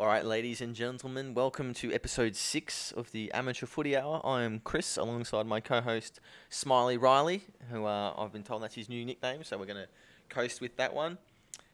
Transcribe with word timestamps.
All 0.00 0.06
right, 0.06 0.24
ladies 0.24 0.60
and 0.60 0.76
gentlemen, 0.76 1.34
welcome 1.34 1.74
to 1.74 1.92
episode 1.92 2.36
six 2.36 2.92
of 2.92 3.10
the 3.10 3.32
Amateur 3.32 3.66
Footy 3.66 3.96
Hour. 3.96 4.20
I 4.24 4.44
am 4.44 4.60
Chris, 4.60 4.96
alongside 4.96 5.44
my 5.44 5.58
co-host 5.58 6.20
Smiley 6.50 6.96
Riley, 6.96 7.42
who 7.68 7.84
uh, 7.84 8.14
I've 8.16 8.32
been 8.32 8.44
told 8.44 8.62
that's 8.62 8.76
his 8.76 8.88
new 8.88 9.04
nickname, 9.04 9.42
so 9.42 9.58
we're 9.58 9.66
going 9.66 9.84
to 9.84 9.88
coast 10.28 10.60
with 10.60 10.76
that 10.76 10.94
one. 10.94 11.18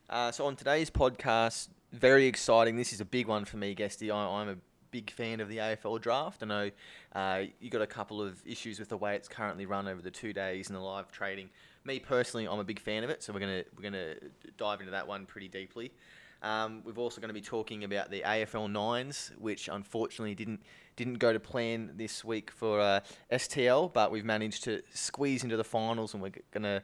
Uh, 0.09 0.33
so 0.33 0.47
on 0.47 0.57
today's 0.57 0.89
podcast, 0.89 1.69
very 1.93 2.25
exciting. 2.25 2.77
This 2.77 2.95
is 2.95 3.03
a 3.03 3.05
big 3.05 3.27
one 3.27 3.45
for 3.45 3.59
me, 3.59 3.75
Guesty. 3.75 4.11
I, 4.11 4.41
I'm 4.41 4.49
a 4.49 4.57
big 4.91 5.11
fan 5.11 5.41
of 5.41 5.51
the 5.51 5.59
AFL 5.59 6.01
draft. 6.01 6.43
I 6.43 6.47
know 6.47 6.71
uh, 7.15 7.43
you 7.61 7.69
got 7.69 7.83
a 7.83 7.87
couple 7.87 8.23
of 8.23 8.41
issues 8.47 8.79
with 8.79 8.89
the 8.89 8.97
way 8.97 9.17
it's 9.17 9.29
currently 9.29 9.67
run 9.67 9.87
over 9.87 10.01
the 10.01 10.11
two 10.11 10.33
days 10.33 10.71
and 10.71 10.77
the 10.77 10.81
live 10.81 11.13
trading. 11.13 11.51
Me 11.85 12.01
personally, 12.01 12.49
I'm 12.49 12.59
a 12.59 12.65
big 12.65 12.81
fan 12.81 13.05
of 13.05 13.11
it, 13.11 13.23
so 13.23 13.35
we're 13.35 13.41
gonna 13.41 13.65
we're 13.77 13.83
gonna 13.83 14.15
dive 14.57 14.81
into 14.81 14.93
that 14.93 15.07
one 15.07 15.27
pretty 15.27 15.49
deeply. 15.49 15.93
Um, 16.45 16.83
we're 16.85 16.93
also 17.03 17.21
going 17.21 17.31
to 17.31 17.35
be 17.35 17.41
talking 17.41 17.85
about 17.85 18.11
the 18.11 18.21
AFL 18.21 18.71
nines, 18.71 19.33
which 19.39 19.69
unfortunately 19.69 20.35
didn't 20.35 20.61
didn't 20.97 21.15
go 21.15 21.33
to 21.33 21.41
plan 21.41 21.93
this 21.97 22.25
week 22.25 22.51
for 22.51 22.81
uh, 22.81 23.01
STL, 23.33 23.93
but 23.93 24.13
we've 24.13 24.25
managed 24.25 24.65
to 24.65 24.83
squeeze 24.93 25.43
into 25.43 25.57
the 25.57 25.65
finals, 25.65 26.15
and 26.15 26.23
we're 26.23 26.33
going 26.53 26.63
to 26.63 26.83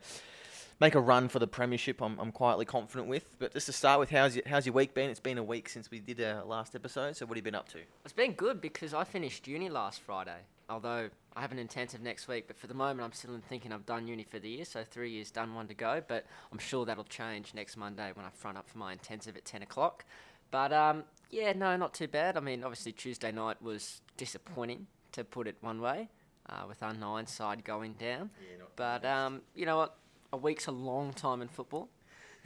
make 0.81 0.95
a 0.95 1.01
run 1.01 1.29
for 1.29 1.39
the 1.39 1.47
premiership. 1.47 2.03
I'm, 2.03 2.19
I'm 2.19 2.33
quietly 2.33 2.65
confident 2.65 3.09
with. 3.09 3.25
But 3.39 3.53
just 3.53 3.67
to 3.67 3.73
start 3.73 4.01
with, 4.01 4.11
how's 4.11 4.35
your, 4.35 4.45
how's 4.49 4.67
your 4.67 4.73
week 4.73 4.95
been? 4.95 5.11
It's 5.11 5.21
been 5.21 5.39
a 5.39 5.45
week 5.45 5.69
since 5.69 5.91
we 5.91 6.01
did 6.01 6.21
our 6.21 6.45
last 6.45 6.75
episode. 6.75 7.17
So 7.17 7.27
what 7.27 7.37
have 7.37 7.45
you 7.45 7.51
been 7.51 7.55
up 7.55 7.69
to? 7.69 7.79
It's 8.05 8.15
been 8.15 8.33
good 8.33 8.61
because 8.61 8.95
I 8.95 9.05
finished 9.05 9.47
uni 9.47 9.69
last 9.69 10.01
Friday. 10.01 10.39
Although 10.71 11.11
I 11.35 11.41
have 11.41 11.51
an 11.51 11.59
intensive 11.59 12.01
next 12.01 12.29
week, 12.29 12.45
but 12.47 12.57
for 12.57 12.69
the 12.69 12.75
moment 12.75 13.03
I'm 13.03 13.13
still 13.13 13.39
thinking 13.49 13.73
I've 13.73 13.87
done 13.87 14.07
uni 14.07 14.23
for 14.23 14.39
the 14.39 14.49
year, 14.49 14.65
so 14.65 14.85
three 14.85 15.11
years 15.11 15.31
done, 15.31 15.55
one 15.55 15.67
to 15.67 15.75
go. 15.75 16.01
But 16.07 16.25
I'm 16.53 16.59
sure 16.59 16.87
that'll 16.87 17.05
change 17.05 17.53
next 17.55 17.77
Monday 17.77 18.13
when 18.15 18.25
I 18.25 18.31
front 18.31 18.57
up 18.57 18.69
for 18.69 18.79
my 18.79 18.93
intensive 18.93 19.37
at 19.37 19.45
10 19.45 19.63
o'clock. 19.63 20.05
But 20.51 20.73
um, 20.73 21.05
yeah, 21.31 21.53
no, 21.53 21.77
not 21.77 21.93
too 21.93 22.09
bad. 22.09 22.37
I 22.37 22.41
mean, 22.41 22.63
obviously 22.63 22.93
Tuesday 22.93 23.33
night 23.33 23.61
was 23.61 24.01
disappointing, 24.17 24.87
to 25.13 25.25
put 25.25 25.49
it 25.49 25.57
one 25.61 25.81
way, 25.81 26.09
uh, 26.49 26.63
with 26.69 26.83
our 26.83 26.95
nine 26.95 27.27
side 27.27 27.65
going 27.65 27.95
down. 27.95 28.31
Yeah, 28.41 28.65
But 28.77 29.05
um, 29.05 29.43
you 29.55 29.67
know 29.67 29.77
what? 29.77 29.97
A 30.33 30.37
week's 30.37 30.67
a 30.67 30.73
long 30.73 31.13
time 31.13 31.43
in 31.43 31.49
football. 31.49 31.89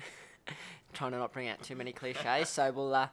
Trying 0.94 1.12
to 1.12 1.18
not 1.18 1.32
bring 1.32 1.48
out 1.48 1.62
too 1.62 1.76
many 1.76 1.92
cliches, 1.92 2.48
so 2.48 2.72
we'll 2.72 2.94
uh, 2.94 3.08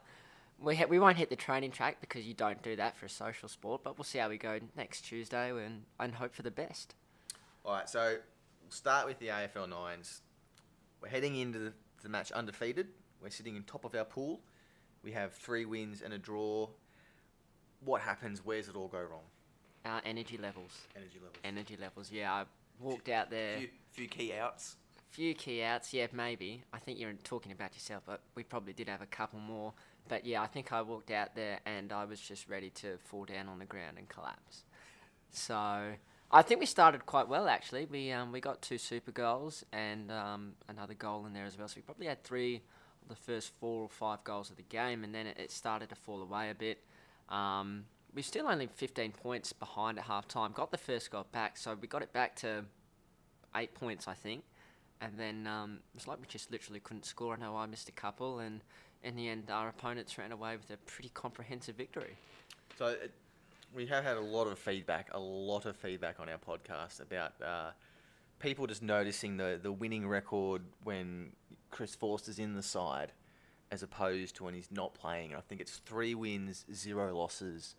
we 0.62 0.76
ha- 0.76 0.86
we 0.88 0.98
won't 0.98 1.16
hit 1.16 1.30
the 1.30 1.36
training 1.36 1.70
track 1.70 2.00
because 2.00 2.26
you 2.26 2.34
don't 2.34 2.62
do 2.62 2.76
that 2.76 2.96
for 2.96 3.06
a 3.06 3.10
social 3.10 3.48
sport. 3.48 3.82
But 3.84 3.98
we'll 3.98 4.04
see 4.04 4.18
how 4.18 4.28
we 4.28 4.38
go 4.38 4.58
next 4.76 5.02
Tuesday 5.02 5.50
and 5.50 5.84
and 5.98 6.14
hope 6.14 6.34
for 6.34 6.42
the 6.42 6.50
best. 6.50 6.94
All 7.64 7.74
right, 7.74 7.88
so 7.88 8.16
we'll 8.62 8.70
start 8.70 9.06
with 9.06 9.18
the 9.18 9.28
AFL 9.28 9.68
nines. 9.68 10.22
We're 11.00 11.08
heading 11.08 11.36
into 11.36 11.58
the, 11.58 11.72
the 12.02 12.08
match 12.08 12.32
undefeated. 12.32 12.88
We're 13.22 13.30
sitting 13.30 13.56
in 13.56 13.62
top 13.64 13.84
of 13.84 13.94
our 13.94 14.04
pool. 14.04 14.40
We 15.04 15.12
have 15.12 15.32
three 15.32 15.64
wins 15.64 16.02
and 16.02 16.12
a 16.12 16.18
draw. 16.18 16.68
What 17.84 18.00
happens? 18.02 18.40
Where's 18.44 18.68
it 18.68 18.76
all 18.76 18.88
go 18.88 18.98
wrong? 19.00 19.22
Our 19.84 20.00
energy 20.04 20.38
levels, 20.38 20.86
Energy 20.96 21.18
levels. 21.20 21.38
energy 21.42 21.76
levels. 21.80 22.10
Yeah, 22.12 22.32
I 22.32 22.44
walked 22.78 23.08
out 23.08 23.30
there. 23.30 23.58
few, 23.58 23.68
few 23.90 24.08
key 24.08 24.32
outs. 24.32 24.76
few 25.10 25.34
key 25.34 25.62
outs, 25.64 25.92
yeah, 25.92 26.06
maybe. 26.12 26.62
I 26.72 26.78
think 26.78 27.00
you're 27.00 27.12
talking 27.24 27.50
about 27.50 27.74
yourself, 27.74 28.04
but 28.06 28.20
we 28.36 28.44
probably 28.44 28.72
did 28.72 28.88
have 28.88 29.02
a 29.02 29.06
couple 29.06 29.40
more. 29.40 29.72
But 30.08 30.26
yeah, 30.26 30.42
I 30.42 30.46
think 30.46 30.72
I 30.72 30.82
walked 30.82 31.10
out 31.10 31.34
there 31.34 31.60
and 31.64 31.92
I 31.92 32.04
was 32.04 32.20
just 32.20 32.48
ready 32.48 32.70
to 32.70 32.98
fall 33.04 33.24
down 33.24 33.48
on 33.48 33.58
the 33.58 33.64
ground 33.64 33.98
and 33.98 34.08
collapse. 34.08 34.64
So 35.30 35.94
I 36.30 36.42
think 36.42 36.60
we 36.60 36.66
started 36.66 37.06
quite 37.06 37.28
well 37.28 37.48
actually. 37.48 37.86
We 37.86 38.10
um, 38.12 38.32
we 38.32 38.40
got 38.40 38.62
two 38.62 38.78
super 38.78 39.12
goals 39.12 39.64
and 39.72 40.10
um, 40.10 40.52
another 40.68 40.94
goal 40.94 41.26
in 41.26 41.32
there 41.32 41.46
as 41.46 41.58
well. 41.58 41.68
So 41.68 41.74
we 41.76 41.82
probably 41.82 42.06
had 42.06 42.24
three 42.24 42.62
of 43.02 43.08
the 43.08 43.14
first 43.16 43.52
four 43.60 43.82
or 43.82 43.88
five 43.88 44.24
goals 44.24 44.50
of 44.50 44.56
the 44.56 44.62
game, 44.62 45.04
and 45.04 45.14
then 45.14 45.26
it, 45.26 45.38
it 45.38 45.50
started 45.50 45.88
to 45.90 45.94
fall 45.94 46.22
away 46.22 46.50
a 46.50 46.54
bit. 46.54 46.82
Um, 47.28 47.84
we're 48.14 48.22
still 48.22 48.46
only 48.46 48.66
15 48.66 49.12
points 49.12 49.52
behind 49.52 49.98
at 49.98 50.04
half 50.04 50.28
time. 50.28 50.52
Got 50.52 50.70
the 50.70 50.78
first 50.78 51.10
goal 51.10 51.26
back, 51.32 51.56
so 51.56 51.76
we 51.80 51.88
got 51.88 52.02
it 52.02 52.12
back 52.12 52.36
to 52.36 52.64
eight 53.56 53.74
points, 53.74 54.06
I 54.06 54.14
think. 54.14 54.44
And 55.00 55.18
then 55.18 55.46
um, 55.46 55.80
it's 55.94 56.06
like 56.06 56.20
we 56.20 56.26
just 56.26 56.50
literally 56.50 56.80
couldn't 56.80 57.04
score. 57.04 57.34
I 57.34 57.40
know 57.40 57.56
I 57.56 57.66
missed 57.66 57.88
a 57.88 57.92
couple, 57.92 58.38
and 58.38 58.62
in 59.02 59.16
the 59.16 59.28
end, 59.28 59.50
our 59.50 59.68
opponents 59.68 60.16
ran 60.18 60.32
away 60.32 60.56
with 60.56 60.70
a 60.70 60.76
pretty 60.90 61.10
comprehensive 61.10 61.76
victory. 61.76 62.16
So 62.78 62.86
it, 62.86 63.12
we 63.74 63.86
have 63.86 64.04
had 64.04 64.16
a 64.16 64.20
lot 64.20 64.46
of 64.46 64.58
feedback, 64.58 65.08
a 65.12 65.18
lot 65.18 65.66
of 65.66 65.76
feedback 65.76 66.20
on 66.20 66.28
our 66.28 66.38
podcast 66.38 67.00
about 67.00 67.32
uh, 67.44 67.70
people 68.38 68.66
just 68.66 68.82
noticing 68.82 69.36
the, 69.36 69.58
the 69.62 69.72
winning 69.72 70.06
record 70.06 70.62
when 70.84 71.32
Chris 71.70 71.94
Forster's 71.94 72.38
in 72.38 72.54
the 72.54 72.62
side 72.62 73.12
as 73.70 73.82
opposed 73.82 74.36
to 74.36 74.44
when 74.44 74.54
he's 74.54 74.70
not 74.70 74.94
playing. 74.94 75.30
And 75.30 75.38
I 75.38 75.40
think 75.40 75.60
it's 75.60 75.78
three 75.78 76.14
wins, 76.14 76.66
zero 76.72 77.16
losses 77.16 77.74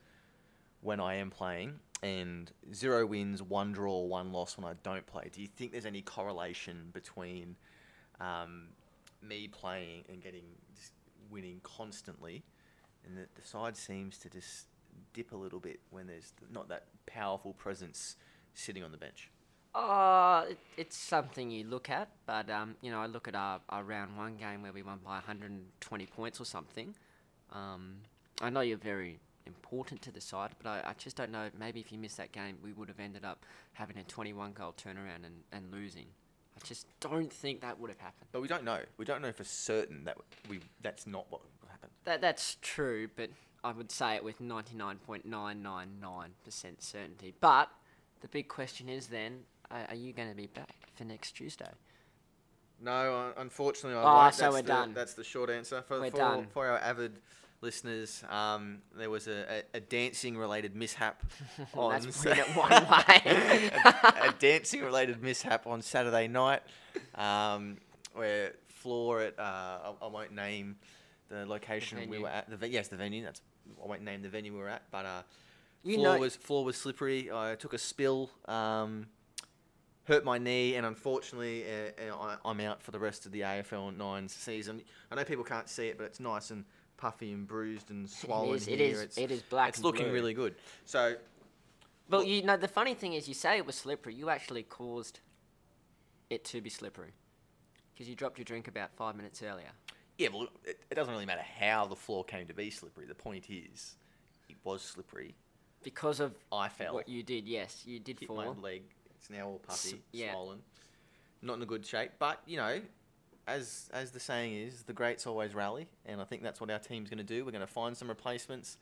when 0.81 0.99
I 0.99 1.15
am 1.15 1.29
playing, 1.29 1.79
and 2.01 2.51
zero 2.73 3.05
wins, 3.05 3.41
one 3.41 3.71
draw, 3.71 4.01
one 4.01 4.33
loss 4.33 4.57
when 4.57 4.65
I 4.65 4.73
don't 4.83 5.05
play. 5.05 5.29
Do 5.31 5.41
you 5.41 5.47
think 5.47 5.71
there's 5.71 5.85
any 5.85 6.01
correlation 6.01 6.89
between 6.91 7.55
um, 8.19 8.69
me 9.21 9.47
playing 9.47 10.05
and 10.09 10.21
getting 10.21 10.43
winning 11.33 11.59
constantly, 11.63 12.43
and 13.05 13.17
that 13.17 13.35
the 13.35 13.41
side 13.41 13.75
seems 13.75 14.17
to 14.19 14.29
just 14.29 14.67
dip 15.13 15.31
a 15.31 15.35
little 15.35 15.59
bit 15.59 15.79
when 15.89 16.07
there's 16.07 16.33
not 16.51 16.69
that 16.69 16.85
powerful 17.05 17.53
presence 17.53 18.15
sitting 18.53 18.83
on 18.83 18.91
the 18.91 18.97
bench? 18.97 19.29
Uh, 19.75 20.45
it, 20.49 20.59
it's 20.77 20.95
something 20.97 21.49
you 21.49 21.63
look 21.63 21.89
at, 21.89 22.07
but 22.27 22.49
um, 22.49 22.75
you 22.81 22.91
know, 22.91 23.01
I 23.01 23.07
look 23.07 23.27
at 23.27 23.35
our, 23.35 23.59
our 23.69 23.83
round 23.83 24.15
one 24.15 24.35
game 24.35 24.61
where 24.61 24.71
we 24.71 24.83
won 24.83 24.99
by 25.03 25.13
120 25.13 26.05
points 26.07 26.39
or 26.39 26.45
something. 26.45 26.93
Um, 27.51 27.95
I 28.41 28.49
know 28.49 28.61
you're 28.61 28.77
very 28.77 29.19
important 29.47 30.01
to 30.03 30.11
the 30.11 30.21
side, 30.21 30.51
but 30.61 30.69
I, 30.69 30.89
I 30.89 30.93
just 30.97 31.15
don't 31.15 31.31
know. 31.31 31.49
Maybe 31.59 31.79
if 31.79 31.91
you 31.91 31.97
missed 31.97 32.17
that 32.17 32.31
game, 32.31 32.57
we 32.63 32.71
would 32.71 32.87
have 32.87 32.99
ended 32.99 33.25
up 33.25 33.45
having 33.73 33.97
a 33.97 34.03
21 34.03 34.53
goal 34.53 34.73
turnaround 34.77 35.25
and, 35.25 35.43
and 35.51 35.71
losing. 35.71 36.05
I 36.55 36.59
just 36.65 36.87
don't 36.99 37.31
think 37.31 37.61
that 37.61 37.79
would 37.79 37.89
have 37.89 37.99
happened. 37.99 38.27
But 38.31 38.41
we 38.41 38.47
don't 38.47 38.63
know. 38.63 38.79
We 38.97 39.05
don't 39.05 39.21
know 39.21 39.31
for 39.31 39.43
certain 39.43 40.03
that 40.05 40.17
we 40.49 40.59
that's 40.81 41.07
not 41.07 41.25
what 41.29 41.41
happened. 41.69 41.91
That 42.05 42.21
that's 42.21 42.57
true, 42.61 43.09
but 43.15 43.29
I 43.63 43.71
would 43.71 43.91
say 43.91 44.15
it 44.15 44.23
with 44.23 44.39
99.999% 44.39 46.31
certainty. 46.79 47.33
But 47.39 47.69
the 48.21 48.27
big 48.27 48.47
question 48.47 48.89
is 48.89 49.07
then, 49.07 49.39
uh, 49.71 49.85
are 49.89 49.95
you 49.95 50.13
going 50.13 50.29
to 50.29 50.35
be 50.35 50.47
back 50.47 50.75
for 50.95 51.05
next 51.05 51.31
Tuesday? 51.33 51.69
No, 52.81 53.31
unfortunately, 53.37 53.97
I 53.97 54.03
Oh, 54.03 54.15
won't. 54.15 54.35
so 54.35 54.41
that's 54.43 54.53
we're 54.53 54.61
the, 54.61 54.67
done. 54.67 54.93
That's 54.93 55.13
the 55.13 55.23
short 55.23 55.49
answer 55.49 55.81
for 55.81 56.01
We're 56.01 56.11
for, 56.11 56.17
done. 56.17 56.47
for 56.47 56.67
our 56.67 56.77
avid 56.79 57.19
listeners. 57.63 58.23
Um, 58.29 58.79
there 58.95 59.09
was 59.09 59.27
a, 59.27 59.63
a, 59.73 59.77
a 59.77 59.79
dancing 59.79 60.37
related 60.37 60.75
mishap 60.75 61.23
on 61.73 61.91
That's 62.03 62.15
Sa- 62.15 62.29
it 62.29 62.45
one 62.55 62.69
way. 62.71 63.71
a, 63.83 64.27
a 64.29 64.33
dancing 64.37 64.81
related 64.83 65.23
mishap 65.23 65.65
on 65.65 65.81
Saturday 65.81 66.27
night, 66.27 66.61
um, 67.15 67.77
where 68.13 68.51
floor 68.67 69.21
at 69.21 69.39
uh, 69.39 69.43
I, 69.43 69.93
I 70.03 70.07
won't 70.07 70.33
name 70.33 70.75
the 71.29 71.45
location 71.47 72.07
we 72.09 72.19
were 72.19 72.29
at. 72.29 72.47
The 72.59 72.67
yes, 72.69 72.89
the 72.89 72.97
venue. 72.97 73.23
That's 73.23 73.41
I 73.83 73.87
won't 73.87 74.03
name 74.03 74.21
the 74.21 74.29
venue 74.29 74.51
we 74.53 74.59
were 74.59 74.69
at, 74.69 74.83
but 74.91 75.05
uh, 75.05 75.21
You 75.83 75.95
floor 75.95 76.13
know- 76.15 76.19
was 76.19 76.35
floor 76.35 76.63
was 76.65 76.75
slippery. 76.77 77.31
I 77.31 77.55
took 77.55 77.73
a 77.73 77.77
spill. 77.79 78.29
Um, 78.47 79.07
hurt 80.05 80.25
my 80.25 80.37
knee, 80.37 80.75
and 80.75 80.85
unfortunately, 80.85 81.63
uh, 81.63 82.13
uh, 82.13 82.17
I, 82.43 82.49
I'm 82.49 82.59
out 82.59 82.83
for 82.83 82.91
the 82.91 82.99
rest 82.99 83.25
of 83.25 83.31
the 83.31 83.39
AFL 83.39 83.95
Nines 83.95 84.33
season. 84.33 84.81
I 85.09 85.15
know 85.15 85.23
people 85.23 85.45
can't 85.45 85.69
see 85.69 85.87
it, 85.87 85.97
but 85.97 86.03
it's 86.03 86.19
nice 86.19 86.51
and 86.51 86.65
puffy 86.97 87.31
and 87.31 87.47
bruised 87.47 87.89
and 87.91 88.09
swollen 88.09 88.55
is, 88.55 88.67
it 88.67 88.79
here. 88.79 88.93
is- 88.95 89.01
It's, 89.01 89.17
it 89.17 89.31
is 89.31 89.41
black 89.41 89.69
It's 89.69 89.81
looking 89.83 90.05
blue. 90.05 90.13
really 90.13 90.33
good. 90.33 90.55
So 90.85 91.15
Well, 92.09 92.23
you 92.23 92.43
know, 92.43 92.57
the 92.57 92.67
funny 92.67 92.93
thing 92.93 93.13
is, 93.13 93.27
you 93.27 93.33
say 93.33 93.57
it 93.57 93.65
was 93.65 93.75
slippery. 93.75 94.13
You 94.13 94.29
actually 94.29 94.63
caused 94.63 95.19
it 96.29 96.43
to 96.45 96.61
be 96.61 96.69
slippery 96.69 97.13
because 97.93 98.07
you 98.09 98.15
dropped 98.15 98.37
your 98.37 98.45
drink 98.45 98.67
about 98.67 98.91
five 98.95 99.15
minutes 99.15 99.41
earlier. 99.43 99.69
yeah, 100.17 100.29
well, 100.33 100.47
it, 100.63 100.79
it 100.89 100.95
doesn't 100.95 101.13
really 101.13 101.25
matter 101.25 101.41
how 101.59 101.85
the 101.85 101.95
floor 101.95 102.23
came 102.23 102.45
to 102.47 102.53
be 102.53 102.69
slippery. 102.69 103.05
The 103.05 103.15
point 103.15 103.45
is, 103.49 103.95
it 104.49 104.55
was 104.63 104.81
slippery. 104.81 105.35
Because 105.83 106.19
of 106.21 106.33
I 106.51 106.69
fell. 106.69 106.93
what 106.93 107.09
you 107.09 107.23
did, 107.23 107.45
yes, 107.47 107.83
you 107.85 107.99
did 107.99 108.19
hit 108.19 108.27
fall. 108.27 108.37
my 108.37 108.47
leg. 108.61 108.83
It's 109.17 109.29
now 109.29 109.47
all 109.47 109.59
puffy, 109.59 109.89
S- 109.89 109.95
yeah. 110.11 110.31
swollen, 110.31 110.59
not 111.41 111.57
in 111.57 111.61
a 111.61 111.65
good 111.65 111.85
shape. 111.85 112.11
But 112.19 112.39
you 112.45 112.55
know, 112.57 112.79
as 113.47 113.89
as 113.93 114.11
the 114.11 114.19
saying 114.19 114.53
is, 114.55 114.83
the 114.83 114.93
greats 114.93 115.27
always 115.27 115.53
rally, 115.53 115.87
and 116.05 116.21
I 116.21 116.23
think 116.23 116.43
that's 116.43 116.61
what 116.61 116.69
our 116.71 116.79
team's 116.79 117.09
going 117.09 117.17
to 117.17 117.23
do. 117.23 117.45
We're 117.45 117.51
going 117.51 117.61
to 117.61 117.67
find 117.67 117.95
some 117.95 118.07
replacements. 118.07 118.77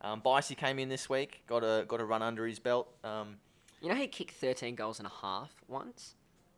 Um, 0.00 0.20
Bicey 0.20 0.54
came 0.54 0.78
in 0.78 0.88
this 0.88 1.08
week, 1.08 1.42
got 1.46 1.62
a 1.64 1.84
got 1.86 2.00
a 2.00 2.04
run 2.04 2.22
under 2.22 2.46
his 2.46 2.58
belt. 2.58 2.88
Um, 3.04 3.36
You 3.82 3.88
know, 3.90 3.94
he 3.94 4.06
kicked 4.08 4.32
13 4.34 4.74
goals 4.74 4.98
and 4.98 5.06
a 5.06 5.12
half 5.22 5.50
once 5.68 6.14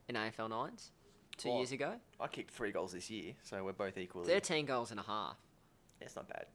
in 0.09 0.15
AFL 0.17 0.49
nines 0.49 0.93
two 1.37 1.51
Oh. 1.51 1.57
years 1.59 1.73
ago. 1.73 2.01
I 2.21 2.29
kicked 2.29 2.53
three 2.53 2.71
goals 2.73 2.93
this 2.93 3.11
year, 3.11 3.35
so 3.43 3.63
we're 3.65 3.73
both 3.73 3.97
equally. 3.99 4.27
13 4.27 4.67
goals 4.67 4.91
and 4.91 5.01
a 5.01 5.03
half. 5.05 5.37
It's 6.01 6.15
not 6.17 6.29
bad. 6.29 6.47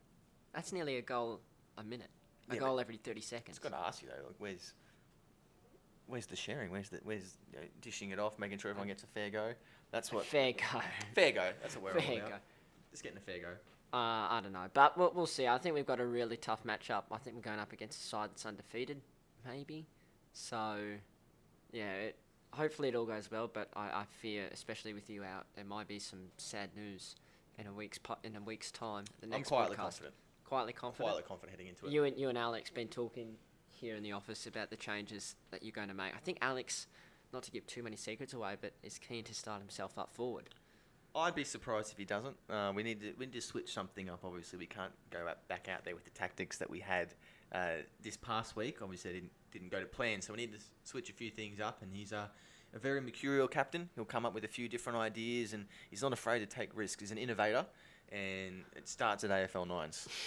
That's 0.53 0.71
nearly 0.71 0.97
a 0.97 1.01
goal 1.01 1.41
a 1.77 1.83
minute. 1.83 2.09
A 2.49 2.55
Yeah, 2.55 2.59
goal 2.61 2.79
every 2.79 2.97
30 2.97 3.21
seconds. 3.21 3.57
It's 3.57 3.63
got 3.63 3.77
to 3.77 3.85
ask 3.87 4.01
you 4.01 4.09
though, 4.09 4.25
like, 4.27 4.35
where's 4.37 4.73
where's 6.07 6.25
the 6.27 6.35
sharing? 6.35 6.69
Where's 6.71 6.89
the 6.89 6.99
where's 7.03 7.37
you 7.53 7.59
know, 7.59 7.65
dishing 7.81 8.11
it 8.11 8.19
off, 8.19 8.37
making 8.39 8.57
sure 8.59 8.69
everyone 8.69 8.87
gets 8.89 9.03
a 9.03 9.07
fair 9.07 9.29
go? 9.29 9.53
That's 9.93 10.11
what 10.11 10.25
Fair 10.25 10.51
go. 10.53 10.81
fair 11.15 11.31
go. 11.31 11.49
That's 11.61 11.75
what 11.75 11.83
we're 11.85 11.93
all 11.93 12.01
Fair 12.05 12.17
about. 12.17 12.29
go. 12.29 12.35
Just 12.91 13.03
getting 13.03 13.17
a 13.17 13.21
fair 13.21 13.39
go. 13.39 13.47
Uh, 13.95 14.27
I 14.31 14.39
don't 14.41 14.51
know, 14.53 14.65
but 14.73 14.97
we'll, 14.97 15.11
we'll 15.15 15.27
see. 15.27 15.47
I 15.47 15.59
think 15.59 15.75
we've 15.75 15.85
got 15.85 15.99
a 15.99 16.05
really 16.05 16.35
tough 16.35 16.63
matchup. 16.63 17.03
I 17.11 17.17
think 17.19 17.35
we're 17.35 17.43
going 17.43 17.59
up 17.59 17.71
against 17.73 18.03
a 18.03 18.07
side 18.07 18.31
that's 18.31 18.43
undefeated, 18.43 18.99
maybe. 19.47 19.85
So, 20.33 20.77
yeah, 21.71 21.91
it, 21.93 22.15
hopefully 22.53 22.89
it 22.89 22.95
all 22.95 23.05
goes 23.05 23.29
well. 23.29 23.47
But 23.53 23.69
I, 23.75 23.81
I 23.83 24.03
fear, 24.19 24.49
especially 24.51 24.93
with 24.95 25.11
you 25.11 25.23
out, 25.23 25.45
there 25.55 25.63
might 25.63 25.87
be 25.87 25.99
some 25.99 26.21
sad 26.37 26.69
news 26.75 27.15
in 27.59 27.67
a 27.67 27.71
week's 27.71 27.99
po- 27.99 28.17
in 28.23 28.35
a 28.35 28.41
week's 28.41 28.71
time. 28.71 29.03
The 29.19 29.25
I'm 29.27 29.29
next 29.29 29.49
quietly 29.49 29.75
podcast. 29.77 29.79
confident. 29.81 30.13
Quietly 30.45 30.73
confident. 30.73 31.05
Quietly 31.09 31.23
confident 31.27 31.51
heading 31.51 31.67
into 31.67 31.85
it. 31.85 31.91
You 31.91 32.03
and 32.05 32.17
you 32.17 32.29
and 32.29 32.37
Alex 32.37 32.71
been 32.71 32.87
talking 32.87 33.35
here 33.69 33.95
in 33.95 34.01
the 34.01 34.13
office 34.13 34.47
about 34.47 34.71
the 34.71 34.75
changes 34.75 35.35
that 35.51 35.61
you're 35.61 35.71
going 35.71 35.89
to 35.89 35.93
make. 35.93 36.15
I 36.15 36.19
think 36.19 36.39
Alex, 36.41 36.87
not 37.33 37.43
to 37.43 37.51
give 37.51 37.65
too 37.67 37.83
many 37.83 37.95
secrets 37.95 38.33
away, 38.33 38.55
but 38.59 38.73
is 38.83 38.97
keen 38.97 39.23
to 39.25 39.33
start 39.33 39.59
himself 39.61 39.97
up 39.97 40.13
forward. 40.13 40.49
I'd 41.15 41.35
be 41.35 41.43
surprised 41.43 41.91
if 41.91 41.97
he 41.97 42.05
doesn't. 42.05 42.35
Uh, 42.49 42.71
we 42.73 42.81
need 42.81 43.01
to 43.01 43.13
we 43.19 43.25
need 43.25 43.33
to 43.33 43.41
switch 43.41 43.71
something 43.71 44.09
up. 44.09 44.21
Obviously, 44.23 44.57
we 44.57 44.65
can't 44.65 44.93
go 45.11 45.27
out, 45.27 45.47
back 45.47 45.67
out 45.69 45.85
there 45.85 45.93
with 45.93 46.05
the 46.05 46.11
tactics 46.11 46.57
that 46.57 46.69
we 46.69 46.79
had 46.79 47.13
uh, 47.51 47.83
this 48.01 48.17
past 48.17 48.55
week. 48.55 48.81
Obviously, 48.81 49.13
didn't 49.13 49.31
didn't 49.51 49.69
go 49.69 49.79
to 49.79 49.85
plan, 49.85 50.21
so 50.21 50.33
we 50.33 50.37
need 50.37 50.53
to 50.53 50.59
switch 50.83 51.09
a 51.11 51.13
few 51.13 51.29
things 51.29 51.59
up. 51.59 51.83
And 51.83 51.95
he's 51.95 52.11
a, 52.11 52.31
a 52.73 52.79
very 52.79 52.99
mercurial 52.99 53.47
captain. 53.47 53.89
He'll 53.93 54.05
come 54.05 54.25
up 54.25 54.33
with 54.33 54.43
a 54.43 54.47
few 54.47 54.67
different 54.67 54.97
ideas, 54.97 55.53
and 55.53 55.67
he's 55.91 56.01
not 56.01 56.13
afraid 56.13 56.39
to 56.39 56.47
take 56.47 56.75
risks. 56.75 57.01
He's 57.01 57.11
an 57.11 57.19
innovator, 57.19 57.65
and 58.11 58.63
it 58.75 58.89
starts 58.89 59.23
at 59.23 59.29
AFL 59.29 59.67
nines. 59.67 60.07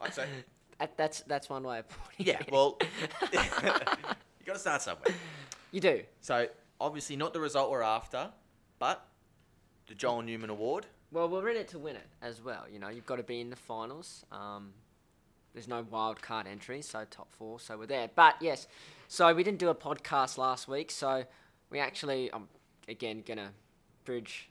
I'd 0.00 0.14
say, 0.14 0.26
That, 0.78 0.96
that's 0.96 1.20
that's 1.22 1.48
one 1.50 1.64
way 1.64 1.80
of 1.80 1.88
putting 1.88 2.26
yeah. 2.26 2.40
it. 2.40 2.52
Well, 2.52 2.78
you 4.42 4.46
got 4.46 4.54
to 4.54 4.60
start 4.60 4.82
somewhere. 4.82 5.14
you 5.70 5.80
do. 5.80 6.02
So 6.20 6.48
obviously, 6.80 7.16
not 7.16 7.32
the 7.32 7.40
result 7.40 7.70
we're 7.70 7.82
after, 7.82 8.30
but 8.80 9.06
the 9.86 9.94
Joel 9.94 10.22
Newman 10.22 10.50
Award. 10.50 10.86
Well, 11.12 11.28
we're 11.28 11.48
in 11.50 11.56
it 11.56 11.68
to 11.68 11.78
win 11.78 11.94
it 11.94 12.08
as 12.20 12.42
well. 12.42 12.64
You 12.70 12.78
know, 12.78 12.88
you've 12.88 13.06
got 13.06 13.16
to 13.16 13.22
be 13.22 13.40
in 13.40 13.50
the 13.50 13.56
finals. 13.56 14.24
Um, 14.32 14.72
there's 15.52 15.68
no 15.68 15.86
wild 15.90 16.20
card 16.20 16.46
entry, 16.48 16.82
so 16.82 17.04
top 17.08 17.30
four, 17.32 17.60
so 17.60 17.78
we're 17.78 17.86
there. 17.86 18.10
But 18.14 18.36
yes, 18.40 18.66
so 19.06 19.32
we 19.32 19.44
didn't 19.44 19.58
do 19.58 19.68
a 19.68 19.74
podcast 19.74 20.38
last 20.38 20.66
week, 20.66 20.90
so 20.90 21.24
we 21.70 21.78
actually, 21.78 22.32
I'm 22.32 22.48
again 22.88 23.22
gonna 23.24 23.50
bridge 24.04 24.48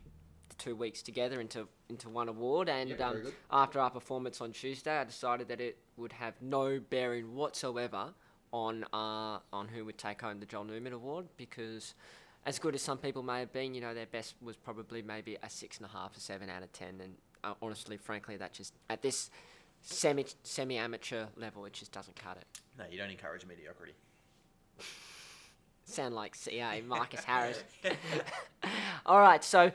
the 0.50 0.56
two 0.56 0.76
weeks 0.76 1.02
together 1.02 1.42
into 1.42 1.68
into 1.90 2.08
one 2.08 2.30
award. 2.30 2.70
And 2.70 2.92
Yeah, 2.92 3.10
um, 3.10 3.34
after 3.52 3.80
our 3.80 3.90
performance 3.90 4.40
on 4.40 4.54
Tuesday, 4.54 4.96
I 4.96 5.04
decided 5.04 5.48
that 5.50 5.60
it 5.60 5.80
would 5.98 6.14
have 6.14 6.36
no 6.42 6.80
bearing 6.80 7.34
whatsoever 7.36 8.14
on 8.52 8.86
uh, 8.94 9.40
on 9.54 9.68
who 9.68 9.86
would 9.86 9.98
take 9.98 10.22
home 10.22 10.40
the 10.40 10.46
Joel 10.46 10.66
Newman 10.66 10.94
Award 10.94 11.26
because 11.38 11.94
as 12.46 12.60
good 12.60 12.76
as 12.76 12.82
some 12.82 12.98
people 12.98 13.24
may 13.24 13.40
have 13.40 13.54
been, 13.54 13.74
you 13.74 13.82
know, 13.82 13.94
their 13.94 14.08
best 14.08 14.36
was 14.42 14.56
probably 14.56 15.02
maybe 15.02 15.38
a 15.44 15.50
six 15.50 15.78
and 15.78 15.86
a 15.86 15.90
half, 15.90 16.16
a 16.18 16.20
seven 16.20 16.50
out 16.50 16.64
of 16.64 16.72
ten, 16.74 17.00
and 17.02 17.14
uh, 17.44 17.54
honestly, 17.62 17.98
frankly, 17.98 18.38
that 18.38 18.54
just 18.54 18.74
at 18.90 19.02
this 19.02 19.30
semi 19.82 20.26
semi 20.44 20.78
amateur 20.78 21.26
level, 21.36 21.66
it 21.66 21.74
just 21.74 21.92
doesn't 21.92 22.16
cut 22.16 22.38
it. 22.38 22.46
No, 22.78 22.86
you 22.90 22.98
don't 22.98 23.12
encourage 23.12 23.46
mediocrity. 23.46 23.94
Sound 25.86 26.16
like 26.16 26.36
CA 26.36 26.82
Marcus 26.88 27.24
Harris. 27.24 27.64
All 29.06 29.20
right, 29.20 29.44
so 29.44 29.72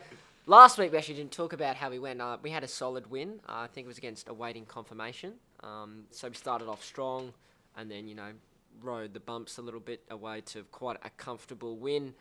last 0.46 0.78
week 0.78 0.92
we 0.92 0.98
actually 0.98 1.16
didn't 1.16 1.32
talk 1.32 1.52
about 1.52 1.76
how 1.76 1.90
we 1.90 1.98
went. 1.98 2.20
Uh, 2.20 2.38
we 2.42 2.50
had 2.50 2.64
a 2.64 2.68
solid 2.68 3.10
win. 3.10 3.40
Uh, 3.48 3.52
I 3.58 3.66
think 3.66 3.84
it 3.84 3.88
was 3.88 3.98
against 3.98 4.28
awaiting 4.28 4.64
confirmation. 4.64 5.34
Um, 5.62 6.04
so 6.10 6.28
we 6.28 6.34
started 6.34 6.68
off 6.68 6.84
strong, 6.84 7.32
and 7.76 7.90
then 7.90 8.08
you 8.08 8.14
know 8.14 8.30
rode 8.82 9.14
the 9.14 9.20
bumps 9.20 9.58
a 9.58 9.62
little 9.62 9.80
bit 9.80 10.02
away 10.10 10.40
to 10.42 10.64
quite 10.64 10.98
a 11.04 11.10
comfortable 11.10 11.76
win. 11.76 12.14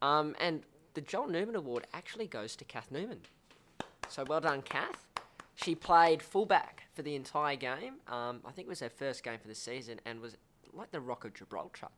Um, 0.00 0.34
and 0.40 0.62
the 0.94 1.00
Joel 1.00 1.28
Newman 1.28 1.56
Award 1.56 1.86
actually 1.92 2.26
goes 2.26 2.56
to 2.56 2.64
Kath 2.64 2.90
Newman. 2.90 3.20
So 4.08 4.24
well 4.26 4.40
done, 4.40 4.62
Kath. 4.62 5.06
She 5.54 5.74
played 5.74 6.22
fullback 6.22 6.84
for 6.94 7.02
the 7.02 7.14
entire 7.14 7.56
game. 7.56 7.94
Um, 8.08 8.40
I 8.44 8.50
think 8.52 8.66
it 8.66 8.68
was 8.68 8.80
her 8.80 8.88
first 8.88 9.22
game 9.22 9.38
for 9.38 9.48
the 9.48 9.54
season, 9.54 10.00
and 10.04 10.20
was 10.20 10.36
like 10.72 10.90
the 10.90 11.00
Rock 11.00 11.24
of 11.24 11.34
Gibraltar 11.34 11.88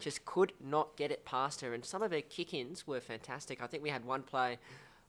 just 0.00 0.24
could 0.24 0.52
not 0.60 0.96
get 0.96 1.10
it 1.10 1.24
past 1.24 1.60
her. 1.60 1.74
And 1.74 1.84
some 1.84 2.02
of 2.02 2.10
her 2.10 2.20
kick-ins 2.20 2.86
were 2.86 3.00
fantastic. 3.00 3.62
I 3.62 3.66
think 3.66 3.82
we 3.82 3.90
had 3.90 4.04
one 4.04 4.22
play. 4.22 4.58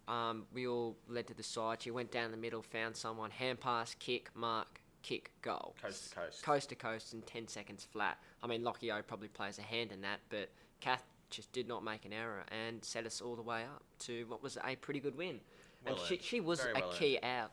Um, 0.07 0.45
we 0.53 0.67
all 0.67 0.95
led 1.07 1.27
to 1.27 1.33
the 1.33 1.43
side. 1.43 1.81
She 1.81 1.91
went 1.91 2.11
down 2.11 2.31
the 2.31 2.37
middle, 2.37 2.61
found 2.61 2.95
someone, 2.95 3.31
hand 3.31 3.59
pass, 3.59 3.95
kick, 3.95 4.29
mark, 4.35 4.79
kick, 5.05 5.31
goal. 5.43 5.75
Coast 5.81 6.09
to 6.09 6.15
coast. 6.15 6.43
Coast 6.43 6.69
to 6.69 6.75
coast 6.75 7.13
in 7.13 7.21
10 7.21 7.47
seconds 7.47 7.85
flat. 7.91 8.17
I 8.41 8.47
mean, 8.47 8.63
Lockie 8.63 8.91
O 8.91 9.01
probably 9.03 9.27
plays 9.27 9.59
a 9.59 9.61
hand 9.61 9.91
in 9.91 10.01
that, 10.01 10.19
but 10.29 10.49
Kath 10.79 11.03
just 11.29 11.51
did 11.51 11.67
not 11.67 11.83
make 11.83 12.05
an 12.05 12.13
error 12.13 12.43
and 12.51 12.83
set 12.83 13.05
us 13.05 13.21
all 13.21 13.35
the 13.35 13.41
way 13.41 13.63
up 13.63 13.83
to 13.99 14.25
what 14.27 14.41
was 14.41 14.57
a 14.65 14.75
pretty 14.77 14.99
good 14.99 15.15
win. 15.15 15.39
Well 15.85 15.95
and 15.95 16.03
she, 16.07 16.17
she 16.17 16.39
was 16.39 16.59
Very 16.61 16.73
a 16.73 16.79
well 16.79 16.91
key 16.93 17.19
out 17.21 17.51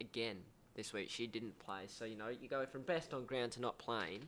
again 0.00 0.38
this 0.74 0.92
week. 0.94 1.10
She 1.10 1.26
didn't 1.26 1.58
play. 1.58 1.82
So, 1.86 2.06
you 2.06 2.16
know, 2.16 2.28
you 2.28 2.48
go 2.48 2.64
from 2.64 2.82
best 2.82 3.12
on 3.12 3.26
ground 3.26 3.52
to 3.52 3.60
not 3.60 3.78
playing. 3.78 4.22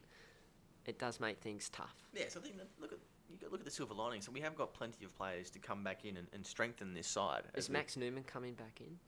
It 0.84 0.98
does 0.98 1.20
make 1.20 1.38
things 1.38 1.70
tough. 1.70 1.94
Yeah, 2.12 2.24
so 2.28 2.40
I 2.40 2.42
think 2.42 2.58
that, 2.58 2.68
look 2.80 2.92
at 2.92 2.98
you 3.30 3.38
look 3.50 3.60
at 3.60 3.64
the 3.64 3.70
silver 3.70 3.94
linings, 3.94 4.26
and 4.26 4.34
we 4.34 4.40
have 4.40 4.54
got 4.54 4.74
plenty 4.74 5.06
of 5.06 5.16
players 5.16 5.48
to 5.50 5.58
come 5.58 5.82
back 5.82 6.04
in 6.04 6.18
and, 6.18 6.26
and 6.34 6.44
strengthen 6.44 6.92
this 6.92 7.06
side. 7.06 7.44
Is 7.54 7.64
as 7.64 7.68
we- 7.70 7.72
Max 7.72 7.96
Newman 7.96 8.24
coming 8.24 8.52
back 8.52 8.80
in? 8.80 8.98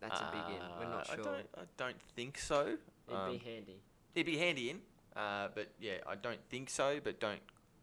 That's 0.00 0.20
a 0.20 0.30
big 0.32 0.56
in. 0.56 0.62
We're 0.78 0.86
not 0.90 1.08
Uh, 1.10 1.14
sure. 1.16 1.20
I 1.20 1.24
don't, 1.36 1.48
I 1.58 1.62
don't 1.76 2.00
think 2.14 2.38
so. 2.38 2.76
It'd 3.08 3.18
Um, 3.18 3.32
be 3.32 3.38
handy. 3.38 3.80
it'd 4.14 4.26
be 4.26 4.36
handy 4.38 4.70
in, 4.70 4.82
uh, 5.14 5.48
but 5.54 5.68
yeah, 5.80 5.98
I 6.06 6.14
don't 6.16 6.42
think 6.48 6.70
so. 6.70 7.00
But 7.00 7.18
don't 7.20 7.40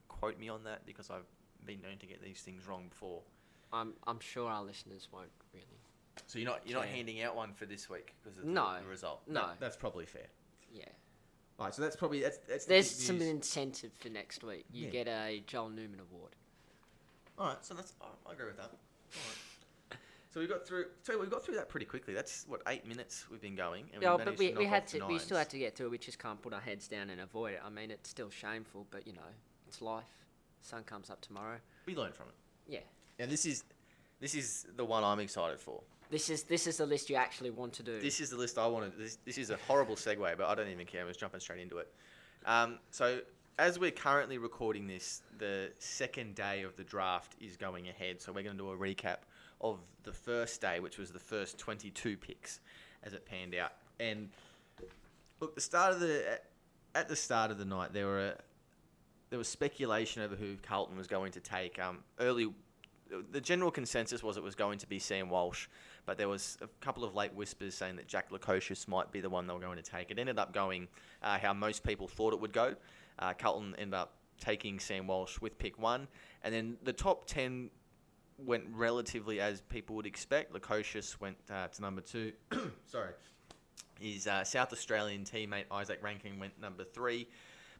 quote 0.07 0.37
me 0.37 0.49
on 0.49 0.63
that 0.65 0.85
because 0.85 1.09
I've 1.09 1.25
been 1.65 1.81
known 1.81 1.97
to 1.99 2.05
get 2.05 2.21
these 2.21 2.41
things 2.41 2.67
wrong 2.67 2.87
before. 2.89 3.21
I'm 3.71 3.93
I'm 4.05 4.19
sure 4.19 4.49
our 4.49 4.63
listeners 4.63 5.07
won't 5.11 5.31
really. 5.53 5.65
So 6.27 6.37
you're 6.37 6.49
not 6.49 6.67
you're 6.67 6.77
not 6.77 6.85
Okay. 6.87 6.95
handing 6.97 7.21
out 7.23 7.35
one 7.35 7.53
for 7.53 7.65
this 7.65 7.89
week 7.89 8.13
because 8.21 8.37
of 8.37 8.45
the, 8.45 8.49
No, 8.51 8.79
the 8.79 8.87
result. 8.87 9.23
no. 9.27 9.51
that's 9.59 9.75
probably 9.75 10.05
fair. 10.05 10.27
Yeah. 10.71 10.85
All 11.57 11.65
right, 11.65 11.73
so 11.73 11.81
that's 11.81 11.95
probably 11.95 12.21
that's 12.21 12.37
that's. 12.47 12.65
the 12.65 12.69
There's 12.69 12.93
big 12.93 13.07
some 13.07 13.17
news. 13.19 13.27
incentive 13.29 13.91
for 13.93 14.09
next 14.09 14.43
week. 14.43 14.65
You 14.71 14.85
Yeah. 14.85 14.91
get 14.91 15.07
a 15.07 15.43
Joel 15.47 15.69
Newman 15.69 15.99
award. 15.99 16.35
All 17.37 17.47
right, 17.47 17.65
so 17.65 17.73
that's 17.73 17.93
I 18.01 18.29
I 18.29 18.33
agree 18.33 18.45
with 18.47 18.57
that. 18.57 18.65
All 18.65 18.69
right. 19.27 19.37
So 20.33 20.39
we 20.39 20.47
got 20.47 20.65
through. 20.65 20.85
So 21.03 21.19
we 21.19 21.27
got 21.27 21.45
through 21.45 21.55
that 21.55 21.69
pretty 21.69 21.85
quickly. 21.85 22.15
That's 22.15 22.45
what 22.47 22.61
eight 22.67 22.87
minutes 22.87 23.25
we've 23.29 23.41
been 23.41 23.55
going. 23.55 23.85
And 23.93 24.01
Yeah, 24.01 24.15
we 24.15 24.23
but 24.23 24.37
we, 24.39 24.53
we 24.53 24.65
had 24.65 24.87
to 24.87 24.99
the 24.99 25.05
we 25.05 25.19
still 25.19 25.35
nines. 25.37 25.45
had 25.45 25.49
to 25.51 25.59
get 25.59 25.75
through. 25.75 25.87
it. 25.87 25.91
We 25.91 25.97
just 25.99 26.17
can't 26.17 26.41
put 26.41 26.53
our 26.53 26.59
heads 26.59 26.87
down 26.87 27.11
and 27.11 27.21
avoid 27.21 27.53
it. 27.53 27.61
I 27.63 27.69
mean, 27.69 27.91
it's 27.91 28.09
still 28.09 28.31
shameful, 28.31 28.87
but 28.89 29.05
you 29.05 29.13
know, 29.13 29.21
it's 29.67 29.79
life. 29.79 30.05
Sun 30.61 30.85
comes 30.85 31.11
up 31.11 31.21
tomorrow. 31.21 31.57
We 31.85 31.95
learn 31.95 32.13
from 32.13 32.29
it. 32.29 32.33
Yeah. 32.67 32.79
And 33.19 33.29
this 33.29 33.45
is 33.45 33.63
this 34.19 34.33
is 34.33 34.65
the 34.75 34.85
one 34.85 35.03
I'm 35.03 35.19
excited 35.19 35.59
for. 35.59 35.81
This 36.09 36.31
is 36.31 36.43
this 36.43 36.65
is 36.65 36.77
the 36.77 36.85
list 36.87 37.11
you 37.11 37.15
actually 37.15 37.51
want 37.51 37.73
to 37.73 37.83
do. 37.83 37.99
This 37.99 38.19
is 38.19 38.31
the 38.31 38.37
list 38.37 38.57
I 38.57 38.65
wanted. 38.65 38.97
This, 38.97 39.19
this 39.25 39.37
is 39.37 39.51
a 39.51 39.57
horrible 39.67 39.95
segue, 39.95 40.37
but 40.37 40.47
I 40.47 40.55
don't 40.55 40.69
even 40.69 40.87
care. 40.87 41.01
I'm 41.01 41.07
just 41.09 41.19
jumping 41.19 41.41
straight 41.41 41.61
into 41.61 41.77
it. 41.77 41.93
Um, 42.45 42.79
so, 42.89 43.19
as 43.57 43.79
we're 43.79 43.91
currently 43.91 44.37
recording 44.37 44.87
this, 44.87 45.21
the 45.37 45.71
second 45.79 46.35
day 46.35 46.63
of 46.63 46.75
the 46.75 46.83
draft 46.83 47.35
is 47.39 47.57
going 47.57 47.87
ahead. 47.87 48.21
So, 48.21 48.31
we're 48.31 48.43
going 48.43 48.57
to 48.57 48.63
do 48.63 48.71
a 48.71 48.77
recap 48.77 49.17
of 49.61 49.79
the 50.03 50.11
first 50.11 50.61
day, 50.61 50.79
which 50.79 50.97
was 50.97 51.11
the 51.11 51.19
first 51.19 51.57
22 51.57 52.17
picks 52.17 52.59
as 53.03 53.13
it 53.13 53.25
panned 53.25 53.55
out. 53.55 53.73
And 53.99 54.29
look, 55.39 55.55
the 55.55 55.61
start 55.61 55.93
of 55.93 55.99
the 55.99 56.39
at 56.95 57.07
the 57.07 57.15
start 57.15 57.51
of 57.51 57.57
the 57.57 57.65
night, 57.65 57.93
there 57.93 58.07
were 58.07 58.35
there 59.29 59.39
was 59.39 59.47
speculation 59.47 60.21
over 60.21 60.35
who 60.35 60.55
Carlton 60.61 60.97
was 60.97 61.07
going 61.07 61.31
to 61.31 61.39
take. 61.39 61.79
Um, 61.79 61.99
early, 62.19 62.53
the 63.31 63.41
general 63.41 63.71
consensus 63.71 64.21
was 64.21 64.37
it 64.37 64.43
was 64.43 64.55
going 64.55 64.77
to 64.79 64.87
be 64.87 64.99
Sam 64.99 65.29
Walsh, 65.29 65.67
but 66.05 66.17
there 66.17 66.29
was 66.29 66.57
a 66.61 66.67
couple 66.81 67.03
of 67.03 67.15
late 67.15 67.33
whispers 67.33 67.73
saying 67.73 67.95
that 67.95 68.07
Jack 68.07 68.29
Lukosius 68.29 68.87
might 68.87 69.11
be 69.11 69.21
the 69.21 69.29
one 69.29 69.47
they 69.47 69.53
were 69.53 69.59
going 69.59 69.77
to 69.77 69.83
take. 69.83 70.11
It 70.11 70.19
ended 70.19 70.37
up 70.37 70.53
going 70.53 70.87
uh, 71.23 71.39
how 71.39 71.53
most 71.53 71.83
people 71.83 72.07
thought 72.07 72.33
it 72.33 72.39
would 72.39 72.53
go. 72.53 72.75
Uh, 73.19 73.33
Carlton 73.33 73.75
ended 73.77 73.93
up 73.93 74.15
taking 74.39 74.79
Sam 74.79 75.07
Walsh 75.07 75.39
with 75.39 75.57
pick 75.57 75.79
one, 75.79 76.07
and 76.43 76.53
then 76.53 76.77
the 76.83 76.93
top 76.93 77.27
ten 77.27 77.69
went 78.37 78.65
relatively 78.71 79.39
as 79.39 79.61
people 79.61 79.95
would 79.95 80.05
expect. 80.05 80.53
Lukosius 80.53 81.19
went 81.19 81.37
uh, 81.49 81.67
to 81.67 81.81
number 81.81 82.01
two. 82.01 82.33
Sorry. 82.85 83.11
His 83.99 84.27
uh, 84.27 84.43
South 84.43 84.73
Australian 84.73 85.23
teammate 85.23 85.67
Izak 85.71 86.01
Rankine 86.01 86.39
went 86.39 86.59
number 86.59 86.83
three. 86.83 87.27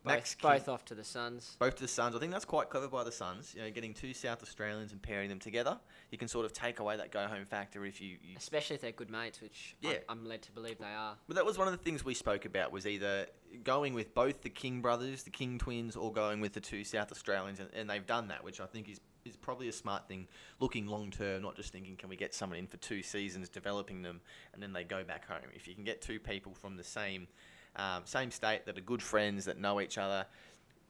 Max 0.05 0.35
both, 0.35 0.41
King- 0.41 0.59
both 0.59 0.69
off 0.69 0.85
to 0.85 0.95
the 0.95 1.03
Suns. 1.03 1.55
both 1.59 1.75
to 1.75 1.81
the 1.83 1.87
Suns. 1.87 2.15
I 2.15 2.19
think 2.19 2.31
that's 2.31 2.45
quite 2.45 2.69
clever 2.69 2.87
by 2.87 3.03
the 3.03 3.11
Suns. 3.11 3.53
You 3.55 3.61
know, 3.63 3.71
getting 3.71 3.93
two 3.93 4.13
South 4.13 4.41
Australians 4.43 4.91
and 4.91 5.01
pairing 5.01 5.29
them 5.29 5.39
together. 5.39 5.79
You 6.11 6.17
can 6.17 6.27
sort 6.27 6.45
of 6.45 6.53
take 6.53 6.79
away 6.79 6.97
that 6.97 7.11
go 7.11 7.25
home 7.27 7.45
factor 7.45 7.85
if 7.85 8.01
you. 8.01 8.17
you 8.21 8.35
Especially 8.37 8.75
if 8.75 8.81
they're 8.81 8.91
good 8.91 9.09
mates, 9.09 9.41
which 9.41 9.75
I- 9.83 9.87
Yeah. 9.93 9.97
I'm 10.09 10.25
led 10.25 10.41
to 10.43 10.51
believe 10.51 10.77
they 10.79 10.85
are. 10.85 11.17
but 11.27 11.35
that 11.35 11.45
was 11.45 11.57
one 11.57 11.67
of 11.67 11.71
the 11.77 11.83
things 11.83 12.03
we 12.03 12.13
spoke 12.13 12.45
about 12.45 12.71
was 12.71 12.85
either 12.85 13.27
going 13.63 13.93
with 13.93 14.13
both 14.13 14.41
the 14.41 14.49
King 14.49 14.81
brothers, 14.81 15.23
the 15.23 15.29
King 15.29 15.57
twins, 15.59 15.95
or 15.95 16.11
going 16.11 16.41
with 16.41 16.53
the 16.53 16.61
two 16.61 16.83
South 16.83 17.11
Australians, 17.11 17.59
and, 17.59 17.69
and 17.73 17.89
they've 17.89 18.05
done 18.05 18.27
that, 18.29 18.43
which 18.43 18.59
I 18.61 18.65
think 18.65 18.89
is 18.89 18.99
is 19.25 19.37
probably 19.37 19.69
a 19.69 19.71
smart 19.71 20.05
thing. 20.05 20.27
Looking 20.59 20.85
long 20.85 21.09
term, 21.09 21.43
not 21.43 21.55
just 21.55 21.71
thinking, 21.71 21.95
can 21.95 22.09
we 22.09 22.17
get 22.17 22.33
someone 22.33 22.59
in 22.59 22.67
for 22.67 22.75
two 22.75 23.01
seasons, 23.01 23.47
developing 23.47 24.01
them, 24.01 24.19
and 24.53 24.61
then 24.61 24.73
they 24.73 24.83
go 24.83 25.01
back 25.05 25.25
home. 25.25 25.47
If 25.55 25.65
you 25.65 25.73
can 25.75 25.85
get 25.85 26.01
two 26.01 26.19
people 26.19 26.53
from 26.53 26.75
the 26.75 26.83
same 26.83 27.29
um, 27.75 28.03
same 28.05 28.31
state 28.31 28.65
that 28.65 28.77
are 28.77 28.81
good 28.81 29.01
friends 29.01 29.45
that 29.45 29.59
know 29.59 29.81
each 29.81 29.97
other, 29.97 30.25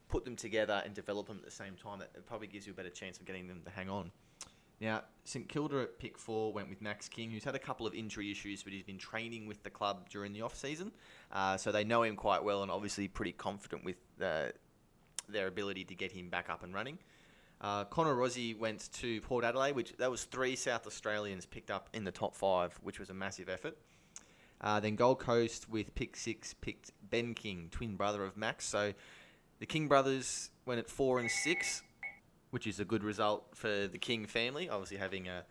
put 0.10 0.26
them 0.26 0.36
together 0.36 0.82
and 0.86 0.94
develop 0.94 1.28
them 1.28 1.38
at 1.38 1.46
the 1.46 1.52
same 1.52 1.76
time, 1.76 2.00
that 2.00 2.12
it 2.16 2.26
probably 2.26 2.48
gives 2.48 2.68
you 2.68 2.74
a 2.74 2.76
better 2.76 2.90
chance 2.90 3.20
of 3.20 3.26
getting 3.26 3.48
them 3.48 3.62
to 3.66 3.72
hang 3.72 3.90
on. 3.90 4.12
Now, 4.82 5.04
St 5.24 5.48
Kilda 5.48 5.84
at 5.84 5.98
pick 5.98 6.18
four 6.18 6.52
went 6.52 6.70
with 6.70 6.82
Max 6.82 7.08
King, 7.08 7.32
who's 7.32 7.44
had 7.44 7.56
a 7.56 7.60
couple 7.60 7.88
of 7.88 7.94
injury 7.94 8.30
issues, 8.32 8.64
but 8.64 8.74
he's 8.74 8.84
been 8.84 8.98
training 8.98 9.48
with 9.48 9.64
the 9.64 9.70
club 9.70 10.10
during 10.10 10.34
the 10.34 10.42
off 10.42 10.58
season, 10.58 10.92
uh, 11.32 11.56
so 11.56 11.72
they 11.72 11.86
know 11.86 12.04
him 12.04 12.16
quite 12.16 12.44
well 12.44 12.64
and 12.64 12.72
obviously 12.72 13.08
pretty 13.08 13.32
confident 13.32 13.86
with 13.86 13.96
uh, 14.22 14.48
their 15.30 15.48
ability 15.48 15.86
to 15.86 15.96
get 15.96 16.12
him 16.12 16.30
back 16.30 16.50
up 16.50 16.64
and 16.64 16.74
running. 16.74 16.98
Uh, 17.62 17.86
Connor 17.86 18.14
Rozee 18.14 18.58
went 18.58 18.92
to 18.94 19.22
Port 19.22 19.46
Adelaide, 19.46 19.74
which 19.74 19.96
that 19.98 20.12
was 20.12 20.26
three 20.26 20.56
South 20.56 20.86
Australians 20.86 21.46
picked 21.46 21.72
up 21.72 21.88
in 21.94 22.04
the 22.04 22.12
top 22.12 22.36
five, 22.36 22.78
which 22.84 23.00
was 23.00 23.10
a 23.10 23.14
massive 23.14 23.48
effort. 23.48 23.78
Uh, 24.64 24.80
then 24.80 24.96
Gold 24.96 25.20
Coast 25.20 25.70
with 25.70 25.94
pick 25.94 26.16
six 26.16 26.54
picked 26.54 26.92
Ben 27.10 27.34
King, 27.34 27.68
twin 27.70 27.96
brother 27.96 28.24
of 28.24 28.38
Max. 28.38 28.66
So 28.66 28.94
the 29.60 29.66
King 29.66 29.88
brothers 29.88 30.50
went 30.66 30.80
at 30.80 30.90
four 30.90 31.20
and 31.20 31.30
six, 31.30 31.84
which 32.52 32.66
is 32.66 32.80
a 32.80 32.86
good 32.86 33.04
result 33.04 33.46
for 33.54 33.88
the 33.88 33.98
King 33.98 34.26
family. 34.26 34.70
Obviously, 34.70 34.98
having 34.98 35.28
uh, 35.28 35.42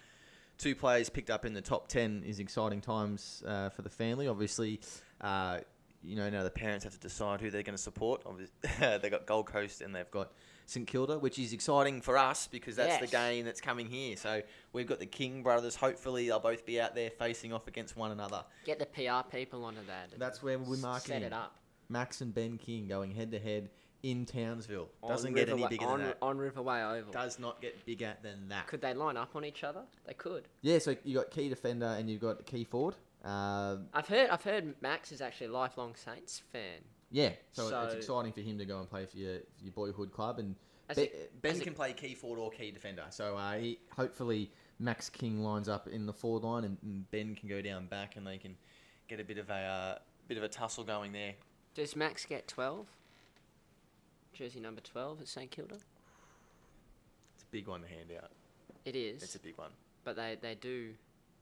two 0.57 0.75
players 0.75 1.11
picked 1.11 1.29
up 1.29 1.45
in 1.45 1.53
the 1.53 1.61
top 1.61 1.89
ten 1.89 2.23
is 2.27 2.39
exciting 2.39 2.81
times 2.81 3.43
uh, 3.47 3.69
for 3.69 3.83
the 3.83 3.91
family. 3.91 4.29
Obviously, 4.29 4.81
uh, 5.21 5.59
you 6.03 6.17
know 6.17 6.31
now 6.31 6.43
the 6.43 6.51
parents 6.51 6.85
have 6.85 6.95
to 6.95 7.01
decide 7.01 7.43
who 7.43 7.51
they're 7.51 7.63
going 7.63 7.77
to 7.77 7.83
support. 7.83 8.23
Obviously, 8.25 8.55
they've 8.99 9.11
got 9.11 9.27
Gold 9.27 9.47
Coast 9.47 9.83
and 9.83 9.95
they've 9.95 10.11
got 10.11 10.33
St 10.73 10.87
Kilda, 10.87 11.19
which 11.19 11.39
is 11.39 11.53
exciting 11.53 12.01
for 12.01 12.17
us 12.17 12.49
because 12.51 12.77
that's 12.77 12.99
the 12.99 13.07
game 13.07 13.45
that's 13.45 13.61
coming 13.61 13.87
here. 13.87 14.17
So 14.17 14.43
we've 14.73 14.87
got 14.87 14.99
the 15.01 15.07
King 15.07 15.43
brothers. 15.43 15.77
Hopefully, 15.77 16.27
they'll 16.27 16.41
both 16.41 16.65
be 16.65 16.81
out 16.81 16.95
there 16.95 17.11
facing 17.11 17.53
off 17.53 17.69
against 17.69 17.97
one 17.97 18.11
another. 18.11 18.45
Get 18.65 18.79
the 18.79 18.87
PR 18.87 19.29
people 19.35 19.65
onto 19.65 19.85
that. 19.87 20.19
That's 20.19 20.43
where 20.43 20.59
we'll 20.59 20.71
be 20.71 20.77
S- 20.77 20.83
marking 20.83 21.07
Set 21.15 21.23
it. 21.23 21.27
it 21.27 21.33
up. 21.33 21.57
Max 21.89 22.21
and 22.23 22.35
Ben 22.35 22.57
King 22.57 22.89
going 22.89 23.11
head 23.13 23.31
to 23.33 23.39
head 23.39 23.69
in 24.03 24.25
Townsville. 24.25 24.89
On 25.03 25.11
Doesn't 25.11 25.35
get 25.35 25.49
any 25.49 25.63
Riverway- 25.63 25.69
bigger 25.71 25.87
on, 25.87 25.99
than 25.99 26.09
that. 26.09 26.19
On 26.23 26.37
Riverway 26.39 26.99
Oval. 26.99 27.13
Does 27.13 27.39
not 27.39 27.61
get 27.61 27.85
bigger 27.85 28.15
than 28.23 28.49
that. 28.49 28.67
Could 28.67 28.81
they 28.81 28.95
line 28.95 29.17
up 29.17 29.37
on 29.37 29.45
each 29.45 29.63
other? 29.63 29.83
They 30.07 30.15
could. 30.15 30.49
Yeah, 30.63 30.79
so 30.79 30.97
you 31.05 31.15
got 31.19 31.31
key 31.31 31.49
defender 31.49 31.87
and 31.87 32.09
you've 32.11 32.21
got 32.23 32.45
key 32.47 32.65
forward. 32.65 32.95
Uh, 33.25 33.77
I've 33.93 34.09
heard. 34.09 34.31
I've 34.31 34.43
heard 34.43 34.75
Max 34.81 35.13
is 35.13 35.21
actually 35.21 35.49
a 35.49 35.53
lifelong 35.53 35.95
Saints 35.95 36.43
fan. 36.51 36.81
Yeah, 37.13 37.31
so, 37.53 37.85
it's 37.85 37.95
exciting 37.95 38.33
for 38.33 38.41
him 38.41 38.59
to 38.59 38.65
go 38.65 38.81
and 38.81 38.89
play 38.91 39.07
for 39.07 39.17
your, 39.19 39.39
for 39.57 39.65
your 39.65 39.73
boyhood 39.73 40.11
club. 40.13 40.39
And 40.39 40.57
As 40.89 40.97
Ben, 40.97 41.05
it- 41.05 41.43
ben 41.43 41.53
as 41.53 41.61
it- 41.61 41.65
can 41.65 41.75
play 41.75 41.93
key 41.93 42.15
forward 42.15 42.41
or 42.41 42.51
key 42.51 42.71
defender. 42.71 43.05
So 43.11 43.37
uh, 43.37 43.55
he, 43.59 43.79
hopefully 43.95 44.51
Max 44.81 45.09
King 45.11 45.45
lines 45.45 45.69
up 45.69 45.87
in 45.87 46.07
the 46.07 46.13
forward 46.13 46.43
line 46.43 46.65
and, 46.65 46.79
and 46.83 47.11
Ben 47.11 47.35
can 47.35 47.49
go 47.49 47.61
down 47.63 47.87
back 47.87 48.17
and 48.17 48.27
they 48.27 48.39
can 48.39 48.57
get 49.09 49.21
a 49.21 49.25
bit 49.25 49.39
of 49.39 49.51
a 49.51 49.53
uh, 49.53 49.99
bit 50.27 50.39
of 50.39 50.43
a 50.43 50.49
tussle 50.49 50.85
going 50.85 51.13
there. 51.13 51.35
Does 51.75 51.95
Max 51.95 52.25
get 52.25 52.49
twelve? 52.49 52.87
Jersey 54.33 54.61
number 54.61 54.81
twelve 54.81 55.21
at 55.21 55.29
St 55.29 55.51
Kilda. 55.51 55.75
It's 57.35 57.43
a 57.43 57.47
big 57.51 57.69
one 57.69 57.83
to 57.83 57.87
hand 57.89 58.11
out. 58.17 58.31
It 58.85 58.97
is, 58.97 59.23
It's 59.23 59.35
a 59.35 59.39
big 59.39 59.57
one. 59.59 59.71
but 60.05 60.17
they 60.17 60.37
they 60.41 60.55
do 60.55 60.95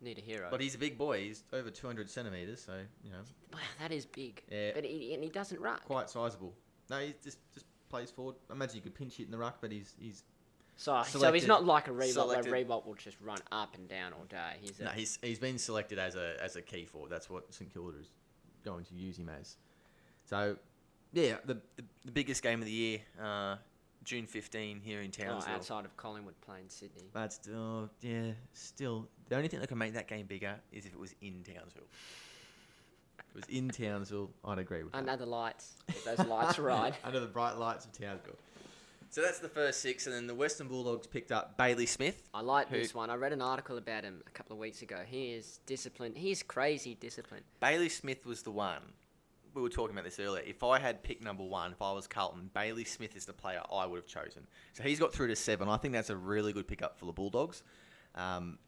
need 0.03 0.19
a 0.19 0.21
hero. 0.21 0.49
But 0.51 0.61
he's 0.61 0.75
a 0.75 0.79
big 0.79 0.97
boy. 0.99 1.21
He's 1.21 1.45
over 1.53 1.71
200 1.71 2.11
centimetres, 2.11 2.63
so, 2.65 2.75
you 3.05 3.11
know, 3.11 3.19
wow, 3.53 3.59
that 3.81 3.93
is 3.93 4.07
big. 4.07 4.43
Yeah. 4.51 4.71
But 4.75 4.85
he, 4.85 5.15
and 5.15 5.23
he 5.23 5.31
doesn't 5.31 5.61
ruck. 5.61 5.85
quite 5.85 6.11
sizable. 6.11 6.55
No, 6.89 6.99
he 7.01 7.15
just 7.23 7.39
just 7.53 7.67
plays 7.89 8.11
forward. 8.11 8.37
I 8.49 8.55
imagine 8.55 8.77
you 8.77 8.83
could 8.83 8.95
pinch 8.95 9.17
hit 9.17 9.27
in 9.27 9.33
the 9.33 9.39
ruck, 9.39 9.59
but 9.61 9.71
he's 9.71 9.95
he's 9.99 10.25
So, 10.77 11.03
so 11.05 11.33
he's 11.33 11.47
not 11.47 11.65
like 11.65 11.89
a 11.89 11.91
Reebok 11.91 12.13
selected- 12.13 12.51
where 12.51 12.65
Reebok 12.65 12.87
will 12.87 12.95
just 12.95 13.21
run 13.21 13.39
up 13.53 13.75
and 13.75 13.89
down 13.89 14.13
all 14.13 14.25
day. 14.25 14.57
He's 14.61 14.81
a, 14.81 14.85
no, 14.85 14.91
he's 14.91 15.19
he's 15.23 15.39
been 15.39 15.59
selected 15.59 15.99
as 15.99 16.17
a 16.17 16.37
as 16.43 16.57
a 16.57 16.63
key 16.63 16.85
forward. 16.87 17.11
That's 17.11 17.29
what 17.29 17.53
St 17.53 17.73
Kilda 17.73 17.99
is 17.99 18.11
going 18.65 18.85
to 18.87 18.95
use 18.95 19.19
him 19.19 19.29
as. 19.29 19.57
So, 20.25 20.57
yeah, 21.13 21.37
the 21.45 21.55
the, 21.77 21.85
the 22.07 22.13
biggest 22.13 22.43
game 22.43 22.61
of 22.61 22.67
the 22.67 22.73
year, 22.73 23.01
uh, 23.23 23.57
June 24.05 24.27
15 24.27 24.81
here 24.81 25.01
in 25.01 25.09
oh, 25.09 25.25
Townsville. 25.25 25.55
outside 25.55 25.85
of 25.85 25.97
Collingwood 25.97 26.41
playing 26.41 26.69
Sydney. 26.69 27.11
but 27.13 27.33
still, 27.33 27.91
yeah, 28.01 28.33
still 28.53 29.09
the 29.31 29.37
only 29.37 29.49
thing 29.49 29.61
that 29.61 29.69
can 29.69 29.79
make 29.79 29.95
that 29.95 30.09
game 30.09 30.27
bigger 30.27 30.57
is 30.73 30.85
if 30.85 30.93
it 30.93 30.99
was 31.01 31.15
in 31.23 31.43
Townsville. 31.45 31.87
if 33.19 33.25
it 33.31 33.35
was 33.35 33.45
in 33.49 33.71
Townsville, 33.71 34.31
I'd 34.45 34.59
agree 34.59 34.83
with 34.83 34.93
that. 34.93 34.99
Under 34.99 35.17
the 35.17 35.25
lights, 35.27 35.77
get 35.87 36.05
those 36.17 36.27
lights 36.27 36.59
right. 36.59 36.93
Under 37.05 37.21
the 37.21 37.27
bright 37.27 37.57
lights 37.57 37.87
of 37.87 37.93
Townsville. 37.93 38.37
So 39.09 39.23
that's 39.23 39.39
the 39.41 39.49
first 39.49 39.81
six, 39.81 40.07
and 40.07 40.15
then 40.15 40.27
the 40.29 40.35
Western 40.35 40.69
Bulldogs 40.69 41.07
picked 41.07 41.33
up 41.33 41.57
Bailey 41.57 41.87
Smith. 41.87 42.23
I 42.33 42.43
like 42.43 42.69
Who- 42.69 42.79
this 42.79 42.95
one. 42.95 43.09
I 43.11 43.15
read 43.17 43.33
an 43.33 43.43
article 43.43 43.77
about 43.79 44.05
him 44.05 44.23
a 44.27 44.31
couple 44.31 44.53
of 44.55 44.61
weeks 44.61 44.83
ago. 44.83 44.99
He 45.07 45.33
is 45.33 45.59
disciplined. 45.67 46.17
He's 46.17 46.43
crazy 46.45 46.95
disciplined. 46.95 47.43
Bailey 47.61 47.89
Smith 47.89 48.25
was 48.27 48.43
the 48.43 48.53
one. 48.53 48.83
We 49.53 49.63
were 49.63 49.69
talking 49.69 49.97
about 49.97 50.05
this 50.05 50.21
earlier. 50.21 50.45
If 50.47 50.63
I 50.63 50.79
had 50.79 51.03
pick 51.03 51.25
number 51.25 51.43
one, 51.43 51.73
if 51.73 51.83
I 51.83 51.91
was 51.93 52.07
Carlton, 52.07 52.51
Bailey 52.55 52.85
Smith 52.85 53.17
is 53.17 53.25
the 53.25 53.33
player 53.33 53.61
I 53.73 53.85
would 53.85 53.97
have 53.97 54.07
chosen. 54.07 54.47
So 54.75 54.85
he's 54.85 55.01
got 55.01 55.13
through 55.13 55.27
to 55.29 55.37
seven. 55.37 55.69
I 55.69 55.77
think 55.77 55.93
that's 55.93 56.11
a 56.11 56.17
really 56.17 56.53
good 56.53 56.69
pickup 56.69 56.97
for 56.97 57.07
the 57.07 57.13
Bulldogs. 57.13 57.65
Um, 58.15 58.59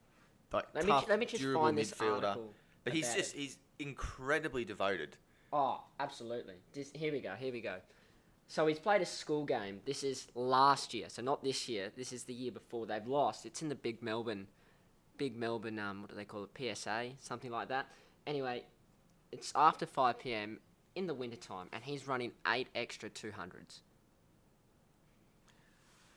like 0.53 0.67
Let 0.75 0.87
tough, 0.87 1.05
me 1.05 1.11
let 1.11 1.19
me 1.19 1.27
just 1.27 1.43
durable 1.43 1.63
find 1.63 1.79
this 1.79 1.93
midfielder. 1.93 2.25
article. 2.25 2.55
But 2.85 2.93
he's 2.93 3.07
about 3.07 3.17
just 3.19 3.35
he's 3.35 3.59
incredibly 3.79 4.65
devoted. 4.65 5.17
Oh, 5.53 5.83
absolutely. 6.01 6.55
This, 6.73 6.91
here 6.95 7.13
we 7.13 7.21
go. 7.21 7.35
Here 7.39 7.53
we 7.53 7.61
go. 7.61 7.77
So 8.49 8.67
he's 8.67 8.79
played 8.79 9.03
a 9.03 9.07
school 9.07 9.45
game. 9.45 9.81
This 9.85 10.03
is 10.03 10.29
last 10.35 10.93
year, 10.95 11.09
so 11.09 11.23
not 11.23 11.43
this 11.43 11.69
year. 11.69 11.91
This 11.97 12.13
is 12.13 12.25
the 12.25 12.35
year 12.35 12.53
before. 12.53 12.87
They've 12.87 13.07
lost. 13.07 13.47
It's 13.47 13.63
in 13.63 13.69
the 13.69 13.75
Big 13.75 14.03
Melbourne, 14.03 14.47
Big 15.17 15.37
Melbourne. 15.37 15.79
Um, 15.79 16.03
what 16.03 16.11
do 16.11 16.17
they 16.17 16.25
call 16.25 16.45
it? 16.45 16.77
PSA, 16.77 17.11
something 17.21 17.51
like 17.51 17.69
that. 17.69 17.87
Anyway, 18.27 18.65
it's 19.31 19.53
after 19.55 19.87
five 19.87 20.19
p.m. 20.19 20.59
in 20.95 21.07
the 21.07 21.15
wintertime, 21.15 21.69
and 21.73 21.83
he's 21.85 22.07
running 22.07 22.33
eight 22.49 22.69
extra 22.75 23.09
two 23.09 23.33
hundreds. 23.33 23.81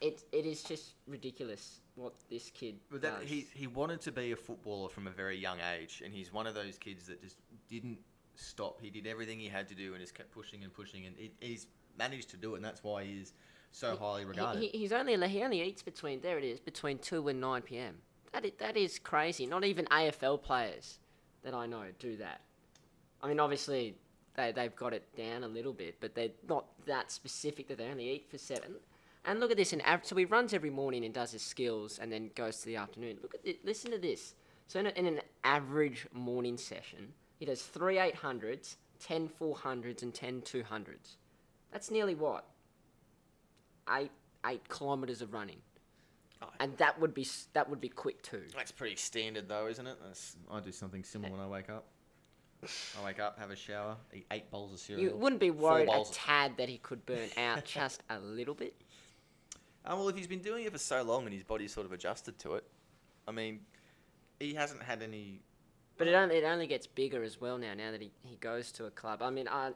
It 0.02 0.24
it 0.32 0.46
is 0.46 0.64
just 0.64 0.96
ridiculous 1.08 1.80
what 1.96 2.14
this 2.30 2.50
kid 2.50 2.76
But 2.92 3.02
that, 3.02 3.22
does. 3.22 3.30
he 3.30 3.48
he 3.54 3.68
wanted 3.68 4.02
to 4.02 4.12
be 4.12 4.32
a 4.32 4.36
footballer 4.36 4.90
from 4.90 5.08
a 5.08 5.12
very 5.12 5.38
young 5.38 5.58
age, 5.78 6.02
and 6.04 6.14
he's 6.14 6.34
one 6.34 6.48
of 6.48 6.54
those 6.54 6.78
kids 6.78 7.08
that 7.08 7.22
just 7.22 7.38
didn't 7.70 8.00
stop. 8.36 8.82
He 8.82 8.90
did 8.90 9.08
everything 9.08 9.40
he 9.40 9.48
had 9.48 9.68
to 9.70 9.76
do, 9.76 9.94
and 9.94 10.02
just 10.02 10.14
kept 10.14 10.32
pushing 10.32 10.64
and 10.64 10.74
pushing, 10.74 11.06
and 11.06 11.18
it, 11.18 11.32
he's 11.40 11.68
managed 11.98 12.30
to 12.32 12.38
do 12.38 12.54
it. 12.54 12.58
And 12.58 12.66
that's 12.66 12.84
why 12.84 13.06
he 13.06 13.14
is 13.14 13.34
so 13.72 13.96
highly 13.96 14.26
regarded. 14.26 14.62
He, 14.62 14.68
he's 14.70 14.92
only 14.92 15.16
he 15.28 15.44
only 15.44 15.62
eats 15.62 15.82
between 15.82 16.22
there 16.22 16.38
it 16.38 16.44
is 16.44 16.60
between 16.60 16.98
two 17.00 17.28
and 17.28 17.40
nine 17.40 17.62
p.m. 17.62 17.96
That 18.34 18.46
is, 18.46 18.52
that 18.60 18.76
is 18.76 19.00
crazy. 19.00 19.46
Not 19.46 19.64
even 19.64 19.86
AFL 19.86 20.42
players 20.42 21.00
that 21.44 21.54
I 21.54 21.66
know 21.66 21.86
do 22.00 22.18
that. 22.18 22.42
I 23.24 23.30
mean, 23.30 23.40
obviously 23.40 23.96
they 24.36 24.52
they've 24.52 24.76
got 24.76 24.94
it 24.94 25.04
down 25.16 25.44
a 25.44 25.48
little 25.48 25.74
bit, 25.74 25.96
but 26.02 26.16
they're 26.16 26.30
not 26.48 26.66
that 26.86 27.12
specific 27.12 27.68
that 27.70 27.78
they 27.78 27.86
only 27.86 28.10
eat 28.10 28.28
for 28.30 28.38
seven. 28.38 28.76
And 29.28 29.40
look 29.40 29.52
at 29.52 29.58
this. 29.58 29.74
In 29.74 29.82
av- 29.82 30.06
so 30.06 30.16
he 30.16 30.26
runs 30.26 30.54
every 30.54 30.70
morning 30.70 31.04
and 31.04 31.14
does 31.14 31.32
his 31.32 31.42
skills, 31.42 32.00
and 32.00 32.12
then 32.12 32.30
goes 32.36 32.60
to 32.60 32.66
the 32.68 32.76
afternoon. 32.76 33.18
Look 33.22 33.36
at 33.36 33.42
it. 33.44 33.66
Listen 33.66 33.92
to 33.92 33.98
this. 33.98 34.36
So 34.68 34.80
in, 34.80 34.88
a, 34.88 34.90
in 34.92 35.06
an 35.06 35.22
average 35.44 36.08
morning 36.14 36.58
session, 36.58 37.14
he 37.40 37.46
does 37.46 37.62
three 37.62 37.96
800s, 37.98 38.76
10 39.00 39.30
400s, 39.40 40.02
and 40.04 40.14
10 40.14 40.42
200s. 40.42 41.16
That's 41.72 41.92
nearly 41.92 42.16
what 42.16 42.46
eight 43.96 44.12
eight 44.48 44.68
kilometers 44.70 45.22
of 45.22 45.34
running, 45.34 45.58
Oh. 46.42 46.48
and 46.60 46.76
that 46.78 47.00
would 47.00 47.14
be 47.14 47.28
that 47.54 47.70
would 47.70 47.82
be 47.82 47.90
quick 47.90 48.22
too. 48.24 48.44
That's 48.56 48.72
pretty 48.72 48.96
standard, 48.96 49.48
though, 49.50 49.68
isn't 49.68 49.86
it? 49.86 49.98
That's, 50.04 50.36
I 50.52 50.60
do 50.60 50.72
something 50.72 51.04
similar 51.04 51.32
when 51.32 51.42
I 51.42 51.48
wake 51.48 51.70
up. 51.70 51.86
I 52.64 53.06
wake 53.06 53.20
up, 53.20 53.38
have 53.38 53.52
a 53.52 53.56
shower, 53.56 53.96
eat 54.14 54.26
eight 54.32 54.50
bowls 54.50 54.74
of 54.74 54.80
cereal. 54.80 55.04
You 55.04 55.16
wouldn't 55.16 55.40
be 55.42 55.52
worried 55.52 55.90
a 55.90 56.04
tad 56.12 56.54
that 56.58 56.70
he 56.70 56.78
could 56.80 57.06
burn 57.06 57.30
out 57.38 57.64
just 57.66 58.02
a 58.10 58.20
little 58.20 58.56
bit. 58.56 58.74
Oh, 59.88 59.98
well, 59.98 60.10
if 60.10 60.16
he's 60.18 60.28
been 60.28 60.40
doing 60.42 60.66
it 60.66 60.72
for 60.72 60.78
so 60.78 61.02
long 61.04 61.26
and 61.26 61.34
his 61.34 61.44
body's 61.44 61.74
sort 61.74 61.86
of 61.86 61.92
adjusted 61.92 62.38
to 62.40 62.56
it, 62.56 62.64
I 63.28 63.32
mean, 63.32 63.62
he 64.40 64.54
hasn't 64.54 64.82
had 64.84 65.02
any. 65.04 65.42
But 65.98 66.08
it 66.08 66.14
only 66.16 66.38
it 66.38 66.44
only 66.44 66.68
gets 66.68 66.88
bigger 66.88 67.24
as 67.24 67.40
well 67.40 67.58
now. 67.58 67.74
Now 67.74 67.92
that 67.92 68.02
he, 68.02 68.12
he 68.24 68.36
goes 68.38 68.72
to 68.74 68.86
a 68.86 68.92
club. 68.92 69.22
I 69.22 69.30
mean, 69.30 69.48
I 69.48 69.72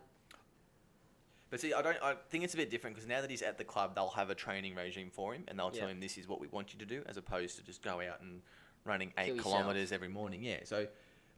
But 1.50 1.60
see, 1.62 1.74
I 1.74 1.82
don't. 1.82 1.98
I 2.04 2.16
think 2.30 2.44
it's 2.44 2.54
a 2.54 2.58
bit 2.58 2.70
different 2.70 2.96
because 2.96 3.08
now 3.08 3.22
that 3.22 3.30
he's 3.30 3.42
at 3.42 3.58
the 3.58 3.64
club, 3.64 3.96
they'll 3.96 4.10
have 4.10 4.30
a 4.30 4.36
training 4.36 4.76
regime 4.76 5.10
for 5.12 5.34
him, 5.34 5.44
and 5.48 5.58
they'll 5.58 5.72
tell 5.72 5.88
Yeah. 5.88 5.94
him 5.94 6.00
this 6.00 6.18
is 6.18 6.28
what 6.28 6.40
we 6.42 6.48
want 6.48 6.74
you 6.74 6.80
to 6.80 6.86
do, 6.86 7.04
as 7.08 7.18
opposed 7.18 7.56
to 7.58 7.64
just 7.64 7.82
go 7.82 8.02
out 8.02 8.22
and 8.22 8.42
running 8.86 9.14
eight 9.18 9.28
Kill 9.28 9.36
yourself. 9.38 9.56
kilometers 9.56 9.92
every 9.92 10.08
morning. 10.10 10.44
Yeah. 10.44 10.60
So, 10.66 10.88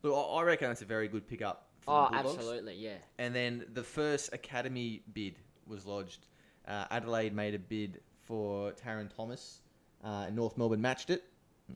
look, 0.03 0.13
I 0.15 0.39
I 0.39 0.43
reckon 0.43 0.69
that's 0.69 0.81
a 0.81 0.85
very 0.85 1.07
good 1.07 1.27
pickup. 1.27 1.67
For 1.81 1.91
oh 1.93 2.03
the 2.11 2.17
Bulldogs. 2.23 2.37
absolutely 2.37 2.75
yeah. 2.75 2.97
And 3.17 3.33
then 3.35 3.65
the 3.73 3.83
first 3.83 4.33
academy 4.33 5.01
bid 5.13 5.35
was 5.67 5.85
lodged. 5.85 6.27
Uh, 6.67 6.85
Adelaide 6.91 7.33
made 7.33 7.55
a 7.55 7.59
bid 7.59 8.01
for 8.31 8.71
Tarryn 8.71 9.13
Thomas, 9.13 9.59
uh, 10.05 10.23
and 10.27 10.35
North 10.37 10.57
Melbourne 10.57 10.81
matched 10.81 11.09
it. 11.09 11.25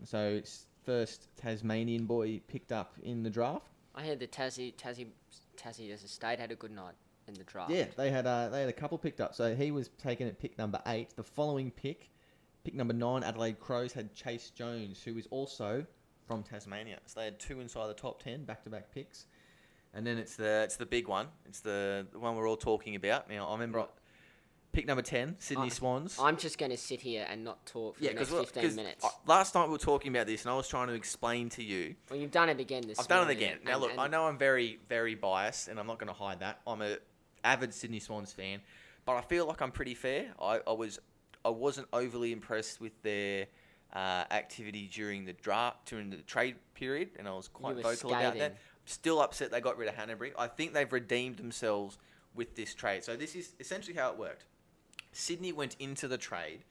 So 0.05 0.19
it's 0.19 0.67
first 0.85 1.27
Tasmanian 1.35 2.05
boy 2.05 2.39
picked 2.47 2.71
up 2.71 2.93
in 3.03 3.23
the 3.23 3.29
draft. 3.29 3.67
I 3.93 4.05
heard 4.05 4.21
the 4.21 4.27
Tassie 4.27 4.73
Tassie 4.75 5.07
Tassie 5.57 5.91
as 5.91 6.05
a 6.05 6.07
state 6.07 6.39
had 6.39 6.53
a 6.53 6.55
good 6.55 6.71
night 6.71 6.93
in 7.27 7.33
the 7.33 7.43
draft. 7.43 7.71
Yeah, 7.71 7.87
they 7.97 8.09
had 8.09 8.25
uh, 8.25 8.47
they 8.47 8.61
had 8.61 8.69
a 8.69 8.73
couple 8.73 8.97
picked 8.97 9.19
up. 9.19 9.35
So 9.35 9.53
he 9.53 9.71
was 9.71 9.89
taken 10.01 10.29
at 10.29 10.39
pick 10.39 10.57
number 10.57 10.81
eight. 10.87 11.09
The 11.17 11.23
following 11.23 11.71
pick, 11.71 12.09
pick 12.63 12.73
number 12.73 12.93
nine, 12.93 13.23
Adelaide 13.23 13.59
Crows 13.59 13.91
had 13.91 14.15
Chayce 14.15 14.53
Jones, 14.53 15.03
who 15.03 15.17
is 15.17 15.27
also 15.31 15.85
from 16.25 16.41
Tasmania. 16.41 16.99
So 17.05 17.19
they 17.19 17.25
had 17.25 17.37
two 17.37 17.59
inside 17.59 17.87
the 17.87 17.93
top 17.93 18.23
ten, 18.23 18.45
back 18.45 18.63
to 18.63 18.69
back 18.69 18.93
picks. 18.93 19.25
And 19.93 20.07
then 20.07 20.17
it's 20.17 20.37
the 20.37 20.63
it's 20.63 20.77
the 20.77 20.85
big 20.85 21.09
one. 21.09 21.27
It's 21.45 21.59
the, 21.59 22.07
the 22.13 22.19
one 22.19 22.37
we're 22.37 22.47
all 22.47 22.55
talking 22.55 22.95
about. 22.95 23.29
Now 23.29 23.45
I 23.47 23.51
remember 23.51 23.87
pick 24.75 24.85
number 24.85 25.01
ten, 25.01 25.35
Sydney 25.39 25.65
I- 25.65 25.69
Swans. 25.69 26.17
I'm 26.21 26.37
just 26.37 26.57
going 26.57 26.71
to 26.71 26.77
sit 26.77 27.01
here 27.01 27.25
and 27.29 27.43
not 27.43 27.65
talk 27.65 27.97
for 27.97 28.03
yeah, 28.03 28.09
the 28.11 28.15
next 28.17 28.29
because 28.29 28.51
15 28.51 28.75
minutes. 28.75 29.05
last 29.25 29.55
night 29.55 29.65
we 29.65 29.71
were 29.71 29.77
talking 29.77 30.13
about 30.15 30.27
this, 30.27 30.43
and 30.43 30.51
I 30.51 30.55
was 30.55 30.67
trying 30.67 30.87
to 30.87 30.93
explain 30.93 31.49
to 31.49 31.63
you. 31.63 31.95
well, 32.09 32.19
you've 32.19 32.31
done 32.31 32.49
it 32.49 32.59
again 32.59 32.83
this 32.85 32.99
I've 32.99 33.07
done 33.07 33.19
it 33.19 33.21
morning, 33.21 33.37
again. 33.37 33.57
Now 33.63 33.73
and- 33.73 33.81
look, 33.81 33.91
and 33.91 34.01
I 34.01 34.07
know 34.07 34.27
I'm 34.27 34.37
very, 34.37 34.79
very 34.89 35.15
biased, 35.15 35.69
and 35.69 35.79
I'm 35.79 35.87
not 35.87 35.97
going 35.97 36.09
to 36.09 36.13
hide 36.13 36.41
that. 36.41 36.59
I'm 36.67 36.81
a 36.81 36.97
avid 37.43 37.73
Sydney 37.73 37.99
Swans 37.99 38.33
fan, 38.33 38.59
but 39.05 39.15
I 39.15 39.21
feel 39.21 39.47
like 39.47 39.61
I'm 39.61 39.71
pretty 39.71 39.95
fair. 39.95 40.27
I, 40.41 40.59
I 40.67 40.73
was, 40.73 40.99
I 41.45 41.49
wasn't 41.49 41.87
overly 41.93 42.31
impressed 42.31 42.81
with 42.81 43.01
their 43.01 43.47
uh, 43.93 44.25
activity 44.31 44.89
during 44.93 45.25
the 45.25 45.33
draft, 45.33 45.85
during 45.87 46.09
the 46.09 46.17
trade 46.17 46.55
period, 46.73 47.11
and 47.17 47.27
I 47.27 47.33
was 47.33 47.47
quite 47.47 47.77
were 47.77 47.81
vocal 47.81 48.09
about 48.09 48.33
that. 48.33 48.35
scathing. 48.35 48.57
Still 48.87 49.19
upset 49.19 49.49
they 49.49 49.61
got 49.61 49.77
rid 49.77 49.89
of 49.89 49.95
Hannebery. 49.95 50.33
I 50.37 50.47
think 50.47 50.73
they've 50.73 50.91
redeemed 50.91 51.37
themselves 51.37 51.97
with 52.35 52.55
this 52.55 52.75
trade. 52.75 53.03
So 53.03 53.15
this 53.15 53.35
is 53.35 53.53
essentially 53.59 53.95
how 53.95 54.11
it 54.11 54.17
worked. 54.17 54.45
Sydney 55.15 55.53
went 55.53 55.77
into 55.79 56.09
the 56.09 56.17
trade 56.17 56.65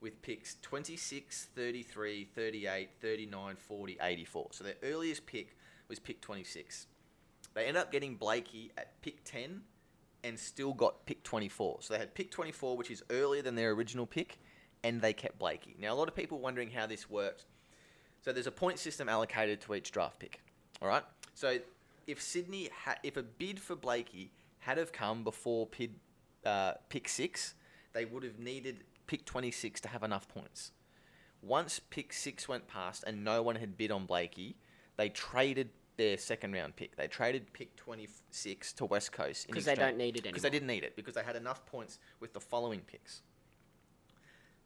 with 0.00 0.22
picks 0.22 0.56
26, 0.62 1.48
33, 1.54 2.24
38, 2.34 2.88
39, 2.98 3.56
40, 3.56 3.98
84. 4.00 4.48
So 4.52 4.64
their 4.64 4.74
earliest 4.82 5.26
pick 5.26 5.54
was 5.86 5.98
pick 5.98 6.22
26. 6.22 6.86
They 7.52 7.66
ended 7.66 7.76
up 7.76 7.92
getting 7.92 8.14
Blakey 8.14 8.72
at 8.78 9.00
pick 9.02 9.22
10 9.24 9.60
and 10.24 10.38
still 10.38 10.72
got 10.72 11.04
pick 11.04 11.22
24. 11.24 11.78
So 11.80 11.92
they 11.92 12.00
had 12.00 12.14
pick 12.14 12.30
24, 12.30 12.78
which 12.78 12.90
is 12.90 13.02
earlier 13.10 13.42
than 13.42 13.54
their 13.54 13.72
original 13.72 14.06
pick, 14.06 14.38
and 14.82 15.02
they 15.02 15.12
kept 15.12 15.38
Blakey. 15.38 15.76
Now, 15.78 15.92
a 15.92 15.96
lot 15.96 16.08
of 16.08 16.14
people 16.14 16.38
wondering 16.38 16.70
how 16.70 16.86
this 16.86 17.10
worked. 17.10 17.44
So 18.22 18.32
there's 18.32 18.46
a 18.46 18.52
point 18.52 18.78
system 18.78 19.10
allocated 19.10 19.60
to 19.62 19.74
each 19.74 19.92
draft 19.92 20.18
pick. 20.18 20.42
All 20.80 20.88
right. 20.88 21.04
So 21.34 21.58
if 22.06 22.22
Sydney, 22.22 22.70
ha- 22.84 22.98
if 23.02 23.18
a 23.18 23.22
bid 23.22 23.60
for 23.60 23.76
Blakey 23.76 24.30
had 24.60 24.78
have 24.78 24.90
come 24.90 25.22
before 25.22 25.66
pid, 25.66 25.96
uh, 26.46 26.72
pick 26.88 27.06
six, 27.06 27.54
they 27.92 28.04
would 28.04 28.22
have 28.22 28.38
needed 28.38 28.84
pick 29.06 29.24
26 29.24 29.80
to 29.82 29.88
have 29.88 30.02
enough 30.02 30.28
points. 30.28 30.72
Once 31.42 31.80
pick 31.90 32.12
six 32.12 32.48
went 32.48 32.68
past 32.68 33.02
and 33.06 33.24
no 33.24 33.42
one 33.42 33.56
had 33.56 33.76
bid 33.76 33.90
on 33.90 34.06
Blakey, 34.06 34.56
they 34.96 35.08
traded 35.08 35.70
their 35.96 36.16
second 36.16 36.52
round 36.52 36.76
pick. 36.76 36.96
They 36.96 37.06
traded 37.06 37.52
pick 37.52 37.76
26 37.76 38.72
to 38.74 38.84
West 38.84 39.12
Coast 39.12 39.46
because 39.46 39.64
they 39.64 39.74
don't 39.74 39.96
need 39.96 40.16
it 40.16 40.20
anymore. 40.20 40.32
because 40.32 40.42
they 40.42 40.50
didn't 40.50 40.68
need 40.68 40.84
it 40.84 40.96
because 40.96 41.14
they 41.14 41.22
had 41.22 41.36
enough 41.36 41.64
points 41.66 41.98
with 42.20 42.32
the 42.32 42.40
following 42.40 42.80
picks. 42.80 43.22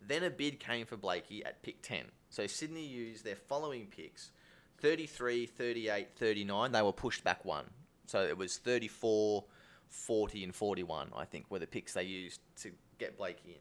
Then 0.07 0.23
a 0.25 0.31
bid 0.31 0.61
came 0.61 0.85
for 0.87 0.97
Blakey 0.97 1.45
at 1.45 1.62
pick 1.62 1.81
10. 1.83 2.04
So 2.28 2.47
Sydney 2.47 2.85
used 2.87 3.25
their 3.25 3.37
following 3.37 3.87
picks 3.87 4.33
33, 4.78 5.47
38, 5.47 6.09
39. 6.16 6.73
They 6.73 6.83
were 6.83 6.93
pushed 6.93 7.25
back 7.25 7.45
one. 7.45 7.64
So 8.07 8.21
it 8.23 8.37
was 8.37 8.59
34, 8.59 9.45
40, 9.88 10.45
and 10.45 10.54
41, 10.54 11.11
I 11.16 11.25
think, 11.25 11.47
were 11.50 11.59
the 11.59 11.66
picks 11.66 11.95
they 11.95 12.02
used 12.02 12.40
to 12.57 12.73
get 13.13 13.41
in. 13.45 13.61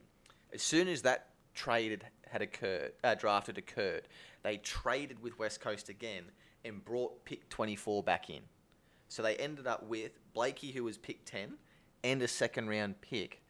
As 0.53 0.61
soon 0.61 0.87
as 0.87 1.01
that 1.03 1.29
trade 1.53 2.03
had 2.29 2.41
occurred, 2.41 2.93
uh, 3.03 3.15
drafted 3.15 3.57
occurred, 3.57 4.07
they 4.43 4.57
traded 4.57 5.21
with 5.21 5.37
West 5.39 5.61
Coast 5.61 5.89
again 5.89 6.25
and 6.65 6.83
brought 6.83 7.25
pick 7.25 7.49
24 7.49 8.03
back 8.03 8.29
in. 8.29 8.41
So 9.07 9.21
they 9.21 9.35
ended 9.35 9.67
up 9.67 9.87
with 9.87 10.11
Blakey, 10.33 10.71
who 10.71 10.83
was 10.83 10.97
pick 10.97 11.25
10, 11.25 11.53
and 12.03 12.21
a 12.21 12.27
second 12.27 12.67
round 12.67 12.99
pick, 13.01 13.41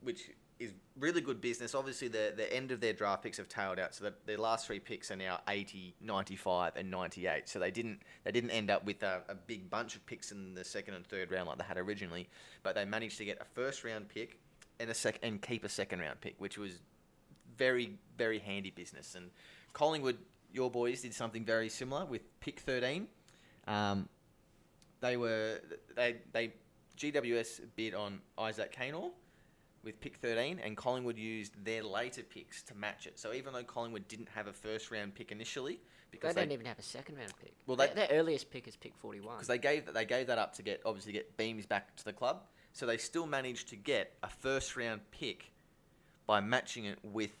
which 0.00 0.30
is 0.58 0.72
really 0.98 1.20
good 1.20 1.40
business. 1.40 1.74
Obviously, 1.74 2.08
the, 2.08 2.32
the 2.36 2.52
end 2.54 2.70
of 2.70 2.80
their 2.80 2.92
draft 2.92 3.22
picks 3.22 3.38
have 3.38 3.48
tailed 3.48 3.78
out, 3.78 3.94
so 3.94 4.04
that 4.04 4.26
their 4.26 4.38
last 4.38 4.66
three 4.66 4.78
picks 4.78 5.10
are 5.10 5.16
now 5.16 5.40
80, 5.48 5.94
95, 6.00 6.76
and 6.76 6.90
98. 6.90 7.48
So 7.48 7.58
they 7.58 7.70
didn't 7.70 8.00
they 8.24 8.32
didn't 8.32 8.50
end 8.50 8.70
up 8.70 8.84
with 8.84 9.02
a, 9.02 9.22
a 9.28 9.34
big 9.34 9.70
bunch 9.70 9.96
of 9.96 10.04
picks 10.06 10.32
in 10.32 10.54
the 10.54 10.64
second 10.64 10.94
and 10.94 11.06
third 11.06 11.30
round 11.30 11.48
like 11.48 11.58
they 11.58 11.64
had 11.64 11.78
originally, 11.78 12.28
but 12.62 12.74
they 12.74 12.84
managed 12.84 13.18
to 13.18 13.24
get 13.24 13.38
a 13.40 13.44
first 13.44 13.84
round 13.84 14.08
pick 14.08 14.38
and 14.80 14.90
a 14.90 14.94
sec 14.94 15.18
and 15.22 15.40
keep 15.40 15.64
a 15.64 15.68
second 15.68 16.00
round 16.00 16.20
pick, 16.20 16.34
which 16.38 16.58
was 16.58 16.80
very 17.56 17.98
very 18.16 18.38
handy 18.38 18.70
business. 18.70 19.14
And 19.14 19.30
Collingwood, 19.72 20.18
your 20.52 20.70
boys 20.70 21.02
did 21.02 21.14
something 21.14 21.44
very 21.44 21.68
similar 21.68 22.04
with 22.04 22.22
pick 22.40 22.60
13. 22.60 23.06
Um, 23.66 24.08
they 25.00 25.16
were 25.16 25.60
they 25.94 26.16
they 26.32 26.52
GWS 26.96 27.60
bid 27.76 27.94
on 27.94 28.20
Isaac 28.36 28.74
Quaynor 28.74 29.10
with 29.84 30.00
pick 30.00 30.16
13 30.16 30.58
and 30.58 30.76
Collingwood 30.76 31.16
used 31.16 31.64
their 31.64 31.82
later 31.84 32.22
picks 32.22 32.62
to 32.64 32.74
match 32.74 33.06
it. 33.06 33.18
So 33.18 33.32
even 33.32 33.52
though 33.52 33.62
Collingwood 33.62 34.08
didn't 34.08 34.28
have 34.34 34.48
a 34.48 34.52
first 34.52 34.90
round 34.90 35.14
pick 35.14 35.30
initially 35.30 35.80
because 36.10 36.34
They 36.34 36.42
because 36.42 36.46
don't 36.46 36.52
even 36.52 36.66
have 36.66 36.78
a 36.78 36.82
second 36.82 37.16
round 37.16 37.32
pick. 37.40 37.54
Well, 37.66 37.76
their, 37.76 37.88
their 37.88 38.08
earliest 38.10 38.50
pick 38.50 38.66
is 38.66 38.76
pick 38.76 38.96
41. 38.96 39.36
because 39.36 39.46
they 39.48 39.58
gave 39.58 39.92
they 39.92 40.04
gave 40.04 40.26
that 40.26 40.38
up 40.38 40.54
to 40.54 40.62
get 40.62 40.82
obviously 40.84 41.12
get 41.12 41.36
Beams 41.36 41.66
back 41.66 41.94
to 41.96 42.04
the 42.04 42.12
club. 42.12 42.42
So 42.72 42.86
they 42.86 42.96
still 42.96 43.26
managed 43.26 43.68
to 43.70 43.76
get 43.76 44.14
a 44.22 44.28
first 44.28 44.76
round 44.76 45.00
pick 45.10 45.52
by 46.26 46.40
matching 46.40 46.84
it 46.84 46.98
with 47.02 47.32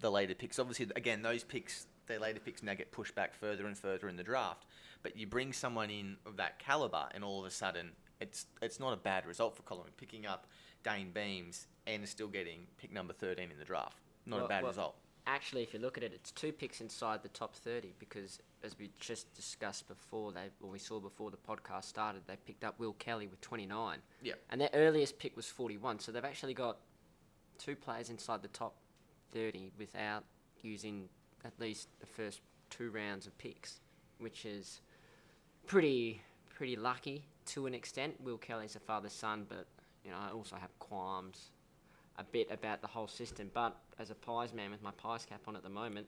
the 0.00 0.10
later 0.10 0.34
picks. 0.34 0.58
Obviously, 0.58 0.88
again, 0.96 1.22
those 1.22 1.44
picks, 1.44 1.86
their 2.06 2.18
later 2.18 2.40
picks 2.40 2.62
now 2.62 2.74
get 2.74 2.92
pushed 2.92 3.14
back 3.14 3.34
further 3.34 3.66
and 3.66 3.78
further 3.78 4.08
in 4.08 4.16
the 4.16 4.22
draft. 4.22 4.66
But 5.02 5.16
you 5.16 5.26
bring 5.26 5.52
someone 5.52 5.90
in 5.90 6.16
of 6.26 6.36
that 6.36 6.58
caliber, 6.58 7.06
and 7.14 7.22
all 7.22 7.40
of 7.40 7.46
a 7.46 7.50
sudden, 7.50 7.92
it's 8.20 8.46
it's 8.60 8.80
not 8.80 8.92
a 8.92 8.96
bad 8.96 9.26
result 9.26 9.56
for 9.56 9.62
Collingwood 9.62 9.96
picking 9.96 10.26
up 10.26 10.46
Dayne 10.82 11.10
Beams 11.10 11.66
and 11.86 12.06
still 12.08 12.28
getting 12.28 12.66
pick 12.78 12.92
number 12.92 13.12
thirteen 13.12 13.50
in 13.50 13.58
the 13.58 13.64
draft. 13.64 13.98
Not 14.26 14.44
a 14.44 14.48
bad 14.48 14.62
well, 14.62 14.72
result. 14.72 14.96
Actually, 15.26 15.62
if 15.62 15.72
you 15.72 15.80
look 15.80 15.96
at 15.96 16.04
it, 16.04 16.12
it's 16.14 16.30
two 16.30 16.52
picks 16.52 16.80
inside 16.80 17.22
the 17.22 17.28
top 17.28 17.54
30 17.56 17.94
because, 17.98 18.40
as 18.66 18.78
we 18.78 18.90
just 19.00 19.32
discussed 19.34 19.88
before, 19.88 20.32
they 20.32 20.48
or 20.60 20.70
we 20.70 20.78
saw 20.78 21.00
before 21.00 21.30
the 21.30 21.36
podcast 21.36 21.84
started, 21.84 22.22
they 22.26 22.36
picked 22.44 22.64
up 22.64 22.78
Will 22.78 22.92
Kelly 22.94 23.26
with 23.26 23.40
29. 23.40 23.98
Yeah. 24.22 24.34
And 24.50 24.60
their 24.60 24.70
earliest 24.74 25.18
pick 25.18 25.36
was 25.36 25.46
41, 25.46 26.00
so 26.00 26.12
they've 26.12 26.24
actually 26.24 26.54
got 26.54 26.78
two 27.58 27.76
players 27.76 28.10
inside 28.10 28.42
the 28.42 28.48
top 28.48 28.74
30 29.32 29.70
without 29.78 30.24
using 30.62 31.08
at 31.44 31.52
least 31.58 31.88
the 32.00 32.06
first 32.06 32.40
two 32.68 32.90
rounds 32.90 33.26
of 33.26 33.38
picks, 33.38 33.80
which 34.18 34.44
is 34.44 34.80
pretty 35.66 36.20
pretty 36.54 36.76
lucky 36.76 37.24
to 37.44 37.66
an 37.66 37.74
extent. 37.74 38.14
Will 38.22 38.38
Kelly's 38.38 38.76
a 38.76 38.80
father 38.80 39.08
son, 39.08 39.46
but 39.48 39.66
you 40.04 40.10
know 40.10 40.16
I 40.18 40.32
also 40.32 40.56
have 40.56 40.76
qualms 40.78 41.50
a 42.18 42.24
bit 42.24 42.48
about 42.50 42.80
the 42.80 42.88
whole 42.88 43.08
system. 43.08 43.50
But 43.52 43.76
as 43.98 44.10
a 44.10 44.14
pies 44.14 44.52
man 44.52 44.70
with 44.70 44.82
my 44.82 44.92
pies 44.92 45.24
cap 45.24 45.42
on 45.46 45.56
at 45.56 45.62
the 45.62 45.68
moment, 45.68 46.06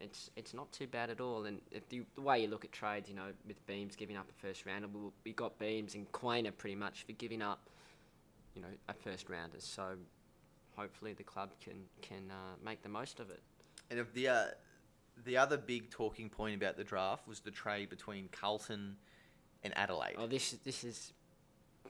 it's 0.00 0.30
it's 0.36 0.54
not 0.54 0.70
too 0.72 0.86
bad 0.86 1.10
at 1.10 1.20
all. 1.20 1.44
And 1.44 1.60
if 1.70 1.88
the, 1.88 2.02
the 2.14 2.20
way 2.20 2.42
you 2.42 2.48
look 2.48 2.64
at 2.64 2.72
trades, 2.72 3.08
you 3.08 3.14
know, 3.14 3.28
with 3.46 3.64
Beams 3.66 3.96
giving 3.96 4.16
up 4.16 4.26
a 4.28 4.46
first 4.46 4.66
rounder, 4.66 4.88
we, 4.88 5.00
we 5.24 5.32
got 5.32 5.58
Beams 5.58 5.94
and 5.94 6.10
Quaynor 6.12 6.56
pretty 6.56 6.76
much 6.76 7.04
for 7.04 7.12
giving 7.12 7.42
up, 7.42 7.68
you 8.54 8.62
know, 8.62 8.68
a 8.88 8.94
first 8.94 9.28
rounder. 9.28 9.58
So 9.58 9.96
hopefully 10.76 11.12
the 11.12 11.22
club 11.22 11.50
can 11.62 11.76
can 12.02 12.30
uh, 12.30 12.56
make 12.64 12.82
the 12.82 12.88
most 12.88 13.20
of 13.20 13.30
it. 13.30 13.40
And 13.90 13.98
if 13.98 14.12
the 14.12 14.28
uh, 14.28 14.44
the 15.24 15.36
other 15.36 15.56
big 15.56 15.90
talking 15.90 16.28
point 16.28 16.56
about 16.56 16.76
the 16.76 16.84
draft 16.84 17.28
was 17.28 17.40
the 17.40 17.50
trade 17.50 17.88
between 17.88 18.28
Carlton 18.32 18.96
and 19.62 19.76
Adelaide. 19.76 20.16
Oh, 20.18 20.26
this 20.26 20.52
is 20.52 20.58
this 20.60 20.84
is 20.84 21.12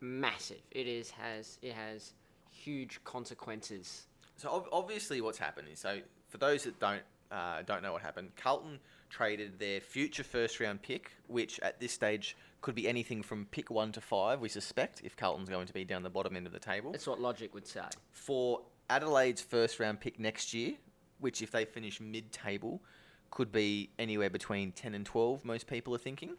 massive. 0.01 0.61
It 0.71 0.87
is 0.87 1.11
has 1.11 1.59
it 1.63 1.73
has 1.73 2.13
huge 2.51 3.03
consequences. 3.05 4.07
So 4.37 4.51
ob- 4.51 4.69
obviously, 4.73 5.21
what's 5.21 5.39
happened 5.39 5.69
is 5.73 5.79
so 5.79 6.01
for 6.29 6.39
those 6.39 6.65
that 6.65 6.79
don't 6.81 7.03
uh, 7.35 7.63
don't 7.63 7.83
know 7.83 7.93
what 7.93 8.03
happened, 8.03 8.31
Carlton 8.37 8.79
traded 9.11 9.59
their 9.59 9.81
future 9.81 10.25
first 10.25 10.61
round 10.61 10.83
pick, 10.83 11.11
which 11.27 11.61
at 11.61 11.81
this 11.81 11.93
stage 11.93 12.37
could 12.63 12.75
be 12.75 12.89
anything 12.89 13.23
from 13.23 13.47
pick 13.51 13.71
one 13.71 13.93
to 13.93 14.01
five. 14.01 14.41
We 14.41 14.49
suspect 14.49 15.03
if 15.05 15.17
Carlton's 15.17 15.49
going 15.49 15.67
to 15.67 15.75
be 15.75 15.85
down 15.85 16.03
the 16.03 16.11
bottom 16.11 16.37
end 16.37 16.47
of 16.47 16.53
the 16.53 16.59
table 16.59 16.93
That's 16.93 17.07
what 17.07 17.21
logic 17.21 17.53
would 17.55 17.67
say. 17.67 17.89
for 18.11 18.63
Adelaide's 18.89 19.43
first 19.43 19.81
round 19.81 20.01
pick 20.01 20.19
next 20.19 20.55
year, 20.55 20.75
which 21.21 21.43
if 21.43 21.51
they 21.51 21.65
finish 21.65 22.01
mid 22.01 22.33
table 22.33 22.83
could 23.31 23.51
be 23.51 23.91
anywhere 23.99 24.31
between 24.31 24.73
ten 24.73 24.95
and 24.95 25.05
twelve. 25.05 25.45
Most 25.45 25.67
people 25.67 25.95
are 25.95 25.99
thinking, 25.99 26.37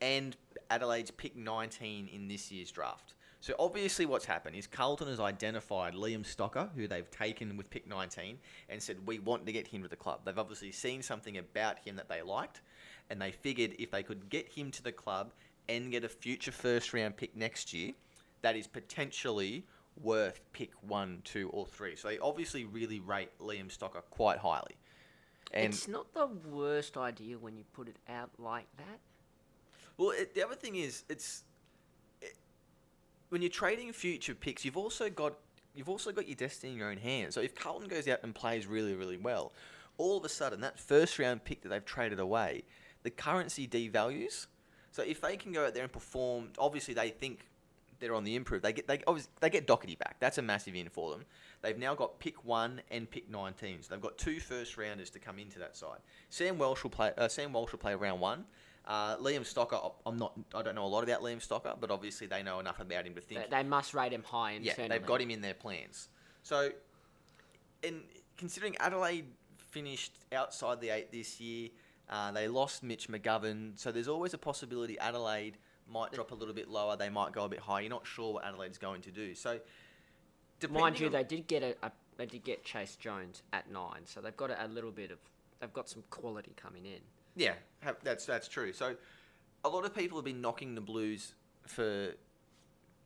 and 0.00 0.36
Adelaide's 0.70 1.10
pick 1.10 1.34
nineteen 1.36 2.08
in 2.08 2.28
this 2.28 2.52
year's 2.52 2.70
draft. 2.70 3.14
So 3.40 3.54
obviously, 3.58 4.04
what's 4.04 4.24
happened 4.24 4.56
is 4.56 4.66
Carlton 4.66 5.08
has 5.08 5.20
identified 5.20 5.94
Liam 5.94 6.24
Stocker, 6.24 6.68
who 6.74 6.88
they've 6.88 7.08
taken 7.10 7.56
with 7.56 7.70
pick 7.70 7.86
19, 7.86 8.38
and 8.68 8.82
said 8.82 8.96
we 9.06 9.20
want 9.20 9.46
to 9.46 9.52
get 9.52 9.66
him 9.66 9.82
to 9.82 9.88
the 9.88 9.96
club. 9.96 10.20
They've 10.24 10.38
obviously 10.38 10.72
seen 10.72 11.02
something 11.02 11.38
about 11.38 11.78
him 11.78 11.96
that 11.96 12.08
they 12.08 12.20
liked, 12.22 12.62
and 13.10 13.22
they 13.22 13.30
figured 13.30 13.76
if 13.78 13.90
they 13.92 14.02
could 14.02 14.28
get 14.28 14.48
him 14.48 14.70
to 14.72 14.82
the 14.82 14.92
club 14.92 15.32
and 15.68 15.90
get 15.90 16.02
a 16.02 16.08
future 16.08 16.50
first 16.50 16.92
round 16.92 17.16
pick 17.16 17.36
next 17.36 17.72
year, 17.72 17.92
that 18.42 18.56
is 18.56 18.66
potentially 18.66 19.64
worth 20.02 20.40
pick 20.52 20.70
one, 20.86 21.20
two, 21.24 21.48
or 21.50 21.66
three. 21.66 21.94
So 21.94 22.08
they 22.08 22.18
obviously 22.18 22.64
really 22.64 23.00
rate 23.00 23.30
Liam 23.40 23.68
Stocker 23.68 24.02
quite 24.10 24.38
highly. 24.38 24.76
And 25.52 25.72
it's 25.72 25.88
not 25.88 26.12
the 26.12 26.26
worst 26.26 26.96
idea 26.96 27.38
when 27.38 27.56
you 27.56 27.64
put 27.72 27.88
it 27.88 27.96
out 28.08 28.30
like 28.38 28.66
that. 28.76 28.98
Well, 29.96 30.10
it, 30.10 30.34
the 30.34 30.44
other 30.44 30.54
thing 30.54 30.76
is, 30.76 31.04
it's 31.08 31.42
it, 31.42 31.47
when 33.28 33.42
you're 33.42 33.50
trading 33.50 33.92
future 33.92 34.34
picks, 34.34 34.64
you've 34.64 34.76
also 34.76 35.10
got 35.10 35.34
you've 35.74 35.88
also 35.88 36.12
got 36.12 36.26
your 36.26 36.36
destiny 36.36 36.72
in 36.72 36.78
your 36.78 36.90
own 36.90 36.96
hands. 36.96 37.34
So 37.34 37.40
if 37.40 37.54
Carlton 37.54 37.88
goes 37.88 38.08
out 38.08 38.20
and 38.22 38.34
plays 38.34 38.66
really, 38.66 38.94
really 38.94 39.16
well, 39.16 39.52
all 39.96 40.16
of 40.16 40.24
a 40.24 40.28
sudden 40.28 40.60
that 40.62 40.78
first 40.78 41.18
round 41.18 41.44
pick 41.44 41.62
that 41.62 41.68
they've 41.68 41.84
traded 41.84 42.18
away, 42.18 42.64
the 43.02 43.10
currency 43.10 43.68
devalues. 43.68 44.46
So 44.90 45.02
if 45.02 45.20
they 45.20 45.36
can 45.36 45.52
go 45.52 45.66
out 45.66 45.74
there 45.74 45.84
and 45.84 45.92
perform, 45.92 46.48
obviously 46.58 46.94
they 46.94 47.10
think 47.10 47.46
they're 48.00 48.14
on 48.14 48.24
the 48.24 48.36
improve. 48.36 48.62
They 48.62 48.72
get 48.72 48.86
they 48.86 49.00
obviously 49.06 49.30
they 49.40 49.50
get 49.50 49.66
Docherty 49.66 49.98
back. 49.98 50.16
That's 50.20 50.38
a 50.38 50.42
massive 50.42 50.74
in 50.74 50.88
for 50.88 51.10
them. 51.10 51.24
They've 51.62 51.78
now 51.78 51.94
got 51.94 52.18
pick 52.18 52.44
one 52.44 52.80
and 52.90 53.10
pick 53.10 53.28
nineteen. 53.30 53.82
So 53.82 53.88
they've 53.90 54.02
got 54.02 54.16
two 54.18 54.40
first 54.40 54.76
rounders 54.76 55.10
to 55.10 55.18
come 55.18 55.38
into 55.38 55.58
that 55.58 55.76
side. 55.76 55.98
Sam 56.30 56.58
Welsh 56.58 56.82
will 56.82 56.90
play. 56.90 57.12
Uh, 57.18 57.28
Sam 57.28 57.52
Walsh 57.52 57.72
will 57.72 57.78
play 57.78 57.94
round 57.94 58.20
one. 58.20 58.44
Uh, 58.88 59.18
Liam 59.18 59.40
Stocker, 59.40 59.92
I'm 60.06 60.16
not. 60.16 60.32
I 60.54 60.62
don't 60.62 60.74
know 60.74 60.86
a 60.86 60.88
lot 60.88 61.04
about 61.04 61.20
Liam 61.20 61.46
Stocker, 61.46 61.78
but 61.78 61.90
obviously 61.90 62.26
they 62.26 62.42
know 62.42 62.58
enough 62.58 62.80
about 62.80 63.06
him 63.06 63.14
to 63.16 63.20
think. 63.20 63.50
They, 63.50 63.56
they 63.58 63.62
must 63.62 63.92
rate 63.92 64.14
him 64.14 64.22
high 64.22 64.58
yeah, 64.62 64.72
they've 64.88 65.04
got 65.04 65.20
him 65.20 65.30
in 65.30 65.42
their 65.42 65.52
plans. 65.52 66.08
So, 66.42 66.70
in 67.82 68.00
considering 68.38 68.76
Adelaide 68.78 69.26
finished 69.58 70.12
outside 70.32 70.80
the 70.80 70.88
eight 70.88 71.12
this 71.12 71.38
year, 71.38 71.68
uh, 72.08 72.32
they 72.32 72.48
lost 72.48 72.82
Mitch 72.82 73.10
McGovern. 73.10 73.78
So 73.78 73.92
there's 73.92 74.08
always 74.08 74.32
a 74.32 74.38
possibility 74.38 74.98
Adelaide 74.98 75.58
might 75.86 76.12
drop 76.12 76.30
a 76.30 76.34
little 76.34 76.54
bit 76.54 76.70
lower. 76.70 76.96
They 76.96 77.10
might 77.10 77.32
go 77.32 77.44
a 77.44 77.48
bit 77.48 77.60
higher. 77.60 77.82
You're 77.82 77.90
not 77.90 78.06
sure 78.06 78.32
what 78.32 78.44
Adelaide's 78.46 78.78
going 78.78 79.02
to 79.02 79.10
do. 79.10 79.34
So, 79.34 79.60
Mind 80.70 80.98
you, 80.98 81.10
they 81.10 81.24
did 81.24 81.46
get 81.46 81.62
a, 81.62 81.76
a 81.82 81.92
they 82.16 82.26
did 82.26 82.42
get 82.42 82.64
Chayce 82.64 82.98
Jones 82.98 83.42
at 83.52 83.70
nine, 83.70 84.00
so 84.06 84.20
they've 84.20 84.36
got 84.36 84.50
a, 84.50 84.64
a 84.64 84.66
little 84.66 84.90
bit 84.90 85.10
of 85.10 85.18
they've 85.60 85.72
got 85.72 85.88
some 85.88 86.02
quality 86.10 86.52
coming 86.56 86.84
in. 86.84 87.00
Yeah, 87.38 87.54
have, 87.80 87.96
that's 88.02 88.26
that's 88.26 88.48
true. 88.48 88.72
So, 88.72 88.96
a 89.64 89.68
lot 89.68 89.84
of 89.84 89.94
people 89.94 90.18
have 90.18 90.24
been 90.24 90.40
knocking 90.40 90.74
the 90.74 90.80
Blues 90.80 91.34
for 91.66 92.08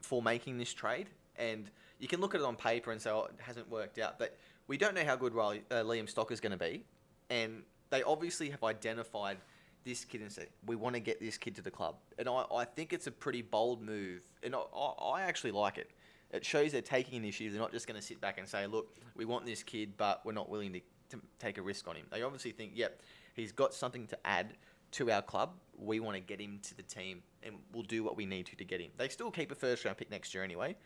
for 0.01 0.23
making 0.23 0.59
this 0.59 0.73
trade, 0.73 1.09
and 1.37 1.71
you 1.99 2.09
can 2.09 2.21
look 2.21 2.35
at 2.35 2.41
it 2.41 2.45
on 2.45 2.57
paper 2.57 2.91
and 2.91 3.01
say 3.01 3.11
oh, 3.11 3.25
it 3.25 3.35
hasn't 3.39 3.71
worked 3.71 3.99
out, 3.99 4.19
but 4.19 4.37
we 4.69 4.79
don't 4.79 4.95
know 4.95 5.05
how 5.05 5.17
good 5.17 5.35
Riley, 5.35 5.63
uh, 5.71 5.83
Liam 5.83 6.09
Stock 6.09 6.33
is 6.33 6.41
going 6.41 6.53
to 6.53 6.59
be, 6.59 6.85
and 7.29 7.63
they 7.91 8.03
obviously 8.03 8.49
have 8.51 8.65
identified 8.65 9.37
this 9.85 10.05
kid 10.05 10.23
and 10.23 10.33
said 10.33 10.47
we 10.65 10.77
want 10.77 10.95
to 10.95 11.01
get 11.01 11.21
this 11.21 11.37
kid 11.37 11.55
to 11.57 11.63
the 11.63 11.71
club, 11.71 11.97
and 12.19 12.27
I, 12.27 12.45
I 12.55 12.65
think 12.65 12.95
it's 12.95 13.07
a 13.07 13.13
pretty 13.13 13.43
bold 13.43 13.83
move, 13.83 14.23
and 14.43 14.55
I, 14.55 14.59
I 14.59 15.23
actually 15.23 15.53
like 15.53 15.77
it. 15.77 15.91
It 16.31 16.47
shows 16.47 16.73
they're 16.73 16.81
taking 16.81 17.19
initiative. 17.19 17.53
They're 17.53 17.61
not 17.61 17.73
just 17.73 17.87
going 17.87 18.01
to 18.01 18.07
sit 18.07 18.19
back 18.19 18.39
and 18.39 18.49
say, 18.49 18.67
"Look, 18.67 18.97
we 19.15 19.27
want 19.27 19.45
this 19.45 19.63
kid, 19.63 19.99
but 19.99 20.25
we're 20.25 20.33
not 20.33 20.49
willing 20.49 20.73
to, 20.73 20.81
to 21.11 21.21
take 21.39 21.59
a 21.59 21.63
risk 21.63 21.87
on 21.87 21.97
him." 21.97 22.07
They 22.11 22.23
obviously 22.23 22.53
think, 22.53 22.73
"Yep, 22.75 23.03
he's 23.35 23.53
got 23.53 23.75
something 23.75 24.07
to 24.09 24.27
add 24.27 24.57
to 24.93 25.11
our 25.11 25.23
club. 25.23 25.55
We 25.77 26.01
want 26.01 26.17
to 26.17 26.21
get 26.21 26.41
him 26.41 26.61
to 26.65 26.75
the 26.77 26.83
team, 26.83 27.23
and 27.43 27.57
we'll 27.73 27.83
do 27.83 28.05
what 28.05 28.17
we 28.17 28.27
need 28.27 28.47
to 28.47 28.57
to 28.57 28.65
get 28.65 28.81
him." 28.81 28.91
They 28.97 29.09
still 29.09 29.31
keep 29.31 29.51
a 29.51 29.55
first 29.55 29.85
round 29.85 29.97
pick 29.99 30.11
next 30.11 30.35
year 30.35 30.45
anyway, 30.45 30.77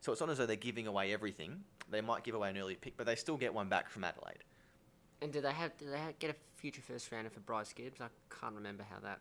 so 0.00 0.12
it's 0.12 0.20
not 0.20 0.30
as 0.30 0.38
though 0.38 0.46
they're 0.46 0.56
giving 0.56 0.86
away 0.86 1.12
everything. 1.12 1.64
They 1.90 2.00
might 2.00 2.24
give 2.24 2.34
away 2.34 2.50
an 2.50 2.58
early 2.58 2.76
pick, 2.76 2.96
but 2.96 3.06
they 3.06 3.16
still 3.16 3.36
get 3.36 3.52
one 3.52 3.68
back 3.68 3.88
from 3.90 4.04
Adelaide. 4.04 4.44
And 5.22 5.32
do 5.32 5.40
they 5.40 5.52
have 5.52 5.76
do 5.78 5.90
they 5.90 6.14
get 6.18 6.30
a 6.30 6.36
future 6.56 6.82
first 6.82 7.10
rounder 7.10 7.30
for 7.30 7.40
Bryce 7.40 7.72
Gibbs? 7.72 8.00
I 8.00 8.08
can't 8.30 8.54
remember 8.54 8.84
how 8.88 8.98
that 9.00 9.20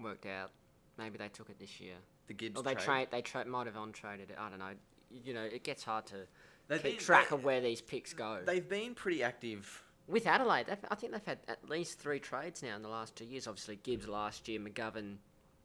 worked 0.00 0.26
out. 0.26 0.50
Maybe 0.98 1.18
they 1.18 1.28
took 1.28 1.48
it 1.50 1.58
this 1.58 1.80
year. 1.80 1.94
The 2.26 2.34
Gibbs 2.34 2.58
Or 2.60 2.62
they 2.62 2.74
trade. 2.74 2.84
trade 2.84 3.08
they 3.10 3.22
tra- 3.22 3.44
might 3.46 3.66
have 3.66 3.76
on 3.76 3.92
traded 3.92 4.30
it. 4.30 4.36
I 4.38 4.50
don't 4.50 4.58
know. 4.58 4.74
You 5.10 5.32
know, 5.32 5.44
it 5.44 5.64
gets 5.64 5.82
hard 5.84 6.06
to 6.08 6.26
They've 6.68 6.82
keep 6.82 6.96
been- 6.98 7.04
track 7.04 7.28
they- 7.30 7.36
of 7.36 7.44
where 7.44 7.60
these 7.60 7.80
picks 7.80 8.12
go. 8.12 8.42
They've 8.44 8.68
been 8.68 8.94
pretty 8.94 9.22
active. 9.22 9.82
With 10.08 10.26
Adelaide, 10.26 10.66
I 10.90 10.94
think 10.94 11.12
they've 11.12 11.24
had 11.26 11.38
at 11.48 11.68
least 11.68 11.98
three 11.98 12.18
trades 12.18 12.62
now 12.62 12.74
in 12.76 12.82
the 12.82 12.88
last 12.88 13.14
two 13.14 13.26
years. 13.26 13.46
Obviously, 13.46 13.76
Gibbs 13.82 14.08
last 14.08 14.48
year, 14.48 14.58
McGovern 14.58 15.16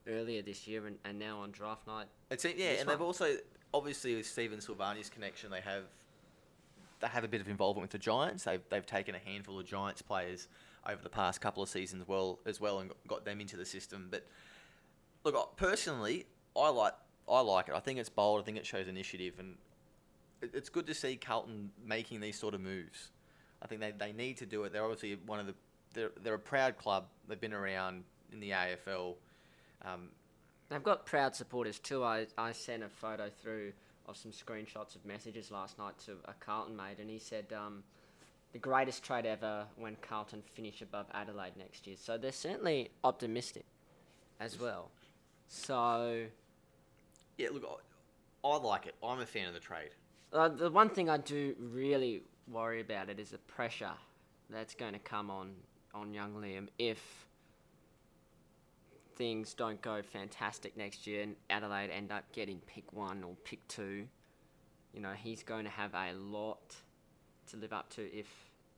earlier 0.05 0.41
this 0.41 0.67
year, 0.67 0.85
and, 0.85 0.97
and 1.05 1.17
now 1.17 1.39
on 1.39 1.51
draft 1.51 1.87
night. 1.87 2.07
It's 2.29 2.43
yeah, 2.43 2.71
and 2.79 2.89
they've 2.89 2.99
also 3.01 3.37
obviously 3.73 4.15
with 4.15 4.25
Steven 4.25 4.59
Silvagni's 4.59 5.09
connection, 5.09 5.49
they 5.49 5.61
have 5.61 5.83
they 6.99 7.07
have 7.07 7.23
a 7.23 7.27
bit 7.29 7.39
of 7.39 7.47
involvement 7.47 7.83
with 7.83 7.91
the 7.91 7.97
Giants. 7.97 8.43
They've 8.43 8.61
they've 8.69 8.85
taken 8.85 9.15
a 9.15 9.19
handful 9.19 9.59
of 9.59 9.65
Giants 9.65 10.01
players 10.01 10.49
over 10.85 11.01
the 11.01 11.09
past 11.09 11.39
couple 11.39 11.63
of 11.63 11.69
seasons 11.69 12.05
well 12.05 12.39
as 12.45 12.59
well 12.59 12.79
and 12.79 12.91
got 13.07 13.23
them 13.23 13.39
into 13.39 13.55
the 13.55 13.65
system. 13.65 14.09
But 14.11 14.25
look, 15.23 15.35
I- 15.37 15.45
personally, 15.55 16.25
I 16.53 16.67
like 16.67 16.93
I 17.29 17.39
like 17.39 17.69
it. 17.69 17.75
I 17.75 17.79
think 17.79 17.97
it's 17.97 18.09
bold. 18.09 18.41
I 18.41 18.43
think 18.43 18.57
it 18.57 18.65
shows 18.65 18.89
initiative, 18.89 19.35
and 19.39 19.55
it- 20.41 20.51
it's 20.53 20.67
good 20.67 20.85
to 20.87 20.93
see 20.93 21.15
Carlton 21.15 21.71
making 21.85 22.19
these 22.19 22.37
sort 22.37 22.53
of 22.53 22.59
moves. 22.59 23.09
I 23.63 23.67
think 23.67 23.81
they, 23.81 23.91
they 23.91 24.11
need 24.11 24.37
to 24.37 24.45
do 24.45 24.63
it. 24.63 24.73
They're 24.73 24.83
obviously 24.83 25.17
one 25.25 25.39
of 25.39 25.47
the 25.47 25.55
they're, 25.93 26.11
they're 26.21 26.33
a 26.33 26.39
proud 26.39 26.77
club. 26.77 27.05
They've 27.27 27.39
been 27.39 27.53
around 27.53 28.03
in 28.31 28.39
the 28.39 28.49
AFL. 28.51 29.15
Um, 29.85 30.09
They've 30.69 30.83
got 30.83 31.05
proud 31.05 31.35
supporters 31.35 31.77
too. 31.79 32.03
I, 32.03 32.25
I 32.37 32.51
sent 32.51 32.81
a 32.83 32.89
photo 32.89 33.29
through 33.41 33.73
of 34.07 34.17
some 34.17 34.31
screenshots 34.31 34.95
of 34.95 35.05
messages 35.05 35.51
last 35.51 35.77
night 35.77 35.93
to 36.05 36.13
a 36.25 36.33
Carlton 36.39 36.75
mate, 36.75 36.97
and 36.99 37.09
he 37.09 37.19
said 37.19 37.45
um, 37.55 37.83
the 38.53 38.59
greatest 38.59 39.03
trade 39.03 39.25
ever 39.25 39.65
when 39.77 39.95
Carlton 40.01 40.41
finish 40.55 40.81
above 40.81 41.05
Adelaide 41.13 41.53
next 41.57 41.85
year. 41.85 41.95
So 41.99 42.17
they're 42.17 42.31
certainly 42.31 42.89
optimistic 43.03 43.65
as 44.39 44.59
well. 44.59 44.89
So 45.47 46.25
yeah, 47.37 47.49
look, 47.53 47.63
I, 48.43 48.47
I 48.47 48.57
like 48.57 48.87
it. 48.87 48.95
I'm 49.03 49.19
a 49.19 49.25
fan 49.25 49.47
of 49.47 49.53
the 49.53 49.59
trade. 49.59 49.91
uh, 50.33 50.49
the 50.49 50.71
one 50.71 50.89
thing 50.89 51.07
I 51.09 51.17
do 51.17 51.55
really 51.59 52.23
worry 52.47 52.81
about 52.81 53.09
it 53.09 53.19
is 53.19 53.29
the 53.29 53.37
pressure 53.37 53.91
that's 54.49 54.75
going 54.75 54.93
to 54.93 54.99
come 54.99 55.29
on 55.31 55.51
on 55.93 56.13
young 56.13 56.33
Liam 56.35 56.67
if 56.79 57.27
things 59.15 59.53
don't 59.53 59.81
go 59.81 60.01
fantastic 60.01 60.75
next 60.75 61.05
year 61.05 61.23
and 61.23 61.35
Adelaide 61.49 61.89
end 61.91 62.11
up 62.11 62.23
getting 62.33 62.59
pick 62.65 62.91
one 62.93 63.23
or 63.23 63.35
pick 63.43 63.65
two. 63.67 64.07
You 64.93 65.01
know, 65.01 65.13
he's 65.13 65.43
going 65.43 65.65
to 65.65 65.71
have 65.71 65.93
a 65.93 66.13
lot 66.13 66.75
to 67.51 67.57
live 67.57 67.73
up 67.73 67.89
to 67.91 68.01
if 68.15 68.27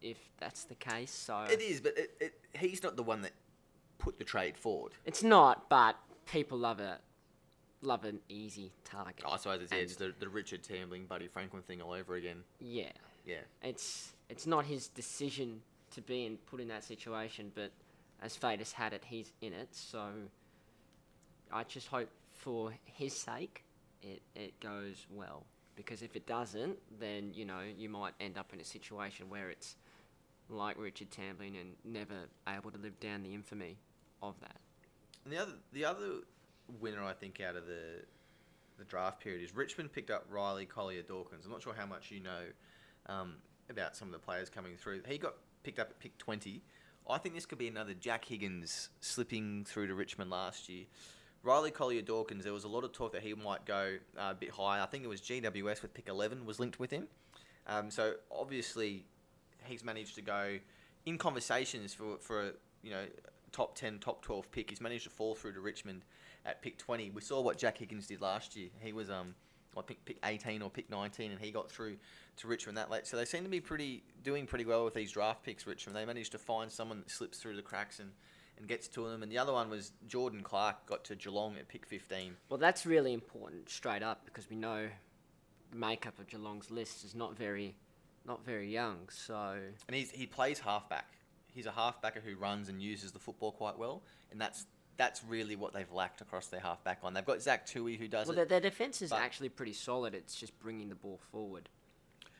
if 0.01 0.17
that's 0.39 0.65
the 0.65 0.75
case. 0.75 1.11
So 1.11 1.45
It 1.49 1.61
is, 1.61 1.79
but 1.81 1.97
it, 1.97 2.11
it, 2.19 2.33
he's 2.57 2.83
not 2.83 2.95
the 2.95 3.03
one 3.03 3.21
that 3.21 3.31
put 3.97 4.17
the 4.17 4.23
trade 4.23 4.57
forward. 4.57 4.91
it's 5.05 5.23
not, 5.23 5.69
but 5.69 5.95
people 6.25 6.57
love 6.57 6.79
it. 6.79 6.99
Love 7.81 8.03
an 8.03 8.19
easy 8.29 8.71
target. 8.83 9.23
I 9.27 9.37
suppose 9.37 9.61
it's, 9.61 9.71
yeah, 9.71 9.79
it's 9.79 9.95
the, 9.95 10.13
the 10.19 10.27
Richard 10.27 10.63
Tambling, 10.63 11.07
Buddy 11.07 11.27
Franklin 11.27 11.61
thing 11.63 11.81
all 11.81 11.91
over 11.91 12.15
again. 12.15 12.43
Yeah. 12.59 12.91
Yeah. 13.25 13.41
it's 13.63 14.13
it's 14.29 14.47
not 14.47 14.65
his 14.65 14.87
decision 14.87 15.61
to 15.91 16.01
be 16.01 16.25
in, 16.25 16.37
put 16.37 16.59
in 16.59 16.67
that 16.67 16.83
situation, 16.83 17.51
but 17.55 17.71
as 18.21 18.35
fate 18.35 18.59
has 18.59 18.71
had 18.71 18.93
it, 18.93 19.03
he's 19.05 19.31
in 19.41 19.53
it. 19.53 19.69
So 19.71 20.07
I 21.51 21.63
just 21.63 21.87
hope 21.87 22.09
for 22.33 22.73
his 22.85 23.15
sake 23.15 23.63
it, 24.01 24.21
it 24.35 24.59
goes 24.59 25.05
well. 25.09 25.45
Because 25.75 26.01
if 26.01 26.15
it 26.15 26.25
doesn't, 26.25 26.77
then 26.99 27.31
you 27.33 27.45
know 27.45 27.59
you 27.77 27.89
might 27.89 28.13
end 28.19 28.37
up 28.37 28.53
in 28.53 28.59
a 28.59 28.65
situation 28.65 29.29
where 29.29 29.49
it's 29.49 29.75
like 30.49 30.77
Richard 30.77 31.09
Tambling 31.11 31.59
and 31.59 31.73
never 31.83 32.15
able 32.47 32.71
to 32.71 32.77
live 32.77 32.99
down 32.99 33.23
the 33.23 33.33
infamy 33.33 33.77
of 34.21 34.39
that. 34.41 34.57
And 35.23 35.33
the 35.33 35.39
other 35.39 35.53
the 35.73 35.85
other 35.85 36.09
winner 36.79 37.03
I 37.03 37.13
think 37.13 37.41
out 37.41 37.55
of 37.55 37.67
the 37.67 38.03
the 38.77 38.85
draft 38.85 39.21
period 39.21 39.43
is 39.43 39.55
Richmond 39.55 39.91
picked 39.91 40.11
up 40.11 40.25
Riley 40.29 40.65
Collier 40.65 41.01
Dawkins. 41.01 41.45
I'm 41.45 41.51
not 41.51 41.61
sure 41.61 41.73
how 41.77 41.85
much 41.85 42.11
you 42.11 42.21
know 42.21 42.41
um, 43.07 43.35
about 43.69 43.95
some 43.95 44.07
of 44.07 44.11
the 44.13 44.19
players 44.19 44.49
coming 44.49 44.75
through. 44.77 45.01
He 45.07 45.17
got 45.17 45.35
picked 45.63 45.79
up 45.79 45.89
at 45.89 45.99
pick 45.99 46.17
20. 46.17 46.61
I 47.07 47.17
think 47.17 47.35
this 47.35 47.45
could 47.45 47.57
be 47.57 47.67
another 47.67 47.93
Jack 47.93 48.25
Higgins 48.25 48.89
slipping 48.99 49.63
through 49.65 49.87
to 49.87 49.95
Richmond 49.95 50.31
last 50.31 50.69
year. 50.69 50.85
Riley 51.43 51.69
Collier 51.69 52.01
Dawkins, 52.01 52.43
there 52.43 52.53
was 52.53 52.63
a 52.63 52.67
lot 52.67 52.83
of 52.83 52.91
talk 52.91 53.13
that 53.13 53.21
he 53.21 53.35
might 53.35 53.65
go 53.65 53.97
uh, 54.17 54.29
a 54.31 54.33
bit 54.33 54.49
higher. 54.49 54.81
I 54.81 54.87
think 54.87 55.03
it 55.03 55.07
was 55.07 55.21
GWS 55.21 55.83
with 55.83 55.93
pick 55.93 56.09
11 56.09 56.45
was 56.45 56.59
linked 56.59 56.79
with 56.79 56.89
him. 56.89 57.07
Um, 57.67 57.91
so 57.91 58.13
obviously 58.31 59.05
he's 59.63 59.83
managed 59.83 60.15
to 60.15 60.21
go 60.21 60.57
in 61.05 61.19
conversations 61.19 61.93
for, 61.93 62.17
for 62.17 62.47
a, 62.47 62.51
you 62.81 62.91
know, 62.91 63.05
top 63.51 63.75
10, 63.75 63.99
top 63.99 64.23
12 64.23 64.51
pick. 64.51 64.71
He's 64.71 64.81
managed 64.81 65.03
to 65.03 65.11
fall 65.11 65.35
through 65.35 65.53
to 65.53 65.59
Richmond 65.59 66.03
at 66.45 66.63
pick 66.63 66.79
20. 66.79 67.11
We 67.11 67.21
saw 67.21 67.41
what 67.41 67.59
Jack 67.59 67.77
Higgins 67.77 68.07
did 68.07 68.21
last 68.21 68.55
year. 68.55 68.69
He 68.79 68.91
was, 68.91 69.11
um, 69.11 69.35
I 69.77 69.81
think, 69.81 70.05
pick 70.05 70.17
18 70.23 70.61
or 70.61 70.69
pick 70.69 70.89
19, 70.89 71.31
and 71.31 71.39
he 71.39 71.51
got 71.51 71.69
through 71.69 71.97
to 72.37 72.47
Richmond 72.47 72.77
that 72.77 72.89
late. 72.89 73.07
So 73.07 73.17
they 73.17 73.25
seem 73.25 73.43
to 73.43 73.49
be 73.49 73.61
pretty 73.61 74.03
doing 74.23 74.45
pretty 74.45 74.65
well 74.65 74.85
with 74.85 74.93
these 74.93 75.11
draft 75.11 75.43
picks, 75.43 75.67
Richmond. 75.67 75.95
They 75.95 76.05
managed 76.05 76.31
to 76.33 76.39
find 76.39 76.71
someone 76.71 76.99
that 76.99 77.09
slips 77.09 77.37
through 77.37 77.55
the 77.55 77.61
cracks 77.61 77.99
and, 77.99 78.11
and 78.57 78.67
gets 78.67 78.87
to 78.89 79.07
them. 79.09 79.23
And 79.23 79.31
the 79.31 79.37
other 79.37 79.53
one 79.53 79.69
was 79.69 79.91
Jordan 80.07 80.41
Clark 80.41 80.85
got 80.85 81.03
to 81.05 81.15
Geelong 81.15 81.57
at 81.57 81.67
pick 81.67 81.85
15. 81.85 82.35
Well, 82.49 82.57
that's 82.57 82.85
really 82.85 83.13
important 83.13 83.69
straight 83.69 84.03
up 84.03 84.25
because 84.25 84.49
we 84.49 84.55
know 84.55 84.87
the 85.71 85.77
makeup 85.77 86.17
of 86.19 86.27
Geelong's 86.27 86.71
list 86.71 87.03
is 87.03 87.15
not 87.15 87.37
very, 87.37 87.75
not 88.25 88.45
very 88.45 88.71
young. 88.71 89.09
So 89.09 89.57
And 89.87 89.95
he's, 89.95 90.11
he 90.11 90.25
plays 90.25 90.59
halfback. 90.59 91.07
He's 91.53 91.65
a 91.65 91.71
halfbacker 91.71 92.21
who 92.21 92.35
runs 92.35 92.67
and 92.67 92.81
uses 92.81 93.13
the 93.13 93.19
football 93.19 93.53
quite 93.53 93.77
well, 93.77 94.03
and 94.29 94.41
that's 94.41 94.65
that's 94.97 95.23
really 95.23 95.55
what 95.55 95.73
they've 95.73 95.91
lacked 95.91 96.21
across 96.21 96.47
their 96.47 96.59
halfback 96.59 97.03
line. 97.03 97.13
They've 97.13 97.25
got 97.25 97.41
Zach 97.41 97.65
Tuohy 97.67 97.97
who 97.97 98.07
does 98.07 98.27
well, 98.27 98.33
it. 98.33 98.47
their, 98.47 98.59
their 98.59 98.69
defense 98.69 99.01
is 99.01 99.11
actually 99.11 99.49
pretty 99.49 99.73
solid. 99.73 100.13
It's 100.13 100.35
just 100.35 100.57
bringing 100.59 100.89
the 100.89 100.95
ball 100.95 101.19
forward. 101.31 101.69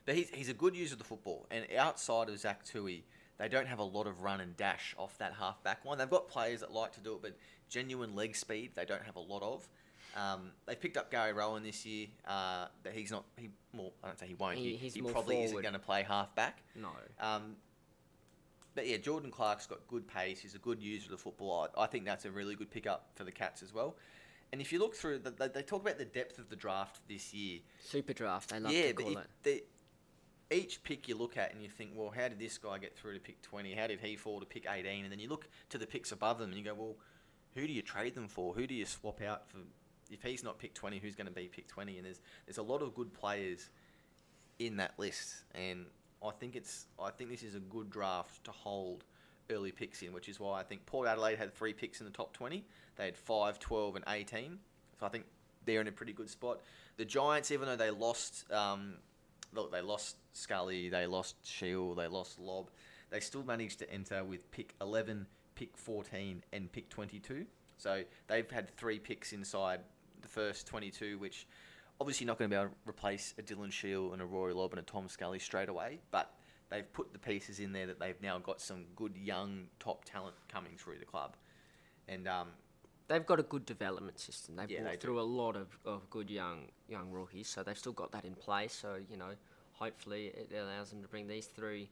But 0.06 0.16
he's, 0.16 0.30
he's 0.30 0.50
a 0.50 0.54
good 0.54 0.76
user 0.76 0.94
of 0.94 1.00
the 1.00 1.06
football. 1.06 1.48
And 1.52 1.66
outside 1.78 2.30
of 2.30 2.40
Zach 2.40 2.64
Tuohy, 2.66 3.02
they 3.38 3.50
don't 3.50 3.68
have 3.68 3.80
a 3.80 3.84
lot 3.84 4.08
of 4.08 4.22
run 4.22 4.40
and 4.40 4.56
dash 4.56 4.96
off 4.98 5.18
that 5.18 5.34
halfback 5.34 5.84
line. 5.84 5.98
They've 5.98 6.10
got 6.10 6.30
players 6.30 6.62
that 6.62 6.72
like 6.72 6.94
to 6.94 7.00
do 7.00 7.14
it, 7.16 7.22
but 7.22 7.36
genuine 7.70 8.16
leg 8.16 8.36
speed, 8.36 8.72
they 8.76 8.86
don't 8.86 9.04
have 9.04 9.16
a 9.16 9.22
lot 9.22 9.42
of. 9.42 9.68
Um, 10.16 10.52
they 10.66 10.76
picked 10.76 10.96
up 10.96 11.12
Gary 11.12 11.34
Rohan 11.34 11.64
this 11.64 11.86
year. 11.86 12.08
Uh, 12.26 12.68
he's 12.94 13.12
not. 13.12 13.26
He 13.36 13.50
well, 13.74 13.92
I 14.02 14.08
don't 14.08 14.18
say 14.18 14.28
he 14.28 14.34
won't. 14.36 14.58
He- 14.58 14.78
He, 14.78 14.88
he 14.88 15.02
probably 15.02 15.44
isn't 15.44 15.62
going 15.62 15.74
to 15.74 15.80
play 15.80 16.04
halfback. 16.04 16.60
No. 16.74 16.90
Um, 17.20 17.58
but 18.76 18.88
yeah, 18.88 18.98
Jordan 18.98 19.32
Clark's 19.32 19.66
got 19.66 19.88
good 19.88 20.08
pace. 20.08 20.40
He's 20.40 20.56
a 20.56 20.60
good 20.60 20.82
user 20.82 21.06
of 21.06 21.12
the 21.12 21.18
football. 21.18 21.70
I, 21.76 21.84
I 21.84 21.88
think 21.88 22.06
that's 22.06 22.26
a 22.26 22.32
really 22.32 22.56
good 22.56 22.70
pickup 22.70 23.08
for 23.16 23.24
the 23.24 23.32
Cats 23.32 23.64
as 23.64 23.74
well. 23.74 23.96
And 24.52 24.62
if 24.62 24.72
you 24.72 24.80
look 24.80 24.96
through, 24.96 25.20
the, 25.20 25.32
they, 25.32 25.48
they 25.48 25.62
talk 25.64 25.82
about 25.82 25.98
the 25.98 26.06
depth 26.06 26.38
of 26.38 26.50
the 26.50 26.56
draft 26.56 27.00
this 27.08 27.34
year. 27.34 27.60
Super 27.84 28.14
draft, 28.14 28.50
they 28.52 28.60
love 28.60 28.72
yeah, 28.72 28.88
to 28.88 28.94
call 28.94 29.18
it. 29.18 29.28
the, 29.44 29.64
each 30.52 30.84
pick 30.84 31.08
you 31.08 31.16
look 31.16 31.38
at 31.38 31.54
and 31.54 31.62
you 31.64 31.70
think, 31.70 31.92
well, 31.96 32.14
how 32.16 32.28
did 32.28 32.40
this 32.40 32.58
guy 32.58 32.78
get 32.78 32.96
through 32.96 33.16
to 33.16 33.20
pick 33.20 33.42
20? 33.42 33.74
How 33.74 33.88
did 33.88 34.00
he 34.00 34.16
fall 34.16 34.40
to 34.40 34.46
pick 34.46 34.68
18? 34.70 35.04
And 35.04 35.12
then 35.12 35.20
you 35.20 35.30
look 35.30 35.48
to 35.70 35.78
the 35.78 35.88
picks 35.88 36.12
above 36.12 36.38
them 36.38 36.50
and 36.50 36.58
you 36.58 36.64
go, 36.64 36.74
well, 36.74 36.96
who 37.56 37.66
do 37.66 37.74
you 37.74 37.82
trade 37.82 38.14
them 38.14 38.28
for? 38.28 38.54
Who 38.54 38.68
do 38.68 38.76
you 38.76 38.86
swap 38.86 39.22
out 39.22 39.50
for? 39.50 39.58
If 40.12 40.22
he's 40.22 40.44
not 40.44 40.60
pick 40.60 40.76
20, 40.76 41.00
who's 41.00 41.16
going 41.16 41.28
to 41.28 41.34
be 41.34 41.48
pick 41.48 41.68
20? 41.68 41.98
And 41.98 42.06
there's 42.06 42.22
there's 42.46 42.60
a 42.60 42.64
lot 42.64 42.82
of 42.84 42.94
good 42.94 43.14
players 43.14 43.70
in 44.60 44.78
that 44.78 44.94
list, 44.98 45.44
and 45.56 45.86
I 46.24 46.32
think 46.32 46.56
it's 46.56 46.86
I 47.00 47.12
think 47.12 47.30
this 47.30 47.44
is 47.44 47.56
a 47.56 47.60
good 47.60 47.90
draft 47.90 48.44
to 48.46 48.52
hold 48.52 49.04
early 49.52 49.72
picks 49.72 50.02
in, 50.02 50.14
which 50.14 50.30
is 50.30 50.40
why 50.40 50.60
I 50.60 50.64
think 50.64 50.86
Port 50.86 51.08
Adelaide 51.08 51.38
had 51.38 51.54
three 51.54 51.74
picks 51.74 52.00
in 52.00 52.06
the 52.06 52.12
top 52.12 52.34
20. 52.34 52.66
They 52.96 53.06
had 53.06 53.18
5, 53.18 53.60
12, 53.60 53.96
and 53.96 54.06
18. 54.08 54.58
So 55.00 55.06
I 55.06 55.10
think 55.10 55.26
they're 55.66 55.82
in 55.82 55.88
a 55.88 55.92
pretty 55.92 56.14
good 56.14 56.30
spot. 56.30 56.62
The 56.98 57.06
Giants, 57.06 57.52
even 57.52 57.68
though 57.68 57.76
they 57.76 57.92
lost, 57.92 58.52
um, 58.52 58.96
look, 59.54 59.72
they 59.72 59.82
lost 59.82 60.18
Scully, 60.34 60.90
they 60.90 61.06
lost 61.06 61.36
Shiel, 61.44 61.94
they 61.94 62.08
lost 62.08 62.40
Lobb, 62.40 62.70
they 63.10 63.20
still 63.20 63.44
managed 63.44 63.80
to 63.80 63.92
enter 63.92 64.24
with 64.24 64.50
pick 64.52 64.74
11, 64.82 65.28
pick 65.56 65.78
14, 65.78 66.44
and 66.54 66.72
pick 66.72 66.90
22. 66.90 67.46
So 67.78 68.04
they've 68.28 68.50
had 68.50 68.70
three 68.78 69.00
picks 69.00 69.34
inside 69.34 69.82
the 70.22 70.28
first 70.28 70.66
22, 70.68 71.18
which 71.20 71.48
obviously 72.00 72.26
not 72.26 72.38
going 72.38 72.50
to 72.50 72.56
be 72.56 72.60
able 72.60 72.70
to 72.72 72.90
replace 72.90 73.34
a 73.38 73.42
Dylan 73.42 73.72
Shiel 73.72 74.14
and 74.14 74.22
a 74.22 74.26
Rory 74.26 74.54
Lobb 74.54 74.72
and 74.74 74.80
a 74.80 74.84
Tom 74.84 75.08
Scully 75.08 75.40
straight 75.40 75.70
away, 75.70 76.00
but 76.12 76.34
they've 76.70 76.92
put 76.94 77.14
the 77.14 77.20
pieces 77.20 77.60
in 77.60 77.72
there 77.72 77.88
that 77.88 78.00
they've 78.00 78.22
now 78.22 78.38
got 78.40 78.60
some 78.62 78.86
good 78.96 79.16
young 79.18 79.68
top 79.80 80.04
talent 80.06 80.36
coming 80.52 80.74
through 80.78 81.00
the 81.00 81.06
club. 81.06 81.36
And 82.08 82.28
um, 82.28 82.50
They've 83.08 83.26
got 83.26 83.40
a 83.40 83.44
good 83.44 83.66
development 83.68 84.20
system. 84.20 84.56
They've 84.56 84.70
Yeah, 84.72 84.82
brought 84.82 84.90
they 84.92 84.96
do. 84.98 85.02
through 85.02 85.20
a 85.20 85.22
lot 85.22 85.56
of, 85.56 85.68
of 85.86 86.10
good 86.10 86.30
young 86.30 86.70
young 86.90 87.12
rookies, 87.12 87.48
so 87.48 87.62
they've 87.62 87.78
still 87.78 87.92
got 87.94 88.12
that 88.14 88.26
in 88.26 88.34
place. 88.34 88.74
So 88.74 88.98
you 89.10 89.16
know, 89.18 89.34
hopefully 89.74 90.28
it 90.36 90.52
allows 90.60 90.90
them 90.90 91.04
to 91.04 91.08
bring 91.08 91.28
these 91.28 91.46
three 91.46 91.90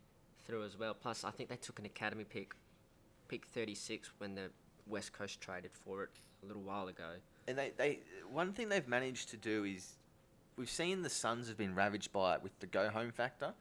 through 0.48 0.64
as 0.64 0.78
well. 0.78 0.96
Plus, 0.96 1.24
I 1.24 1.30
think 1.30 1.50
they 1.50 1.56
took 1.56 1.78
an 1.78 1.86
academy 1.86 2.24
pick, 2.24 2.56
pick 3.28 3.46
36 3.46 4.10
when 4.18 4.34
the 4.34 4.50
West 4.88 5.14
Coast 5.14 5.42
traded 5.42 5.72
for 5.74 6.04
it 6.04 6.10
a 6.44 6.46
little 6.46 6.62
while 6.62 6.88
ago. 6.88 7.12
and 7.48 7.58
they, 7.58 7.72
they 7.78 8.00
one 8.32 8.54
thing 8.54 8.70
they've 8.70 8.88
managed 8.88 9.30
to 9.30 9.38
do 9.38 9.64
is 9.64 9.94
we've 10.58 10.70
seen 10.70 11.02
the 11.02 11.10
Suns 11.10 11.48
have 11.48 11.58
been 11.58 11.76
ravaged 11.76 12.12
by 12.12 12.36
it 12.36 12.44
with 12.44 12.58
the 12.60 12.68
go 12.68 12.90
home 12.90 13.12
factor. 13.12 13.54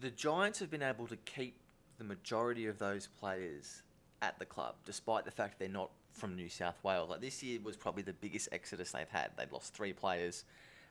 The 0.00 0.10
Giants 0.10 0.58
have 0.58 0.70
been 0.70 0.82
able 0.82 1.06
to 1.06 1.16
keep 1.16 1.56
the 1.98 2.04
majority 2.04 2.66
of 2.66 2.78
those 2.78 3.08
players 3.18 3.82
at 4.22 4.38
the 4.38 4.44
club, 4.44 4.74
despite 4.84 5.24
the 5.24 5.30
fact 5.30 5.58
they're 5.58 5.68
not 5.68 5.90
from 6.10 6.34
New 6.36 6.48
South 6.48 6.82
Wales. 6.82 7.10
Like 7.10 7.20
this 7.20 7.42
year 7.42 7.58
was 7.62 7.76
probably 7.76 8.02
the 8.02 8.12
biggest 8.12 8.48
exodus 8.52 8.92
they've 8.92 9.08
had. 9.08 9.30
They've 9.36 9.52
lost 9.52 9.74
three 9.74 9.92
players. 9.92 10.44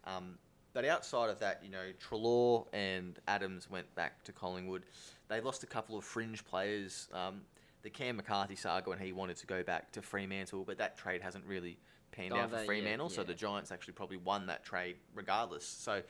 Um, 0.05 0.37
but 0.73 0.85
outside 0.85 1.29
of 1.29 1.39
that, 1.39 1.61
you 1.63 1.69
know, 1.69 1.91
Treloar 1.99 2.65
and 2.73 3.19
Adams 3.27 3.69
went 3.69 3.93
back 3.95 4.23
to 4.23 4.31
Collingwood. 4.31 4.83
They 5.27 5.39
lost 5.39 5.63
a 5.63 5.67
couple 5.67 5.97
of 5.97 6.03
fringe 6.03 6.43
players. 6.45 7.07
Um, 7.13 7.41
the 7.83 7.89
Cam 7.89 8.15
McCarthy 8.15 8.55
saga 8.55 8.89
when 8.89 8.99
he 8.99 9.11
wanted 9.11 9.37
to 9.37 9.45
go 9.45 9.61
back 9.61 9.91
to 9.91 10.01
Fremantle, 10.01 10.63
but 10.65 10.77
that 10.77 10.97
trade 10.97 11.21
hasn't 11.21 11.45
really 11.45 11.77
panned 12.11 12.33
Oh, 12.33 12.37
out 12.37 12.49
for 12.49 12.55
they- 12.55 12.61
yeah, 12.61 12.65
Fremantle, 12.65 13.09
so 13.09 13.23
the 13.23 13.33
Giants 13.33 13.71
actually 13.71 13.93
probably 13.93 14.17
won 14.17 14.45
that 14.47 14.63
trade 14.63 14.95
regardless. 15.13 15.67
So 15.67 16.01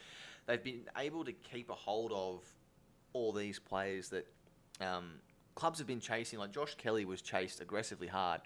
they've 0.45 0.63
been 0.63 0.87
able 0.97 1.25
to 1.25 1.33
keep 1.33 1.69
a 1.69 1.75
hold 1.75 2.11
of 2.13 2.43
all 3.13 3.31
these 3.33 3.59
players 3.59 4.09
that 4.09 4.27
um, 4.81 5.19
clubs 5.55 5.79
have 5.79 5.87
been 5.87 5.99
chasing. 5.99 6.39
Like 6.39 6.51
Josh 6.51 6.75
Kelly 6.75 7.05
was 7.05 7.21
chased 7.21 7.59
aggressively 7.61 8.07
hard. 8.07 8.41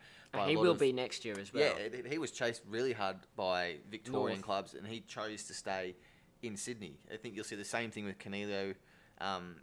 He 0.46 0.56
will 0.56 0.72
of- 0.72 0.80
be 0.80 0.92
next 0.94 1.26
year 1.26 1.38
as 1.40 1.54
well. 1.54 1.64
yeah, 1.80 1.90
he 2.10 2.18
was 2.18 2.32
chased 2.32 2.62
really 2.68 2.94
hard 2.94 3.18
by 3.36 3.78
Victorian 3.90 4.38
North. 4.40 4.46
clubs, 4.46 4.74
and 4.74 4.86
he 4.88 5.02
chose 5.02 5.44
to 5.46 5.54
stay 5.54 5.96
in 6.44 6.56
Sydney. 6.56 7.00
I 7.12 7.18
think 7.18 7.34
you'll 7.36 7.44
see 7.46 7.56
the 7.56 7.66
same 7.66 7.92
thing 7.92 8.06
with 8.06 8.20
Coniglio. 8.20 8.76
Um, 9.20 9.56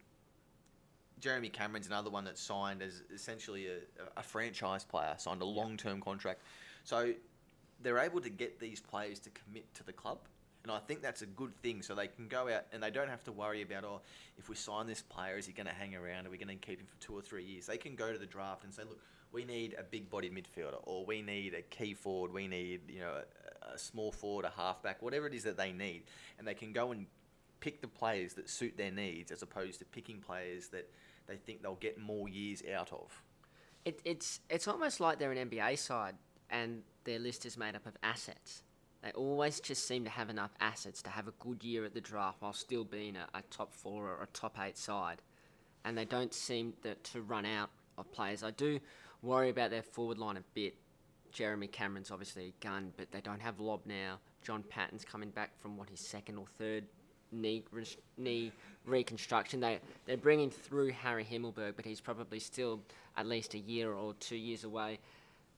Jeremy 1.20 1.48
Cameron's 1.48 1.86
another 1.86 2.10
one 2.10 2.24
that's 2.24 2.40
signed 2.40 2.82
as 2.82 3.02
essentially 3.12 3.66
a, 3.66 3.78
a 4.16 4.22
franchise 4.22 4.84
player, 4.84 5.14
signed 5.16 5.42
a 5.42 5.46
long 5.46 5.76
term 5.76 6.00
contract. 6.00 6.40
So 6.84 7.12
they're 7.82 7.98
able 7.98 8.20
to 8.20 8.30
get 8.30 8.60
these 8.60 8.80
players 8.80 9.18
to 9.20 9.30
commit 9.30 9.72
to 9.74 9.84
the 9.84 9.92
club. 9.92 10.18
And 10.62 10.72
I 10.72 10.78
think 10.78 11.02
that's 11.02 11.20
a 11.22 11.26
good 11.26 11.54
thing. 11.62 11.82
So 11.82 11.94
they 11.94 12.06
can 12.06 12.26
go 12.26 12.48
out 12.48 12.64
and 12.72 12.82
they 12.82 12.90
don't 12.90 13.08
have 13.08 13.22
to 13.24 13.32
worry 13.32 13.62
about, 13.62 13.84
oh, 13.84 14.00
if 14.38 14.48
we 14.48 14.56
sign 14.56 14.86
this 14.86 15.02
player, 15.02 15.36
is 15.36 15.46
he 15.46 15.52
going 15.52 15.66
to 15.66 15.74
hang 15.74 15.94
around? 15.94 16.26
Are 16.26 16.30
we 16.30 16.38
going 16.38 16.48
to 16.48 16.66
keep 16.66 16.80
him 16.80 16.86
for 16.86 17.00
two 17.00 17.14
or 17.14 17.20
three 17.20 17.44
years? 17.44 17.66
They 17.66 17.76
can 17.76 17.94
go 17.94 18.12
to 18.12 18.18
the 18.18 18.26
draft 18.26 18.64
and 18.64 18.72
say, 18.72 18.82
look, 18.82 18.98
we 19.30 19.44
need 19.44 19.74
a 19.78 19.82
big 19.82 20.08
body 20.08 20.30
midfielder, 20.30 20.78
or 20.84 21.04
we 21.04 21.20
need 21.20 21.54
a 21.54 21.62
key 21.62 21.92
forward, 21.92 22.32
we 22.32 22.46
need, 22.46 22.82
you 22.88 23.00
know, 23.00 23.20
a, 23.62 23.74
a 23.74 23.78
small 23.78 24.12
forward, 24.12 24.44
a 24.44 24.52
halfback, 24.56 25.02
whatever 25.02 25.26
it 25.26 25.34
is 25.34 25.42
that 25.42 25.56
they 25.56 25.72
need. 25.72 26.04
And 26.38 26.46
they 26.46 26.54
can 26.54 26.72
go 26.72 26.92
and 26.92 27.06
pick 27.64 27.80
the 27.80 27.88
players 27.88 28.34
that 28.34 28.50
suit 28.50 28.76
their 28.76 28.90
needs 28.90 29.32
as 29.32 29.40
opposed 29.40 29.78
to 29.78 29.86
picking 29.86 30.20
players 30.20 30.68
that 30.68 30.90
they 31.26 31.36
think 31.36 31.62
they'll 31.62 31.76
get 31.76 31.98
more 31.98 32.28
years 32.28 32.62
out 32.76 32.92
of. 32.92 33.22
It, 33.86 34.00
it's 34.04 34.40
it's 34.50 34.68
almost 34.68 35.00
like 35.00 35.18
they're 35.18 35.32
an 35.32 35.48
NBA 35.48 35.78
side, 35.78 36.14
and 36.50 36.82
their 37.04 37.18
list 37.18 37.46
is 37.46 37.56
made 37.56 37.74
up 37.74 37.86
of 37.86 37.96
assets. 38.02 38.62
They 39.02 39.12
always 39.12 39.60
just 39.60 39.88
seem 39.88 40.04
to 40.04 40.10
have 40.10 40.28
enough 40.28 40.50
assets 40.60 41.02
to 41.02 41.10
have 41.10 41.26
a 41.26 41.32
good 41.38 41.64
year 41.64 41.86
at 41.86 41.94
the 41.94 42.00
draft 42.00 42.36
while 42.40 42.52
still 42.52 42.84
being 42.84 43.16
a, 43.16 43.26
a 43.34 43.42
top 43.50 43.72
four 43.74 44.08
or 44.08 44.22
a 44.22 44.26
top 44.28 44.58
eight 44.60 44.76
side, 44.76 45.22
and 45.86 45.96
they 45.96 46.04
don't 46.04 46.34
seem 46.34 46.74
to, 46.82 46.94
to 46.94 47.22
run 47.22 47.46
out 47.46 47.70
of 47.96 48.10
players. 48.12 48.42
I 48.42 48.50
do 48.50 48.78
worry 49.22 49.48
about 49.48 49.70
their 49.70 49.82
forward 49.82 50.18
line 50.18 50.36
a 50.36 50.44
bit. 50.52 50.74
Jeremy 51.32 51.66
Cameron's 51.66 52.10
obviously 52.10 52.54
a 52.58 52.64
gun, 52.64 52.92
but 52.96 53.10
they 53.10 53.20
don't 53.22 53.40
have 53.40 53.58
Lobb 53.58 53.80
now. 53.86 54.18
John 54.42 54.62
Patton's 54.62 55.04
coming 55.04 55.30
back 55.30 55.58
from 55.58 55.76
what 55.78 55.88
his 55.88 56.00
second 56.00 56.36
or 56.36 56.46
third 56.46 56.84
knee 57.34 57.64
res- 57.70 57.96
knee 58.16 58.52
reconstruction. 58.84 59.60
They 59.60 59.80
they're 60.06 60.16
bringing 60.16 60.50
through 60.50 60.90
Harry 60.90 61.24
Himmelberg, 61.24 61.74
but 61.76 61.84
he's 61.84 62.00
probably 62.00 62.38
still 62.38 62.80
at 63.16 63.26
least 63.26 63.54
a 63.54 63.58
year 63.58 63.92
or 63.92 64.14
two 64.14 64.36
years 64.36 64.64
away. 64.64 64.98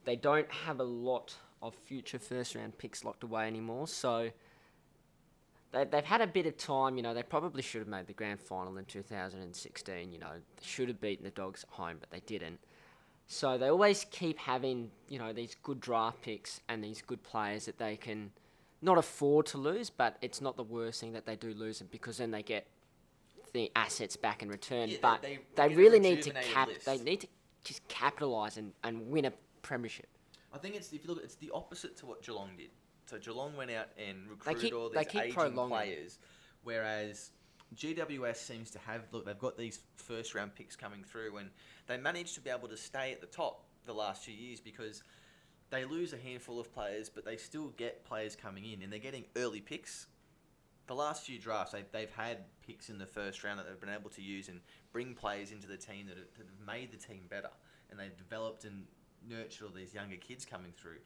They 0.04 0.16
don't 0.16 0.50
have 0.50 0.80
a 0.80 0.84
lot 0.84 1.34
of 1.62 1.74
future 1.74 2.18
first 2.18 2.54
round 2.54 2.78
picks 2.78 3.04
locked 3.04 3.24
away 3.24 3.46
anymore, 3.46 3.88
so 3.88 4.30
they, 5.72 5.84
they've 5.84 6.04
had 6.04 6.20
a 6.20 6.26
bit 6.26 6.46
of 6.46 6.56
time. 6.56 6.96
You 6.96 7.02
know, 7.02 7.14
they 7.14 7.22
probably 7.22 7.62
should 7.62 7.80
have 7.80 7.88
made 7.88 8.06
the 8.06 8.12
grand 8.12 8.40
final 8.40 8.76
in 8.76 8.84
2016. 8.84 10.12
You 10.12 10.18
know, 10.18 10.32
they 10.32 10.66
should 10.66 10.88
have 10.88 11.00
beaten 11.00 11.24
the 11.24 11.30
Dogs 11.30 11.64
at 11.64 11.74
home, 11.74 11.96
but 12.00 12.10
they 12.10 12.20
didn't. 12.20 12.60
So 13.28 13.58
they 13.58 13.68
always 13.68 14.06
keep 14.10 14.38
having, 14.38 14.90
you 15.08 15.18
know, 15.18 15.32
these 15.32 15.56
good 15.62 15.80
draft 15.80 16.22
picks 16.22 16.60
and 16.68 16.82
these 16.82 17.02
good 17.02 17.22
players 17.22 17.66
that 17.66 17.78
they 17.78 17.96
can 17.96 18.30
not 18.82 18.98
afford 18.98 19.46
to 19.46 19.58
lose, 19.58 19.90
but 19.90 20.16
it's 20.20 20.40
not 20.40 20.56
the 20.56 20.62
worst 20.62 21.00
thing 21.00 21.12
that 21.12 21.26
they 21.26 21.36
do 21.36 21.52
lose 21.54 21.78
them 21.78 21.88
because 21.90 22.18
then 22.18 22.30
they 22.30 22.42
get 22.42 22.66
the 23.52 23.70
assets 23.74 24.16
back 24.16 24.42
in 24.42 24.48
return. 24.48 24.88
Yeah, 24.88 24.98
but 25.00 25.22
they 25.22 25.38
they, 25.54 25.72
a 25.72 25.76
really 25.76 25.98
need 25.98 26.22
to 26.22 26.30
cap. 26.30 26.68
list. 26.68 26.84
They 26.86 26.98
need 26.98 27.22
to 27.22 27.28
just 27.64 27.86
capitalise 27.88 28.56
and, 28.58 28.72
and 28.84 29.08
win 29.10 29.24
a 29.24 29.32
premiership. 29.62 30.06
I 30.52 30.58
think 30.58 30.74
it's 30.76 30.92
if 30.92 31.04
you 31.04 31.14
look, 31.14 31.22
it's 31.24 31.36
the 31.36 31.50
opposite 31.54 31.96
to 31.98 32.06
what 32.06 32.22
Geelong 32.22 32.50
did. 32.56 32.70
So 33.06 33.18
Geelong 33.18 33.56
went 33.56 33.70
out 33.70 33.86
and 33.98 34.26
They 34.26 34.30
recruited 34.30 34.62
keep- 34.62 34.74
all 34.74 34.88
these 34.90 35.06
aging 35.14 35.32
prolonging. 35.32 35.70
players, 35.70 36.18
whereas 36.64 37.30
GWS 37.74 38.36
seems 38.36 38.70
to 38.72 38.78
have 38.80 39.02
look. 39.12 39.24
They've 39.26 39.38
got 39.38 39.56
these 39.56 39.80
first 39.96 40.34
round 40.34 40.54
picks 40.54 40.76
coming 40.76 41.02
through, 41.04 41.36
and 41.38 41.50
they 41.86 41.96
managed 41.96 42.34
to 42.34 42.40
be 42.40 42.50
able 42.50 42.68
to 42.68 42.76
stay 42.76 43.12
at 43.12 43.20
the 43.20 43.26
top 43.26 43.64
the 43.86 43.92
last 43.94 44.24
few 44.24 44.34
years 44.34 44.60
because 44.60 45.02
they 45.70 45.84
lose 45.84 46.12
a 46.12 46.16
handful 46.16 46.60
of 46.60 46.72
players, 46.72 47.08
but 47.08 47.24
they 47.24 47.36
still 47.36 47.68
get 47.76 48.04
players 48.04 48.36
coming 48.36 48.64
in, 48.64 48.82
and 48.82 48.92
they're 48.92 48.98
getting 48.98 49.24
early 49.36 49.60
picks. 49.60 50.06
The 50.86 50.94
last 50.94 51.24
few 51.24 51.38
drafts, 51.38 51.72
they've, 51.72 51.90
they've 51.90 52.10
had 52.10 52.38
picks 52.64 52.88
in 52.88 52.98
the 52.98 53.06
first 53.06 53.42
round 53.42 53.58
that 53.58 53.66
they've 53.68 53.80
been 53.80 53.88
able 53.88 54.10
to 54.10 54.22
use 54.22 54.48
and 54.48 54.60
bring 54.92 55.14
players 55.14 55.50
into 55.50 55.66
the 55.66 55.76
team 55.76 56.06
that 56.06 56.16
have, 56.16 56.26
that 56.38 56.46
have 56.46 56.66
made 56.66 56.92
the 56.92 56.96
team 56.96 57.22
better, 57.28 57.50
and 57.90 57.98
they've 57.98 58.16
developed 58.16 58.64
and 58.64 58.84
nurtured 59.28 59.66
all 59.66 59.74
these 59.74 59.92
younger 59.92 60.16
kids 60.16 60.44
coming 60.44 60.72
through. 60.76 60.98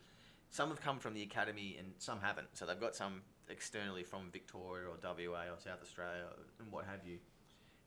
Some 0.51 0.69
have 0.69 0.81
come 0.81 0.99
from 0.99 1.15
the 1.15 1.23
academy 1.23 1.77
and 1.79 1.93
some 1.99 2.21
haven't. 2.21 2.49
So 2.55 2.67
they've 2.67 2.81
got 2.81 2.95
some 2.95 3.23
externally 3.49 4.03
from 4.03 4.31
Victoria 4.33 4.89
or 4.89 4.97
WA 5.03 5.43
or 5.45 5.59
South 5.59 5.81
Australia 5.81 6.25
and 6.59 6.71
what 6.73 6.85
have 6.85 7.07
you. 7.07 7.19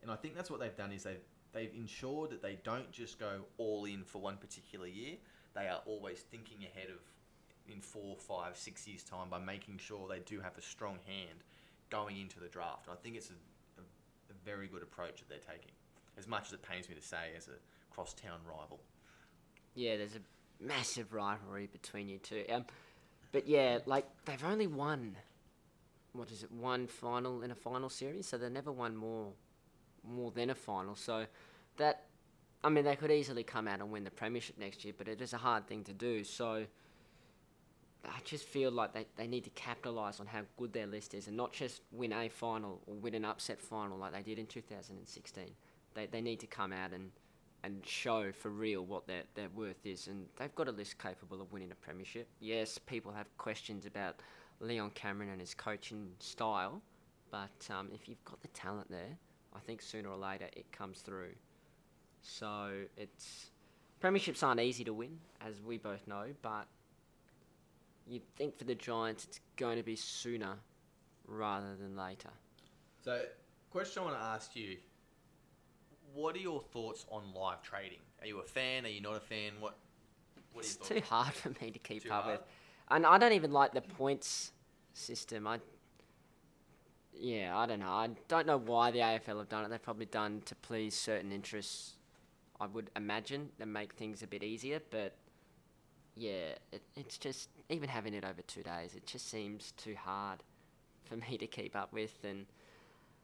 And 0.02 0.10
I 0.10 0.16
think 0.16 0.36
that's 0.36 0.50
what 0.50 0.60
they've 0.60 0.76
done 0.76 0.92
is 0.92 1.04
they've 1.04 1.24
they've 1.54 1.74
ensured 1.76 2.32
that 2.32 2.42
they 2.42 2.58
don't 2.64 2.92
just 2.92 3.20
go 3.20 3.42
all 3.58 3.86
in 3.86 4.04
for 4.04 4.20
one 4.20 4.38
particular 4.38 4.88
year. 4.88 5.18
They 5.56 5.68
are 5.68 5.82
always 5.86 6.20
thinking 6.20 6.58
ahead 6.64 6.90
of 6.90 7.02
in 7.72 7.80
four, 7.82 8.16
five, 8.18 8.58
six 8.58 8.88
years 8.88 9.04
time 9.04 9.30
by 9.30 9.40
making 9.40 9.78
sure 9.78 10.08
they 10.08 10.20
do 10.20 10.42
have 10.42 10.58
a 10.58 10.62
strong 10.62 11.00
hand 11.06 11.44
going 11.90 12.20
into 12.20 12.40
the 12.40 12.48
draft. 12.48 12.88
I 12.92 12.96
think 12.96 13.16
it's 13.16 13.30
a, 13.30 13.80
a, 13.80 13.84
a 13.84 14.34
very 14.44 14.68
good 14.68 14.84
approach 14.84 15.20
that 15.20 15.30
they're 15.30 15.38
taking. 15.56 15.72
As 16.18 16.28
much 16.28 16.48
as 16.48 16.54
it 16.54 16.62
pains 16.62 16.90
me 16.90 16.96
to 16.96 17.02
say, 17.02 17.32
as 17.38 17.48
a 17.48 17.94
crosstown 17.94 18.40
rival. 18.48 18.80
Yeah, 19.76 19.98
there's 19.98 20.16
a 20.16 20.64
massive 20.64 21.14
rivalry 21.14 21.68
between 21.72 22.10
you 22.10 22.20
two. 22.20 22.44
Um, 22.52 22.66
but 23.32 23.48
yeah, 23.48 23.80
like 23.86 24.06
they've 24.26 24.44
only 24.44 24.68
won, 24.68 25.16
what 26.14 26.32
is 26.32 26.44
it, 26.44 26.52
one 26.52 26.88
final 26.88 27.42
in 27.42 27.52
a 27.52 27.56
final 27.56 27.90
series, 27.90 28.28
so 28.28 28.38
they've 28.38 28.52
never 28.52 28.72
won 28.72 28.96
more, 28.96 29.32
more 30.08 30.32
than 30.32 30.50
a 30.50 30.56
final. 30.56 30.96
So 30.96 31.26
that, 31.78 32.06
I 32.64 32.70
mean, 32.70 32.86
they 32.86 32.96
could 32.96 33.12
easily 33.12 33.44
come 33.44 33.68
out 33.68 33.80
and 33.80 33.92
win 33.92 34.04
the 34.04 34.12
premiership 34.12 34.58
next 34.58 34.86
year, 34.86 34.94
but 34.98 35.08
it 35.08 35.22
is 35.22 35.34
a 35.34 35.38
hard 35.38 35.68
thing 35.68 35.84
to 35.84 35.94
do. 35.94 36.24
So 36.24 36.66
I 38.06 38.20
just 38.24 38.46
feel 38.46 38.72
like 38.72 38.94
they, 38.94 39.06
they 39.18 39.28
need 39.28 39.44
to 39.44 39.50
capitalise 39.52 40.20
on 40.20 40.28
how 40.28 40.42
good 40.58 40.72
their 40.72 40.88
list 40.88 41.14
is 41.14 41.28
and 41.28 41.36
not 41.36 41.52
just 41.52 41.82
win 41.92 42.14
a 42.14 42.30
final 42.30 42.82
or 42.88 42.96
win 42.96 43.16
an 43.16 43.26
upset 43.26 43.62
final 43.62 43.98
like 43.98 44.14
they 44.14 44.22
did 44.22 44.40
in 44.40 44.46
2016. 44.46 45.44
They, 45.94 46.06
they 46.06 46.22
need 46.22 46.40
to 46.40 46.48
come 46.48 46.72
out 46.72 46.92
and, 46.92 47.12
and 47.64 47.86
show 47.86 48.32
for 48.32 48.50
real 48.50 48.86
what 48.86 49.08
their, 49.08 49.24
their 49.36 49.50
worth 49.50 49.86
is. 49.86 50.08
And 50.08 50.26
they've 50.38 50.56
got 50.56 50.70
a 50.70 50.72
list 50.72 50.98
capable 50.98 51.42
of 51.42 51.52
winning 51.52 51.72
a 51.72 51.76
premiership. 51.76 52.28
Yes, 52.40 52.78
people 52.78 53.12
have 53.12 53.28
questions 53.38 53.86
about 53.86 54.16
Leon 54.62 54.92
Cameron 54.92 55.30
and 55.30 55.42
his 55.42 55.54
coaching 55.54 56.12
style, 56.20 56.82
but 57.30 57.70
um, 57.70 57.90
if 57.94 58.08
you've 58.08 58.24
got 58.24 58.42
the 58.42 58.48
talent 58.50 58.90
there, 58.90 59.18
I 59.54 59.60
think 59.60 59.82
sooner 59.82 60.10
or 60.10 60.18
later 60.18 60.48
it 60.56 60.72
comes 60.72 61.00
through. 61.00 61.34
So 62.24 62.72
it's 62.98 63.52
premierships 64.02 64.42
aren't 64.42 64.62
easy 64.62 64.84
to 64.86 64.94
win, 64.94 65.20
as 65.46 65.62
we 65.62 65.78
both 65.78 66.08
know, 66.08 66.26
but 66.42 66.66
you'd 68.08 68.28
think 68.36 68.58
for 68.58 68.64
the 68.64 68.76
Giants 68.76 69.26
it's 69.26 69.40
going 69.58 69.78
to 69.78 69.84
be 69.84 69.96
sooner 69.96 70.56
rather 71.28 71.76
than 71.76 71.96
later. 71.96 72.30
So, 73.04 73.22
question 73.70 74.02
I 74.02 74.06
want 74.06 74.18
to 74.18 74.24
ask 74.24 74.56
you: 74.56 74.78
What 76.14 76.36
are 76.36 76.40
your 76.40 76.62
thoughts 76.62 77.06
on 77.12 77.24
live 77.36 77.62
trading? 77.62 78.00
Are 78.22 78.28
you 78.28 78.40
a 78.40 78.44
fan? 78.44 78.86
Are 78.86 78.90
you 78.90 79.02
not 79.02 79.18
a 79.18 79.20
fan? 79.20 79.52
What? 79.60 79.78
What 80.54 80.66
It's 80.66 80.76
too 80.76 81.02
hard 81.02 81.34
for 81.34 81.50
me 81.62 81.72
to 81.72 81.80
keep 81.80 82.04
Too 82.04 82.12
up 82.12 82.24
hard? 82.24 82.40
with, 82.40 82.48
and 82.90 83.06
I 83.06 83.18
don't 83.18 83.34
even 83.34 83.52
like 83.52 83.74
the 83.74 83.82
points 83.82 84.54
system. 84.94 85.46
I 85.46 85.60
yeah, 87.16 87.58
I 87.58 87.66
don't 87.66 87.80
know. 87.80 87.88
I 87.90 88.10
don't 88.28 88.48
know 88.48 88.58
why 88.58 88.92
the 88.92 89.00
AFL 89.00 89.40
have 89.40 89.50
done 89.50 89.66
it. 89.66 89.70
They've 89.70 89.82
probably 89.82 90.06
done 90.06 90.42
to 90.46 90.56
please 90.56 90.96
certain 90.96 91.32
interests. 91.32 91.93
I 92.64 92.68
would 92.68 92.90
imagine 92.96 93.50
and 93.60 93.74
make 93.74 93.94
things 93.94 94.24
a 94.24 94.28
bit 94.28 94.42
easier, 94.42 94.80
but 94.90 95.14
yeah, 96.16 96.56
it, 96.72 96.82
it's 96.96 97.18
just 97.18 97.50
even 97.70 97.90
having 97.90 98.14
it 98.14 98.24
over 98.24 98.42
two 98.42 98.64
days. 98.64 98.96
It 98.96 99.06
just 99.06 99.30
seems 99.30 99.74
too 99.74 99.96
hard 99.96 100.44
for 101.04 101.18
me 101.30 101.38
to 101.38 101.48
keep 101.48 101.76
up 101.76 101.92
with. 101.92 102.18
And 102.24 102.46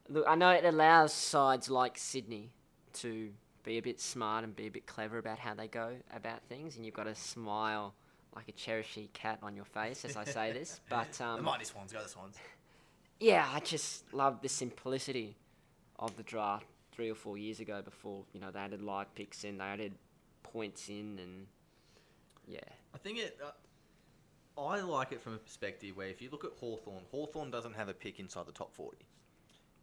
look, 0.09 0.25
I 0.27 0.35
know 0.35 0.49
it 0.49 0.65
allows 0.65 1.13
sides 1.13 1.69
like 1.69 1.97
Sydney 1.97 2.49
to 2.95 3.29
be 3.63 3.77
a 3.77 3.81
bit 3.81 4.01
smart 4.01 4.43
and 4.43 4.53
be 4.53 4.67
a 4.67 4.71
bit 4.71 4.85
clever 4.85 5.17
about 5.17 5.39
how 5.39 5.53
they 5.53 5.69
go 5.69 5.93
about 6.13 6.41
things, 6.49 6.75
and 6.75 6.85
you've 6.85 6.95
got 6.95 7.05
to 7.05 7.15
smile 7.15 7.93
like 8.35 8.49
a 8.49 8.51
Cheshire 8.51 9.07
cat 9.13 9.39
on 9.41 9.55
your 9.55 9.65
face 9.65 10.03
as 10.03 10.17
I 10.17 10.25
say 10.25 10.51
this. 10.53 10.81
But 10.89 11.13
the 11.13 11.25
um, 11.25 11.43
mighty 11.45 11.63
Swans, 11.63 11.93
go 11.93 12.03
the 12.03 12.09
Swans. 12.09 12.35
yeah, 13.21 13.47
I 13.53 13.61
just 13.61 14.13
love 14.13 14.41
the 14.41 14.49
simplicity 14.49 15.37
of 15.97 16.17
the 16.17 16.23
draft 16.23 16.65
three 16.99 17.09
or 17.09 17.15
four 17.15 17.37
years 17.37 17.61
ago. 17.61 17.81
Before 17.81 18.25
you 18.33 18.41
know 18.41 18.51
they 18.51 18.59
added 18.59 18.81
live 18.81 19.15
picks 19.15 19.45
in, 19.45 19.57
they 19.57 19.63
added 19.63 19.93
points 20.43 20.89
in, 20.89 21.17
and 21.21 21.47
yeah, 22.45 22.59
I 22.93 22.97
think 22.97 23.19
it. 23.19 23.37
Uh, 23.41 23.51
I 24.61 24.81
like 24.81 25.13
it 25.13 25.21
from 25.21 25.35
a 25.35 25.37
perspective 25.37 25.95
where 25.95 26.07
if 26.07 26.21
you 26.21 26.29
look 26.29 26.43
at 26.43 26.51
Hawthorn, 26.59 27.03
Hawthorn 27.11 27.49
doesn't 27.51 27.75
have 27.75 27.87
a 27.87 27.93
pick 27.93 28.19
inside 28.19 28.45
the 28.45 28.51
top 28.51 28.73
40. 28.73 28.97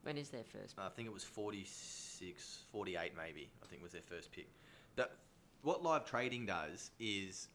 when 0.03 0.19
is 0.19 0.29
their 0.29 0.45
first? 0.45 0.75
I 0.79 0.91
think 0.91 1.09
it 1.09 1.15
was 1.15 1.25
46, 1.25 2.59
48 2.71 3.13
maybe, 3.17 3.49
I 3.63 3.67
think 3.67 3.83
was 3.83 3.93
their 3.93 4.03
first 4.03 4.31
pick. 4.33 4.49
That, 4.97 5.13
what 5.63 5.83
live 5.83 6.05
trading 6.05 6.45
does 6.45 6.91
is, 7.01 7.49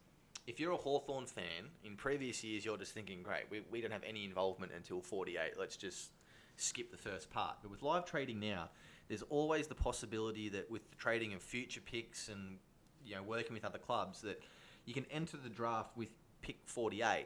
if 0.47 0.60
you're 0.60 0.71
a 0.71 0.78
Hawthorn 0.78 1.28
fan, 1.28 1.69
in 1.84 1.95
previous 1.95 2.43
years 2.43 2.65
you're 2.65 2.76
just 2.78 2.95
thinking, 2.95 3.21
great, 3.21 3.43
we, 3.52 3.62
we 3.69 3.82
don't 3.82 3.93
have 3.93 4.04
any 4.04 4.26
involvement 4.26 4.71
until 4.76 5.00
48, 5.00 5.60
let's 5.60 5.78
just 5.78 6.10
skip 6.58 6.89
the 6.89 6.97
first 6.97 7.30
part. 7.30 7.58
But 7.62 7.69
with 7.69 7.84
live 7.84 8.06
trading 8.06 8.39
now, 8.39 8.69
there's 9.08 9.24
always 9.24 9.68
the 9.68 9.76
possibility 9.76 10.50
that 10.50 10.70
with 10.70 10.90
the 10.90 10.96
trading 10.96 11.34
of 11.34 11.42
future 11.42 11.82
picks 11.82 12.28
and 12.28 12.58
you 13.06 13.16
know 13.16 13.24
working 13.24 13.54
with 13.54 13.66
other 13.66 13.80
clubs 13.80 14.22
that 14.22 14.42
you 14.86 14.94
can 14.94 15.06
enter 15.12 15.38
the 15.38 15.50
draft 15.50 15.96
with 15.96 16.10
pick 16.42 16.58
48 16.66 17.26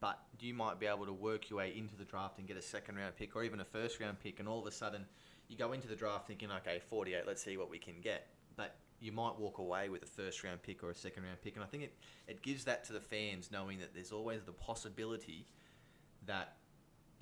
but 0.00 0.20
you 0.40 0.52
might 0.52 0.78
be 0.78 0.86
able 0.86 1.06
to 1.06 1.12
work 1.12 1.48
your 1.48 1.58
way 1.58 1.72
into 1.76 1.96
the 1.96 2.04
draft 2.04 2.38
and 2.38 2.46
get 2.46 2.56
a 2.56 2.62
second 2.62 2.96
round 2.96 3.16
pick 3.16 3.34
or 3.34 3.44
even 3.44 3.60
a 3.60 3.64
first 3.64 4.00
round 4.00 4.20
pick 4.20 4.40
and 4.40 4.48
all 4.48 4.60
of 4.60 4.66
a 4.66 4.72
sudden 4.72 5.04
you 5.48 5.56
go 5.56 5.72
into 5.72 5.88
the 5.88 5.96
draft 5.96 6.26
thinking 6.26 6.50
okay 6.50 6.80
48 6.88 7.26
let's 7.26 7.42
see 7.42 7.56
what 7.56 7.70
we 7.70 7.78
can 7.78 7.94
get. 8.02 8.28
But 8.56 8.76
you 9.00 9.12
might 9.12 9.38
walk 9.38 9.58
away 9.58 9.88
with 9.88 10.02
a 10.02 10.06
first 10.06 10.42
round 10.44 10.62
pick 10.62 10.82
or 10.82 10.90
a 10.90 10.94
second 10.94 11.24
round 11.24 11.40
pick 11.42 11.54
and 11.54 11.64
i 11.64 11.66
think 11.66 11.82
it, 11.82 11.94
it 12.26 12.42
gives 12.42 12.64
that 12.64 12.84
to 12.84 12.92
the 12.92 13.00
fans 13.00 13.50
knowing 13.50 13.78
that 13.78 13.92
there's 13.94 14.12
always 14.12 14.42
the 14.44 14.52
possibility 14.52 15.46
that 16.26 16.56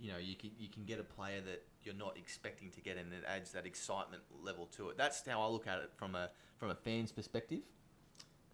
you 0.03 0.11
know 0.11 0.19
you 0.19 0.35
can 0.35 0.51
you 0.59 0.69
can 0.69 0.85
get 0.85 0.99
a 0.99 1.05
player 1.05 1.41
that 1.41 1.63
you're 1.85 1.95
not 1.95 2.17
expecting 2.17 2.69
to 2.71 2.81
get 2.81 2.97
and 2.97 3.13
it 3.13 3.25
adds 3.27 3.53
that 3.53 3.65
excitement 3.65 4.23
level 4.43 4.67
to 4.67 4.89
it 4.89 4.99
that's 4.99 5.27
how 5.27 5.41
i 5.41 5.47
look 5.47 5.67
at 5.67 5.79
it 5.79 5.91
from 5.95 6.15
a 6.15 6.29
from 6.59 6.71
a 6.71 6.75
fan's 6.75 7.13
perspective 7.13 7.63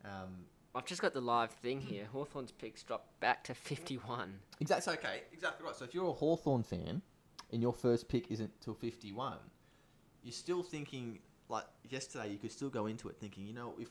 um, 0.05 0.45
I've 0.75 0.85
just 0.85 1.03
got 1.03 1.13
the 1.13 1.21
live 1.21 1.51
thing 1.51 1.81
here. 1.81 2.07
Hawthorn's 2.13 2.53
picks 2.53 2.83
dropped 2.83 3.19
back 3.21 3.43
to 3.45 3.55
51. 3.55 4.33
Exactly. 4.61 4.93
Okay. 4.95 5.23
Exactly 5.33 5.67
right. 5.67 5.75
So 5.75 5.85
if 5.85 5.93
you're 5.95 6.07
a 6.07 6.13
Hawthorn 6.13 6.63
fan 6.63 7.03
and 7.53 7.61
your 7.61 7.73
first 7.73 8.09
pick 8.09 8.31
isn't 8.31 8.51
till 8.61 8.75
51, 8.75 9.39
you're 10.23 10.33
still 10.33 10.63
thinking 10.63 11.19
like 11.49 11.65
yesterday. 11.89 12.31
You 12.31 12.39
could 12.39 12.53
still 12.53 12.69
go 12.69 12.87
into 12.87 13.09
it 13.09 13.17
thinking, 13.19 13.47
you 13.47 13.55
know, 13.55 13.75
if 13.79 13.89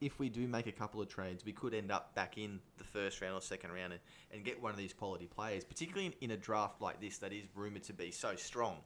if 0.00 0.18
we 0.18 0.28
do 0.28 0.46
make 0.46 0.66
a 0.66 0.72
couple 0.72 1.00
of 1.00 1.08
trades, 1.08 1.44
we 1.44 1.52
could 1.52 1.74
end 1.74 1.90
up 1.90 2.14
back 2.14 2.38
in 2.38 2.60
the 2.76 2.84
first 2.84 3.20
round 3.20 3.34
or 3.34 3.40
second 3.40 3.72
round 3.72 3.92
and, 3.92 4.00
and 4.32 4.44
get 4.44 4.62
one 4.62 4.70
of 4.70 4.78
these 4.78 4.92
quality 4.92 5.26
players, 5.26 5.64
particularly 5.64 6.06
in, 6.06 6.12
in 6.20 6.30
a 6.30 6.36
draft 6.36 6.80
like 6.80 7.00
this 7.00 7.18
that 7.18 7.32
is 7.32 7.44
rumored 7.54 7.82
to 7.84 7.92
be 7.92 8.10
so 8.10 8.36
strong. 8.36 8.76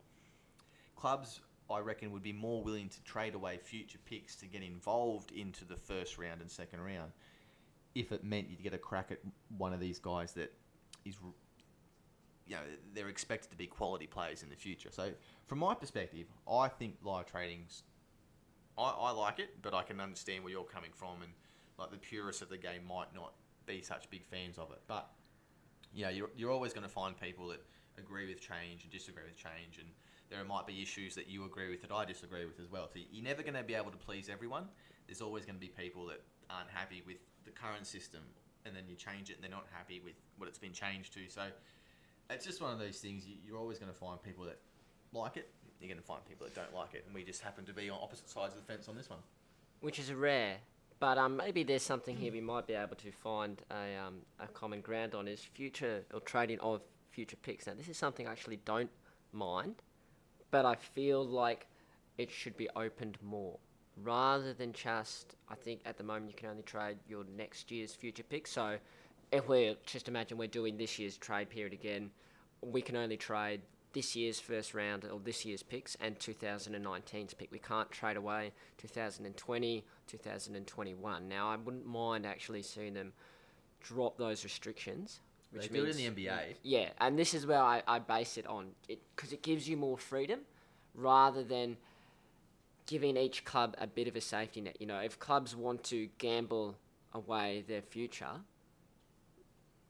Clubs, 0.97 1.41
I 1.71 1.81
reckon, 1.81 2.13
would 2.13 2.23
be 2.23 2.33
more 2.33 2.63
willing 2.63 2.89
to 2.89 3.03
trade 3.03 3.35
away 3.35 3.59
future 3.59 3.99
picks 4.07 4.37
to 4.37 4.47
get 4.47 4.63
involved 4.63 5.33
into 5.33 5.65
the 5.65 5.77
first 5.77 6.17
round 6.17 6.41
and 6.41 6.51
second 6.51 6.81
round 6.81 7.13
if 7.95 8.13
it 8.13 8.25
meant 8.25 8.49
you'd 8.49 8.63
get 8.63 8.75
a 8.75 8.79
crack 8.79 9.11
at 9.11 9.19
one 9.59 9.73
of 9.73 9.81
these 9.81 9.99
guys 9.99 10.33
that 10.33 10.53
is, 11.05 11.17
you 12.47 12.55
know, 12.57 12.63
they're 12.95 13.09
expected 13.09 13.51
to 13.51 13.57
be 13.57 13.67
quality 13.67 14.07
players 14.07 14.43
in 14.43 14.49
the 14.49 14.57
future. 14.57 14.89
So, 14.91 15.11
from 15.47 15.59
my 15.59 15.75
perspective, 15.75 16.27
I 16.51 16.69
think 16.69 16.97
live 17.03 17.27
trading's, 17.27 17.83
I, 18.79 18.83
I 18.91 19.11
like 19.13 19.39
it, 19.39 19.61
but 19.63 19.75
I 19.75 19.83
can 19.83 20.01
understand 20.01 20.43
where 20.45 20.53
you're 20.53 20.65
coming 20.65 20.91
from, 20.95 21.23
and 21.23 21.33
like 21.79 21.91
the 21.91 21.99
purists 21.99 22.43
of 22.43 22.49
the 22.49 22.57
game 22.57 22.85
might 22.87 23.15
not 23.15 23.33
be 23.67 23.83
such 23.83 24.09
big 24.11 24.25
fans 24.25 24.59
of 24.59 24.71
it. 24.73 24.81
But, 24.87 25.11
you 25.95 26.05
know, 26.05 26.11
you're, 26.11 26.31
you're 26.37 26.51
always 26.51 26.73
going 26.73 26.85
to 26.85 26.93
find 26.93 27.19
people 27.21 27.49
that 27.49 27.63
agree 27.99 28.27
with 28.29 28.41
change 28.41 28.83
and 28.83 28.91
disagree 28.91 29.25
with 29.25 29.37
change, 29.37 29.79
and 29.79 29.89
there 30.31 30.43
might 30.45 30.67
be 30.67 30.81
issues 30.81 31.15
that 31.15 31.29
you 31.29 31.45
agree 31.45 31.71
with 31.71 31.83
that 31.83 31.93
I 31.93 32.05
disagree 32.05 32.45
with 32.47 32.59
as 32.61 32.71
well. 32.71 32.89
So, 32.93 33.01
you're 33.11 33.25
never 33.25 33.43
going 33.43 33.55
to 33.55 33.63
be 33.63 33.75
able 33.75 33.91
to 33.91 33.99
please 33.99 34.29
everyone. 34.31 34.65
There's 35.07 35.21
always 35.21 35.45
going 35.45 35.57
to 35.57 35.61
be 35.61 35.69
people 35.69 36.07
that 36.07 36.23
aren't 36.49 36.71
happy 36.71 37.03
with 37.07 37.19
the 37.45 37.51
current 37.51 37.87
system, 37.87 38.21
and 38.65 38.75
then 38.75 38.85
you 38.89 38.97
change 38.97 39.29
it, 39.31 39.35
and 39.35 39.43
they're 39.43 39.51
not 39.51 39.67
happy 39.73 40.01
with 40.03 40.15
what 40.39 40.49
it's 40.49 40.59
been 40.59 40.73
changed 40.73 41.13
to. 41.15 41.21
So 41.29 41.43
it's 42.31 42.47
just 42.47 42.63
one 42.63 42.73
of 42.73 42.79
those 42.79 42.99
things. 42.99 43.27
you- 43.27 43.37
You're 43.45 43.59
always 43.59 43.79
going 43.79 43.93
to 43.93 43.99
find 43.99 44.23
people 44.23 44.45
that 44.45 44.59
like 45.13 45.37
it. 45.37 45.51
You're 45.83 45.89
going 45.89 46.01
to 46.01 46.07
find 46.07 46.25
people 46.27 46.47
that 46.47 46.55
don't 46.55 46.73
like 46.75 46.95
it, 46.95 47.03
and 47.07 47.15
we 47.15 47.25
just 47.25 47.43
happen 47.43 47.65
to 47.65 47.73
be 47.73 47.91
on 47.91 47.99
opposite 48.01 48.31
sides 48.31 48.55
of 48.55 48.65
the 48.65 48.73
fence 48.73 48.89
on 48.89 48.97
this 48.97 49.11
one. 49.11 49.19
which 49.81 49.99
is 49.99 50.13
rare. 50.13 50.57
But 51.01 51.19
um, 51.19 51.37
maybe 51.37 51.65
there's 51.65 51.83
something 51.83 52.17
here 52.17 52.33
we 52.33 52.41
might 52.41 52.69
be 52.69 52.75
able 52.75 52.95
to 52.95 53.11
find 53.11 53.61
a, 53.73 53.97
um, 54.07 54.19
a 54.39 54.47
common 54.47 54.81
ground 54.81 55.15
on 55.17 55.27
is 55.27 55.41
future 55.41 56.05
or 56.15 56.21
trading 56.21 56.61
of 56.61 56.81
future 57.11 57.37
picks. 57.43 57.67
Now, 57.67 57.75
this 57.75 57.89
is 57.89 57.97
something 57.97 58.29
I 58.29 58.31
actually 58.31 58.61
don't 58.65 58.91
mind, 59.33 59.83
but 60.53 60.65
I 60.65 60.77
feel 60.77 61.27
like 61.27 61.67
it 62.19 62.31
should 62.31 62.57
be 62.57 62.69
opened 62.77 63.19
more 63.21 63.59
rather 64.05 64.53
than 64.55 64.73
just. 64.73 65.35
I 65.49 65.57
think 65.57 65.81
at 65.85 65.99
the 65.99 66.05
moment 66.05 66.31
you 66.31 66.37
can 66.37 66.51
only 66.51 66.63
trade 66.63 66.99
your 67.09 67.25
next 67.37 67.73
year's 67.73 67.93
future 67.93 68.23
picks. 68.23 68.53
So 68.53 68.77
if 69.33 69.49
we're 69.49 69.75
just 69.85 70.07
imagine 70.07 70.39
we're 70.39 70.47
doing 70.47 70.77
this 70.77 70.99
year's 71.01 71.17
trade 71.17 71.51
period 71.51 71.73
again, 71.73 72.11
we 72.61 72.81
can 72.81 72.95
only 72.95 73.17
trade 73.17 73.61
this 73.93 74.17
year's 74.17 74.41
first 74.41 74.75
round 74.75 75.05
or 75.05 75.21
this 75.21 75.45
year's 75.45 75.63
picks 75.63 75.97
and 76.01 76.19
2019's 76.19 77.35
pick. 77.35 77.53
We 77.53 77.59
can't 77.59 77.91
trade 77.91 78.17
away 78.17 78.53
2020, 78.79 79.85
2021. 80.07 81.29
Now, 81.29 81.51
I 81.51 81.57
wouldn't 81.57 81.87
mind 81.87 82.27
actually 82.27 82.63
seeing 82.63 82.95
them 82.95 83.13
drop 83.81 84.17
those 84.17 84.45
restrictions. 84.45 85.21
Which 85.51 85.69
They 85.69 85.79
do 85.79 85.85
it 85.85 85.99
in 85.99 86.15
the 86.15 86.23
NBA. 86.23 86.55
Yeah, 86.63 86.89
and 87.01 87.19
this 87.19 87.35
is 87.35 87.47
where 87.47 87.61
I, 87.61 87.83
I 87.87 87.99
base 87.99 88.39
it 88.39 88.47
on 88.47 88.69
because 88.89 89.33
it, 89.33 89.43
gives 89.43 89.69
you 89.69 89.77
more 89.77 89.99
freedom 89.99 90.41
rather 90.95 91.45
than 91.45 91.77
giving 92.87 93.17
each 93.17 93.45
club 93.45 93.75
a 93.79 93.87
bit 93.87 94.09
of 94.09 94.17
a 94.17 94.21
safety 94.21 94.63
net. 94.63 94.77
You 94.81 94.87
know, 94.87 95.01
if 95.01 95.19
clubs 95.19 95.55
want 95.55 95.85
to 95.85 96.09
gamble 96.17 96.77
away 97.13 97.65
their 97.69 97.83
future, 97.83 98.41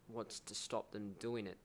what's 0.09 0.41
to 0.41 0.55
stop 0.55 0.91
them 0.91 1.15
doing 1.21 1.47
it? 1.47 1.59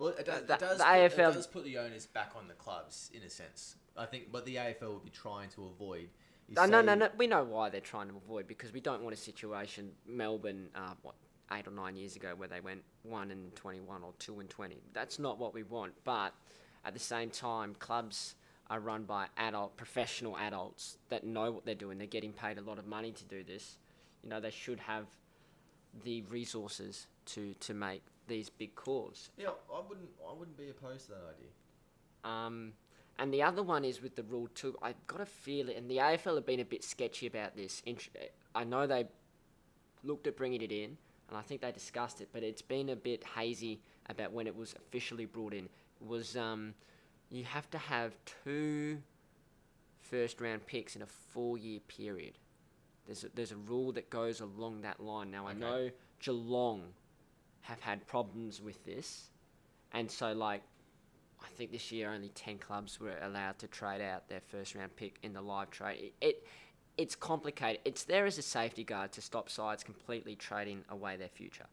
Well, 0.00 0.14
it 0.18 0.24
does, 0.24 0.44
The- 0.46 0.54
it 0.54 0.60
does, 0.60 0.78
the 0.78 0.84
put, 0.84 0.92
AFL 0.92 1.30
it 1.30 1.34
does 1.34 1.46
put 1.46 1.64
the 1.64 1.76
onus 1.78 2.06
back 2.06 2.32
on 2.34 2.48
the 2.48 2.54
clubs 2.54 3.10
in 3.12 3.22
a 3.22 3.28
sense. 3.28 3.76
I 3.96 4.06
think 4.06 4.28
what 4.30 4.46
the 4.46 4.56
AFL 4.56 4.94
would 4.94 5.04
be 5.04 5.10
trying 5.10 5.50
to 5.50 5.66
avoid. 5.66 6.08
Is 6.48 6.56
Uh, 6.56 6.64
no, 6.66 6.80
no, 6.80 6.94
no. 6.94 7.10
We 7.18 7.26
know 7.26 7.44
why 7.44 7.68
they're 7.68 7.82
trying 7.82 8.08
to 8.08 8.16
avoid 8.16 8.48
because 8.48 8.72
we 8.72 8.80
don't 8.80 9.02
want 9.02 9.12
a 9.14 9.18
situation 9.18 9.92
Melbourne, 10.06 10.70
uh, 10.74 10.94
what 11.02 11.16
eight 11.52 11.66
or 11.66 11.72
nine 11.72 11.96
years 11.96 12.16
ago, 12.16 12.32
where 12.34 12.48
they 12.48 12.60
went 12.60 12.82
one 13.02 13.30
and 13.30 13.54
twenty-one 13.54 14.02
or 14.02 14.14
two 14.18 14.40
and 14.40 14.48
twenty. 14.48 14.80
That's 14.94 15.18
not 15.18 15.38
what 15.38 15.52
we 15.52 15.64
want. 15.64 15.92
But 16.04 16.32
at 16.84 16.94
the 16.94 17.00
same 17.00 17.28
time, 17.28 17.74
clubs 17.78 18.36
are 18.70 18.80
run 18.80 19.02
by 19.02 19.26
adult, 19.36 19.76
professional 19.76 20.38
adults 20.38 20.96
that 21.10 21.24
know 21.24 21.50
what 21.50 21.66
they're 21.66 21.74
doing. 21.74 21.98
They're 21.98 22.06
getting 22.06 22.32
paid 22.32 22.56
a 22.56 22.62
lot 22.62 22.78
of 22.78 22.86
money 22.86 23.12
to 23.12 23.24
do 23.24 23.44
this. 23.44 23.76
You 24.22 24.30
know, 24.30 24.40
they 24.40 24.50
should 24.50 24.80
have 24.80 25.06
the 26.04 26.22
resources 26.22 27.06
to 27.26 27.52
to 27.60 27.74
make 27.74 28.02
these 28.30 28.48
big 28.48 28.74
calls. 28.74 29.28
Yeah, 29.36 29.48
I 29.74 29.80
wouldn't. 29.86 30.08
I 30.26 30.32
wouldn't 30.32 30.56
be 30.56 30.70
opposed 30.70 31.06
to 31.06 31.12
that 31.12 31.34
idea. 31.36 31.50
Um, 32.24 32.72
and 33.18 33.34
the 33.34 33.42
other 33.42 33.62
one 33.62 33.84
is 33.84 34.00
with 34.00 34.16
the 34.16 34.22
rule 34.22 34.48
two. 34.54 34.76
I've 34.80 35.06
got 35.06 35.20
a 35.20 35.26
feeling, 35.26 35.76
and 35.76 35.90
the 35.90 35.98
AFL 35.98 36.36
have 36.36 36.46
been 36.46 36.60
a 36.60 36.64
bit 36.64 36.82
sketchy 36.82 37.26
about 37.26 37.56
this. 37.56 37.82
I 38.54 38.64
know 38.64 38.86
they 38.86 39.06
looked 40.04 40.26
at 40.26 40.36
bringing 40.36 40.62
it 40.62 40.72
in, 40.72 40.96
and 41.28 41.36
I 41.36 41.42
think 41.42 41.60
they 41.60 41.72
discussed 41.72 42.20
it, 42.20 42.28
but 42.32 42.42
it's 42.42 42.62
been 42.62 42.88
a 42.88 42.96
bit 42.96 43.22
hazy 43.36 43.80
about 44.08 44.32
when 44.32 44.46
it 44.46 44.56
was 44.56 44.74
officially 44.74 45.26
brought 45.26 45.52
in. 45.52 45.64
It 45.64 46.06
was 46.06 46.36
um, 46.36 46.72
you 47.30 47.44
have 47.44 47.68
to 47.70 47.78
have 47.78 48.14
two 48.44 48.98
first 50.00 50.40
round 50.40 50.66
picks 50.66 50.96
in 50.96 51.02
a 51.02 51.06
four 51.06 51.58
year 51.58 51.80
period. 51.88 52.34
There's 53.06 53.24
a, 53.24 53.28
there's 53.34 53.52
a 53.52 53.56
rule 53.56 53.92
that 53.92 54.08
goes 54.08 54.40
along 54.40 54.82
that 54.82 55.00
line. 55.00 55.30
Now 55.30 55.46
I 55.46 55.50
Okay. 55.50 55.58
know 55.60 55.90
Geelong 56.20 56.82
have 57.62 57.80
had 57.80 58.06
problems 58.06 58.60
with 58.60 58.84
this, 58.84 59.30
and 59.92 60.10
so 60.10 60.32
like 60.32 60.62
I 61.42 61.48
think 61.56 61.72
this 61.72 61.90
year 61.92 62.12
only 62.12 62.30
ten 62.30 62.58
clubs 62.58 63.00
were 63.00 63.16
allowed 63.22 63.58
to 63.60 63.68
trade 63.68 64.00
out 64.00 64.28
their 64.28 64.40
first 64.40 64.74
round 64.74 64.94
pick 64.96 65.18
in 65.22 65.32
the 65.32 65.40
live 65.42 65.70
trade. 65.70 66.12
It, 66.20 66.26
it 66.26 66.46
it's 66.96 67.14
complicated. 67.14 67.80
It's 67.84 68.04
there 68.04 68.26
as 68.26 68.36
a 68.38 68.42
safety 68.42 68.84
guard 68.84 69.12
to 69.12 69.22
stop 69.22 69.48
sides 69.48 69.82
completely 69.82 70.36
trading 70.36 70.84
away 70.90 71.16
their 71.16 71.28
future. 71.28 71.66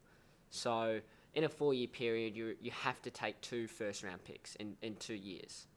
So 0.49 1.01
in 1.33 1.43
a 1.43 1.49
four 1.49 1.73
year 1.73 1.87
period, 1.87 2.35
you 2.35 2.55
you 2.61 2.71
have 2.71 3.01
to 3.01 3.11
take 3.11 3.39
two 3.41 3.67
first 3.67 4.03
round 4.03 4.23
picks 4.23 4.55
in, 4.55 4.75
in 4.81 4.95
two 4.95 5.15
years. 5.15 5.67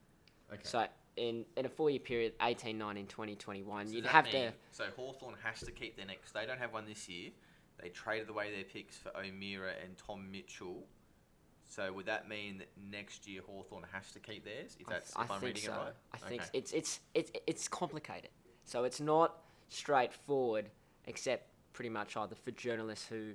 Okay. 0.52 0.61
So 0.64 0.86
in, 1.16 1.44
in 1.56 1.66
a 1.66 1.68
four 1.68 1.90
year 1.90 2.00
period, 2.00 2.32
18, 2.40 2.78
19, 2.78 3.06
20, 3.06 3.36
21, 3.36 3.86
So 3.86 3.92
you'd 3.92 4.06
have 4.06 4.24
that 4.26 4.32
to. 4.32 4.52
So 4.72 4.84
Hawthorn 4.96 5.34
has 5.42 5.61
to 5.61 5.70
keep 5.70 5.96
their 5.96 6.06
next. 6.06 6.32
They 6.32 6.46
don't 6.46 6.58
have 6.58 6.72
one 6.72 6.86
this 6.86 7.08
year. 7.08 7.30
They 7.83 7.89
traded 7.89 8.28
away 8.28 8.53
their 8.55 8.64
picks 8.64 8.97
for 8.97 9.11
O'Meara 9.16 9.72
and 9.83 9.97
Tom 9.97 10.31
Mitchell. 10.31 10.85
So 11.68 11.93
would 11.93 12.07
that 12.07 12.28
mean 12.28 12.59
that 12.59 12.68
next 12.91 13.26
year 13.28 13.43
Hawthorn 13.47 13.85
has 13.93 14.11
to 14.12 14.18
keep 14.18 14.45
theirs? 14.45 14.76
If 14.81 14.89
I 14.89 14.93
that's 14.93 15.14
th- 15.14 15.24
if 15.24 15.31
I 15.31 15.35
I'm 15.37 15.41
reading 15.43 15.62
so. 15.62 15.72
it 15.72 15.76
right. 15.76 15.93
I 16.12 16.16
think 16.18 16.43
Okay. 16.43 16.51
it's 16.55 16.72
it's 16.72 17.01
it's 17.14 17.31
it's 17.47 17.68
complicated. 17.68 18.31
So 18.64 18.85
it's 18.85 19.01
not 19.01 19.39
straightforward, 19.68 20.70
except 21.07 21.49
pretty 21.72 21.89
much 21.91 22.16
either 22.16 22.35
for 22.35 22.51
journalists 22.53 23.07
who 23.07 23.33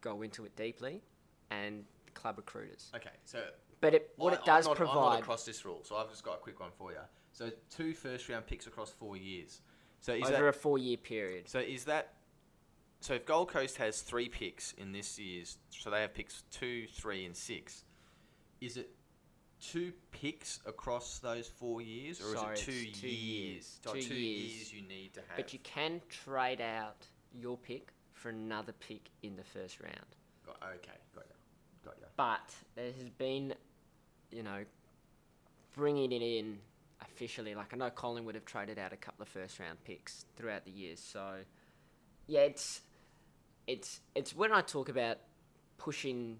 go 0.00 0.22
into 0.22 0.44
it 0.44 0.56
deeply, 0.56 1.02
and 1.50 1.84
club 2.14 2.38
recruiters. 2.38 2.90
Okay, 2.94 3.10
so 3.24 3.42
But 3.80 3.94
it 3.94 4.12
what 4.16 4.32
I- 4.32 4.36
it 4.36 4.44
does 4.46 4.66
I'm 4.66 4.70
not, 4.72 4.80
I'm 4.80 4.86
not 4.86 4.92
provide. 4.94 5.20
across 5.20 5.44
this 5.44 5.64
rule, 5.64 5.80
so 5.84 5.96
I've 5.96 6.10
just 6.10 6.24
got 6.24 6.34
a 6.36 6.38
quick 6.38 6.58
one 6.60 6.70
for 6.78 6.92
you. 6.92 6.98
So 7.32 7.50
two 7.70 7.92
first 7.92 8.28
round 8.30 8.46
picks 8.46 8.66
across 8.66 8.90
four 8.90 9.16
years. 9.18 9.60
So 10.00 10.14
is 10.14 10.22
over 10.24 10.32
that 10.32 10.44
a 10.44 10.52
four 10.52 10.78
year 10.78 10.96
period. 10.96 11.48
so 11.48 11.58
is 11.58 11.84
that 11.84 12.14
so 13.00 13.14
if 13.14 13.26
Gold 13.26 13.48
Coast 13.48 13.76
has 13.76 14.00
three 14.02 14.28
picks 14.28 14.72
in 14.72 14.92
this 14.92 15.18
year's, 15.18 15.58
so 15.70 15.90
they 15.90 16.00
have 16.00 16.14
picks 16.14 16.42
two, 16.50 16.86
three, 16.94 17.24
and 17.26 17.36
six. 17.36 17.84
Is 18.60 18.76
it 18.76 18.90
two 19.60 19.92
picks 20.12 20.60
across 20.66 21.18
those 21.18 21.46
four 21.48 21.80
years, 21.82 22.20
or 22.20 22.36
Sorry, 22.36 22.54
is 22.54 22.60
it 22.60 22.64
two, 22.64 22.72
two 22.92 23.08
years? 23.08 23.20
years. 23.22 23.80
Oh, 23.86 23.92
Two 23.94 24.02
two 24.02 24.14
years. 24.14 24.54
years 24.54 24.72
you 24.72 24.82
need 24.82 25.14
to 25.14 25.20
have. 25.28 25.36
But 25.36 25.52
you 25.52 25.58
can 25.60 26.00
trade 26.08 26.60
out 26.60 27.06
your 27.32 27.56
pick 27.58 27.92
for 28.12 28.30
another 28.30 28.72
pick 28.72 29.10
in 29.22 29.36
the 29.36 29.44
first 29.44 29.80
round. 29.80 29.94
got, 30.44 30.56
okay, 30.62 30.90
got 31.14 31.24
you, 31.28 31.34
got 31.84 31.94
you. 32.00 32.06
But 32.16 32.54
there 32.74 32.92
has 32.98 33.10
been, 33.10 33.54
you 34.30 34.42
know, 34.42 34.64
bringing 35.74 36.12
it 36.12 36.22
in 36.22 36.58
officially. 37.02 37.54
Like 37.54 37.74
I 37.74 37.76
know 37.76 37.90
Colin 37.90 38.24
would 38.24 38.34
have 38.34 38.46
traded 38.46 38.78
out 38.78 38.92
a 38.92 38.96
couple 38.96 39.22
of 39.22 39.28
first 39.28 39.58
round 39.58 39.82
picks 39.84 40.24
throughout 40.36 40.64
the 40.64 40.70
years. 40.70 40.98
So 41.00 41.40
yeah, 42.26 42.40
it's 42.40 42.80
it's 43.66 44.00
it's 44.14 44.34
when 44.34 44.52
I 44.52 44.60
talk 44.60 44.88
about 44.88 45.18
pushing 45.78 46.38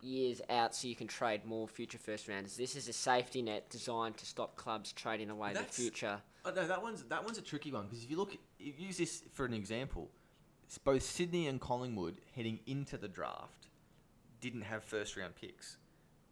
years 0.00 0.40
out 0.50 0.74
so 0.74 0.86
you 0.86 0.94
can 0.94 1.06
trade 1.06 1.44
more 1.44 1.66
future 1.66 1.98
first 1.98 2.28
rounders. 2.28 2.56
This 2.56 2.76
is 2.76 2.88
a 2.88 2.92
safety 2.92 3.42
net 3.42 3.70
designed 3.70 4.16
to 4.18 4.26
stop 4.26 4.56
clubs 4.56 4.92
trading 4.92 5.30
away 5.30 5.48
their 5.52 5.62
That's- 5.62 5.76
future. 5.76 6.20
Oh, 6.46 6.52
no, 6.54 6.66
that 6.66 6.82
one's 6.82 7.02
that 7.04 7.24
one's 7.24 7.38
a 7.38 7.42
tricky 7.42 7.72
one 7.72 7.84
because 7.84 8.04
if 8.04 8.10
you 8.10 8.16
look, 8.16 8.36
you 8.58 8.72
use 8.76 8.98
this 8.98 9.22
for 9.32 9.46
an 9.46 9.54
example. 9.54 10.10
Both 10.82 11.02
Sydney 11.02 11.46
and 11.46 11.60
Collingwood 11.60 12.20
heading 12.34 12.58
into 12.66 12.98
the 12.98 13.06
draft 13.08 13.68
didn't 14.40 14.62
have 14.62 14.82
first 14.82 15.16
round 15.16 15.36
picks, 15.36 15.76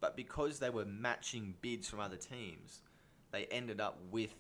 but 0.00 0.16
because 0.16 0.58
they 0.58 0.68
were 0.68 0.84
matching 0.84 1.54
bids 1.62 1.88
from 1.88 2.00
other 2.00 2.16
teams, 2.16 2.82
they 3.30 3.44
ended 3.46 3.80
up 3.80 3.98
with 4.10 4.34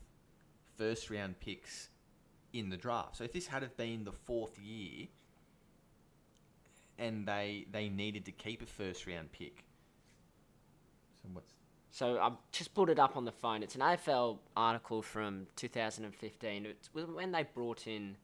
first 0.76 1.08
round 1.08 1.38
picks 1.40 1.88
in 2.52 2.68
the 2.68 2.76
draft. 2.76 3.16
So 3.16 3.24
if 3.24 3.32
this 3.32 3.46
had 3.46 3.62
have 3.62 3.76
been 3.76 4.04
the 4.04 4.12
fourth 4.12 4.58
year, 4.58 5.06
and 7.02 7.26
they 7.26 7.66
they 7.70 7.88
needed 7.88 8.24
to 8.26 8.32
keep 8.32 8.62
a 8.62 8.66
first 8.66 9.06
round 9.06 9.32
pick, 9.32 9.64
so 11.22 11.28
what's 11.32 11.52
So 11.90 12.18
I've 12.20 12.38
just 12.52 12.72
pulled 12.74 12.90
it 12.90 12.98
up 12.98 13.16
on 13.16 13.24
the 13.24 13.32
phone. 13.32 13.62
It's 13.62 13.74
an 13.74 13.80
AFL 13.80 14.38
article 14.56 15.02
from 15.02 15.46
2015. 15.56 16.64
It's 16.66 16.88
when 16.94 17.32
they 17.32 17.44
brought 17.54 17.86
in 17.86 18.16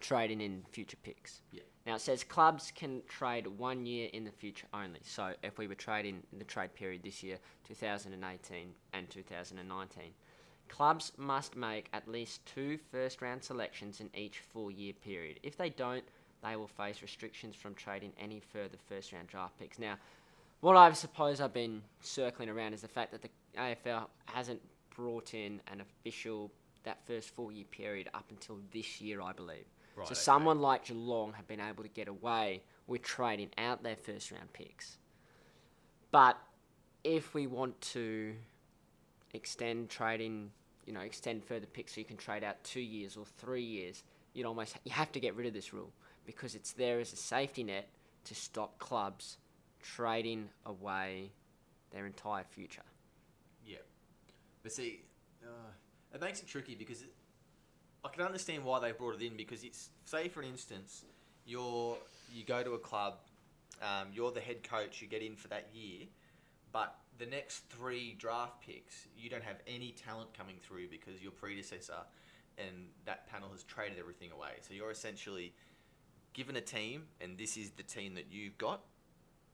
trading 0.00 0.40
in 0.40 0.62
future 0.70 0.98
picks. 1.02 1.40
Yeah. 1.50 1.62
Now 1.86 1.94
it 1.94 2.02
says 2.02 2.22
clubs 2.22 2.70
can 2.74 3.02
trade 3.08 3.46
one 3.46 3.86
year 3.86 4.10
in 4.12 4.24
the 4.24 4.30
future 4.30 4.66
only. 4.74 5.00
So 5.02 5.32
if 5.42 5.58
we 5.58 5.66
were 5.66 5.74
trading 5.74 6.22
in 6.30 6.38
the 6.38 6.44
trade 6.44 6.74
period 6.74 7.02
this 7.02 7.22
year, 7.22 7.38
2018 7.66 8.68
and 8.92 9.10
2019, 9.10 10.04
clubs 10.68 11.12
must 11.16 11.56
make 11.56 11.88
at 11.94 12.06
least 12.06 12.44
two 12.44 12.78
first 12.92 13.22
round 13.22 13.42
selections 13.42 14.00
in 14.00 14.10
each 14.14 14.40
four 14.40 14.70
year 14.70 14.92
period. 14.92 15.40
If 15.42 15.56
they 15.56 15.70
don't, 15.70 16.04
they 16.42 16.56
will 16.56 16.68
face 16.68 17.02
restrictions 17.02 17.54
from 17.54 17.74
trading 17.74 18.12
any 18.18 18.40
further 18.40 18.76
first 18.88 19.12
round 19.12 19.28
draft 19.28 19.58
picks. 19.58 19.78
Now, 19.78 19.96
what 20.60 20.76
I 20.76 20.92
suppose 20.92 21.40
I've 21.40 21.52
been 21.52 21.82
circling 22.00 22.48
around 22.48 22.74
is 22.74 22.82
the 22.82 22.88
fact 22.88 23.12
that 23.12 23.22
the 23.22 23.30
AFL 23.58 24.06
hasn't 24.26 24.60
brought 24.94 25.34
in 25.34 25.60
an 25.72 25.80
official 25.80 26.50
that 26.84 26.98
first 27.06 27.30
four 27.30 27.52
year 27.52 27.64
period 27.70 28.08
up 28.14 28.24
until 28.30 28.58
this 28.72 29.00
year, 29.00 29.20
I 29.20 29.32
believe. 29.32 29.64
Right, 29.96 30.06
so 30.06 30.12
okay. 30.12 30.20
someone 30.20 30.60
like 30.60 30.86
Geelong 30.86 31.32
have 31.34 31.46
been 31.46 31.60
able 31.60 31.82
to 31.82 31.88
get 31.88 32.08
away 32.08 32.62
with 32.86 33.02
trading 33.02 33.50
out 33.58 33.82
their 33.82 33.96
first 33.96 34.30
round 34.30 34.52
picks. 34.52 34.96
But 36.10 36.38
if 37.04 37.34
we 37.34 37.46
want 37.46 37.80
to 37.80 38.34
extend 39.32 39.90
trading, 39.90 40.50
you 40.86 40.92
know, 40.92 41.00
extend 41.00 41.44
further 41.44 41.66
picks 41.66 41.94
so 41.94 42.00
you 42.00 42.04
can 42.04 42.16
trade 42.16 42.44
out 42.44 42.62
two 42.64 42.80
years 42.80 43.16
or 43.16 43.24
three 43.38 43.62
years, 43.62 44.02
you'd 44.34 44.46
almost 44.46 44.76
you 44.84 44.92
have 44.92 45.12
to 45.12 45.20
get 45.20 45.34
rid 45.34 45.46
of 45.46 45.52
this 45.52 45.72
rule 45.72 45.90
because 46.26 46.54
it's 46.54 46.72
there 46.72 47.00
as 47.00 47.12
a 47.12 47.16
safety 47.16 47.64
net 47.64 47.88
to 48.24 48.34
stop 48.34 48.78
clubs 48.78 49.38
trading 49.82 50.48
away 50.66 51.32
their 51.90 52.06
entire 52.06 52.44
future. 52.44 52.82
Yeah, 53.66 53.78
but 54.62 54.72
see, 54.72 55.02
uh, 55.42 55.70
it 56.14 56.20
makes 56.20 56.40
it 56.40 56.48
tricky 56.48 56.74
because 56.74 57.02
it, 57.02 57.12
I 58.04 58.08
can 58.08 58.24
understand 58.24 58.64
why 58.64 58.80
they 58.80 58.92
brought 58.92 59.20
it 59.20 59.22
in 59.22 59.36
because 59.36 59.64
it's 59.64 59.90
say 60.04 60.28
for 60.28 60.42
instance, 60.42 61.04
you're 61.46 61.96
you 62.32 62.44
go 62.44 62.62
to 62.62 62.72
a 62.72 62.78
club, 62.78 63.14
um, 63.82 64.08
you're 64.12 64.30
the 64.30 64.40
head 64.40 64.62
coach, 64.62 65.02
you 65.02 65.08
get 65.08 65.22
in 65.22 65.36
for 65.36 65.48
that 65.48 65.68
year, 65.74 66.06
but 66.72 66.96
the 67.18 67.26
next 67.26 67.64
three 67.68 68.14
draft 68.18 68.60
picks 68.66 69.06
you 69.16 69.28
don't 69.28 69.44
have 69.44 69.56
any 69.66 69.92
talent 69.92 70.32
coming 70.36 70.56
through 70.62 70.88
because 70.88 71.22
your 71.22 71.32
predecessor 71.32 72.02
and 72.58 72.86
that 73.04 73.26
panel 73.30 73.48
has 73.52 73.62
traded 73.64 73.98
everything 73.98 74.30
away. 74.32 74.52
So 74.62 74.74
you're 74.74 74.90
essentially 74.90 75.52
given 76.32 76.56
a 76.56 76.60
team, 76.60 77.04
and 77.20 77.36
this 77.38 77.56
is 77.56 77.70
the 77.72 77.82
team 77.82 78.14
that 78.14 78.26
you've 78.30 78.56
got 78.58 78.82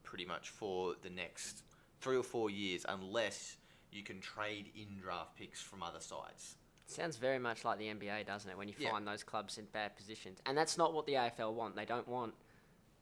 pretty 0.02 0.24
much 0.24 0.50
for 0.50 0.94
the 1.02 1.10
next 1.10 1.62
three 2.00 2.16
or 2.16 2.22
four 2.22 2.50
years, 2.50 2.84
unless 2.88 3.56
you 3.90 4.02
can 4.02 4.20
trade 4.20 4.70
in 4.76 4.98
draft 5.00 5.36
picks 5.36 5.60
from 5.60 5.82
other 5.82 6.00
sides. 6.00 6.56
Sounds 6.86 7.16
very 7.16 7.38
much 7.38 7.64
like 7.64 7.78
the 7.78 7.86
NBA, 7.86 8.24
doesn't 8.26 8.48
it? 8.50 8.56
When 8.56 8.68
you 8.68 8.74
Yeah. 8.78 8.90
find 8.92 9.06
those 9.06 9.24
clubs 9.24 9.58
in 9.58 9.64
bad 9.66 9.96
positions, 9.96 10.40
and 10.46 10.56
that's 10.56 10.76
not 10.78 10.92
what 10.92 11.06
the 11.06 11.14
AFL 11.16 11.52
want. 11.54 11.74
They 11.74 11.84
don't 11.84 12.06
want 12.06 12.34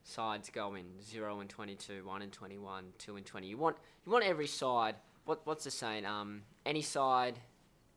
sides 0.03 0.49
going 0.49 0.99
zero 1.01 1.39
and 1.39 1.49
twenty-two, 1.49 2.05
one 2.05 2.21
and 2.21 2.31
twenty-one, 2.33 2.93
two 2.97 3.15
and 3.15 3.25
twenty. 3.25 3.47
You 3.47 3.57
want 3.57 3.77
you 4.05 4.11
want 4.11 4.23
every 4.25 4.47
side. 4.47 4.95
What 5.25 5.45
what's 5.45 5.65
the 5.65 5.71
saying? 5.71 6.05
Um, 6.05 6.43
any 6.65 6.81
side, 6.81 7.39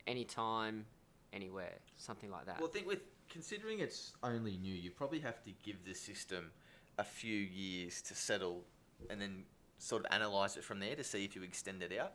any 0.06 0.24
time, 0.24 0.86
anywhere, 1.32 1.78
something 1.96 2.30
like 2.30 2.46
that. 2.46 2.58
Well, 2.60 2.68
I 2.68 2.72
think 2.72 2.86
with 2.86 3.00
considering 3.28 3.80
it's 3.80 4.12
only 4.22 4.56
new, 4.56 4.74
you 4.74 4.90
probably 4.90 5.20
have 5.20 5.42
to 5.44 5.50
give 5.62 5.84
the 5.84 5.94
system 5.94 6.50
a 6.98 7.04
few 7.04 7.36
years 7.36 8.02
to 8.02 8.14
settle, 8.14 8.64
and 9.10 9.20
then 9.20 9.44
sort 9.78 10.04
of 10.04 10.12
analyze 10.12 10.56
it 10.56 10.64
from 10.64 10.80
there 10.80 10.96
to 10.96 11.04
see 11.04 11.24
if 11.24 11.36
you 11.36 11.42
extend 11.42 11.82
it 11.82 11.96
out. 11.98 12.14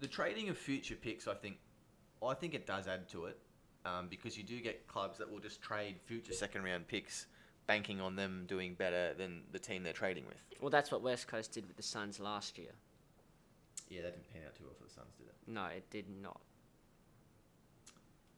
The 0.00 0.08
trading 0.08 0.48
of 0.48 0.56
future 0.56 0.94
picks, 0.94 1.28
I 1.28 1.34
think, 1.34 1.58
I 2.26 2.34
think 2.34 2.54
it 2.54 2.66
does 2.66 2.88
add 2.88 3.08
to 3.10 3.26
it, 3.26 3.38
um, 3.84 4.08
because 4.08 4.36
you 4.36 4.44
do 4.44 4.60
get 4.60 4.86
clubs 4.86 5.18
that 5.18 5.30
will 5.30 5.40
just 5.40 5.60
trade 5.60 5.96
future 6.04 6.32
second 6.32 6.64
round 6.64 6.88
picks, 6.88 7.26
banking 7.66 8.00
on 8.00 8.16
them 8.16 8.44
doing 8.48 8.74
better 8.74 9.14
than 9.14 9.42
the 9.52 9.58
team 9.58 9.82
they're 9.82 9.92
trading 9.92 10.24
with. 10.26 10.42
well, 10.60 10.70
that's 10.70 10.90
what 10.90 11.02
West 11.02 11.28
Coast 11.28 11.52
did 11.52 11.66
with 11.66 11.76
the 11.76 11.82
Suns 11.82 12.18
last 12.18 12.58
year. 12.58 12.72
Yeah, 13.88 14.02
that 14.02 14.12
didn't 14.12 14.32
pan 14.32 14.42
out 14.46 14.54
too 14.54 14.64
well 14.64 14.74
for 14.78 14.84
the 14.84 14.90
Suns, 14.90 15.14
did 15.18 15.26
it? 15.26 15.34
No, 15.46 15.66
it 15.66 15.88
did 15.90 16.06
not. 16.22 16.40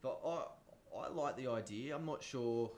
But 0.00 0.18
I 0.26 0.42
I 0.98 1.08
like 1.08 1.36
the 1.36 1.48
idea. 1.48 1.94
I'm 1.94 2.06
not 2.06 2.22
sure 2.22 2.70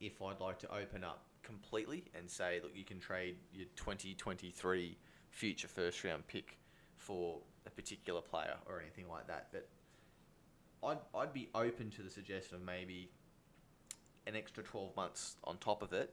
if 0.00 0.20
I'd 0.22 0.40
like 0.40 0.58
to 0.60 0.74
open 0.74 1.04
up 1.04 1.24
completely 1.42 2.04
and 2.16 2.28
say, 2.28 2.60
look, 2.62 2.72
you 2.74 2.84
can 2.84 2.98
trade 2.98 3.36
your 3.52 3.66
2023 3.76 4.96
future 5.30 5.68
first 5.68 6.02
round 6.04 6.26
pick 6.26 6.58
for 6.96 7.38
a 7.66 7.70
particular 7.70 8.20
player 8.20 8.56
or 8.66 8.80
anything 8.80 9.08
like 9.08 9.26
that. 9.26 9.48
But 9.52 9.68
I'd, 10.82 10.98
I'd 11.14 11.32
be 11.32 11.48
open 11.54 11.90
to 11.90 12.02
the 12.02 12.10
suggestion 12.10 12.56
of 12.56 12.62
maybe 12.62 13.10
an 14.26 14.36
extra 14.36 14.62
12 14.62 14.96
months 14.96 15.36
on 15.44 15.58
top 15.58 15.82
of 15.82 15.92
it. 15.92 16.12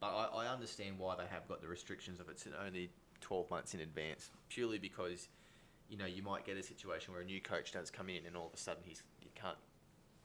But 0.00 0.14
I, 0.14 0.44
I 0.44 0.52
understand 0.52 0.98
why 0.98 1.14
they 1.16 1.26
have 1.30 1.46
got 1.48 1.60
the 1.60 1.68
restrictions 1.68 2.18
of 2.18 2.28
it's 2.28 2.46
only 2.64 2.90
12 3.20 3.50
months 3.50 3.74
in 3.74 3.80
advance, 3.80 4.30
purely 4.48 4.78
because, 4.78 5.28
you 5.88 5.96
know, 5.96 6.06
you 6.06 6.22
might 6.22 6.44
get 6.44 6.56
a 6.56 6.62
situation 6.62 7.12
where 7.12 7.22
a 7.22 7.24
new 7.24 7.40
coach 7.40 7.72
does 7.72 7.90
come 7.90 8.08
in 8.08 8.26
and 8.26 8.36
all 8.36 8.46
of 8.46 8.54
a 8.54 8.56
sudden 8.56 8.82
he's 8.84 9.02
you 9.22 9.30
can't 9.34 9.56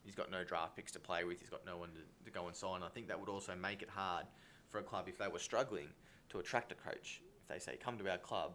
he's 0.07 0.15
got 0.15 0.31
no 0.31 0.41
draft 0.45 0.73
picks 0.77 0.93
to 0.93 0.99
play 0.99 1.25
with, 1.25 1.39
he's 1.41 1.49
got 1.49 1.65
no 1.65 1.75
one 1.77 1.89
to, 1.89 1.99
to 2.25 2.31
go 2.31 2.47
and 2.47 2.55
sign. 2.55 2.81
I 2.81 2.87
think 2.87 3.09
that 3.09 3.19
would 3.19 3.27
also 3.27 3.53
make 3.61 3.81
it 3.81 3.89
hard 3.89 4.25
for 4.69 4.79
a 4.79 4.81
club 4.83 5.05
if 5.09 5.17
they 5.17 5.27
were 5.27 5.37
struggling 5.37 5.89
to 6.29 6.39
attract 6.39 6.71
a 6.71 6.75
coach. 6.75 7.21
If 7.41 7.47
they 7.49 7.59
say, 7.59 7.77
come 7.77 7.97
to 7.97 8.09
our 8.09 8.17
club, 8.17 8.53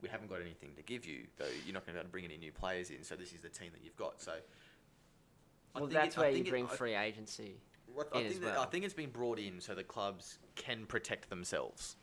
we 0.00 0.08
haven't 0.08 0.30
got 0.30 0.40
anything 0.40 0.70
to 0.76 0.82
give 0.82 1.04
you, 1.04 1.26
though 1.36 1.44
you're 1.66 1.74
not 1.74 1.84
going 1.84 1.92
to 1.94 1.98
be 1.98 1.98
able 2.00 2.08
to 2.08 2.10
bring 2.10 2.24
any 2.24 2.38
new 2.38 2.52
players 2.52 2.88
in, 2.90 3.04
so 3.04 3.14
this 3.16 3.34
is 3.34 3.42
the 3.42 3.50
team 3.50 3.68
that 3.74 3.84
you've 3.84 3.96
got. 3.96 4.20
So, 4.22 4.32
I 4.32 5.78
Well, 5.78 5.88
think 5.88 5.92
that's 6.00 6.16
it- 6.16 6.18
I 6.18 6.22
where 6.22 6.30
you 6.30 6.44
it- 6.44 6.48
bring 6.50 6.64
I- 6.66 6.74
free 6.76 6.94
agency. 6.94 7.60
what- 7.92 8.08
I 8.16 8.22
think, 8.28 8.40
that, 8.40 8.52
I 8.52 8.56
well. 8.60 8.70
think 8.70 8.84
it's 8.86 8.94
been 8.94 9.10
brought 9.10 9.38
in 9.38 9.60
so 9.60 9.74
the 9.74 9.84
clubs 9.84 10.38
can 10.56 10.86
protect 10.86 11.28
themselves. 11.28 11.96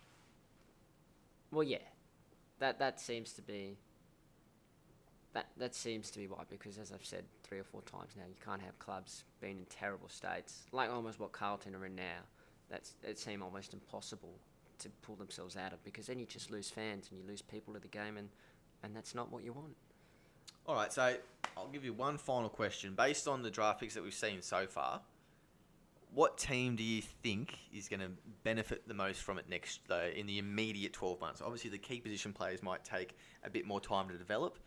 Well, 1.52 1.64
yeah, 1.64 1.80
that 2.60 2.78
that 2.78 3.00
seems 3.00 3.34
to 3.34 3.42
be. 3.42 3.80
That 5.34 5.48
that 5.58 5.74
seems 5.76 6.12
to 6.12 6.20
be 6.20 6.28
why, 6.28 6.44
because 6.48 6.78
as 6.78 6.92
I've 6.92 7.06
said 7.06 7.26
three 7.50 7.60
or 7.60 7.64
four 7.64 7.82
times 7.82 8.12
now, 8.16 8.24
you 8.30 8.36
can't 8.46 8.62
have 8.62 8.78
clubs 8.78 9.24
being 9.42 9.58
in 9.58 9.66
terrible 9.66 10.08
states, 10.08 10.66
like 10.72 10.92
almost 10.92 11.20
what 11.20 11.32
Carlton 11.32 11.76
are 11.76 11.86
in 11.86 11.96
now. 11.96 12.22
That's 12.70 12.94
it 13.04 13.18
seemed 13.18 13.42
almost 13.42 13.74
impossible 13.74 14.36
to 14.78 14.90
pull 15.02 15.16
themselves 15.16 15.58
out 15.58 15.74
of, 15.74 15.84
because 15.84 16.06
then 16.06 16.20
you 16.20 16.26
just 16.26 16.52
lose 16.52 16.70
fans 16.70 17.10
and 17.10 17.20
you 17.20 17.28
lose 17.28 17.42
people 17.42 17.74
to 17.74 17.80
the 17.80 17.88
game, 17.88 18.18
and 18.18 18.30
and 18.84 18.96
that's 18.96 19.16
not 19.16 19.32
what 19.32 19.44
you 19.44 19.52
want. 19.52 19.76
All 20.68 20.76
right, 20.76 20.94
so 20.94 21.16
I'll 21.58 21.68
give 21.68 21.84
you 21.84 21.94
one 21.94 22.18
final 22.18 22.50
question. 22.50 22.94
Based 22.94 23.28
on 23.28 23.42
the 23.42 23.50
draft 23.50 23.80
picks 23.80 23.96
that 23.96 24.04
we've 24.04 24.14
seen 24.14 24.42
so 24.42 24.68
far, 24.68 25.02
what 26.14 26.38
team 26.38 26.76
do 26.76 26.84
you 26.84 27.02
think 27.02 27.58
is 27.74 27.88
going 27.88 28.00
to 28.00 28.12
benefit 28.44 28.88
the 28.88 28.94
most 28.94 29.22
from 29.22 29.40
it 29.40 29.50
next, 29.50 29.82
though, 29.88 30.10
in 30.16 30.28
the 30.28 30.38
immediate 30.38 30.94
12 30.94 31.20
months? 31.20 31.42
Obviously, 31.42 31.72
the 31.72 31.78
key 31.78 32.00
position 32.00 32.34
players 32.34 32.64
might 32.64 32.84
take 32.84 33.18
a 33.44 33.50
bit 33.50 33.66
more 33.66 33.82
time 33.82 34.08
to 34.10 34.18
develop. 34.18 34.60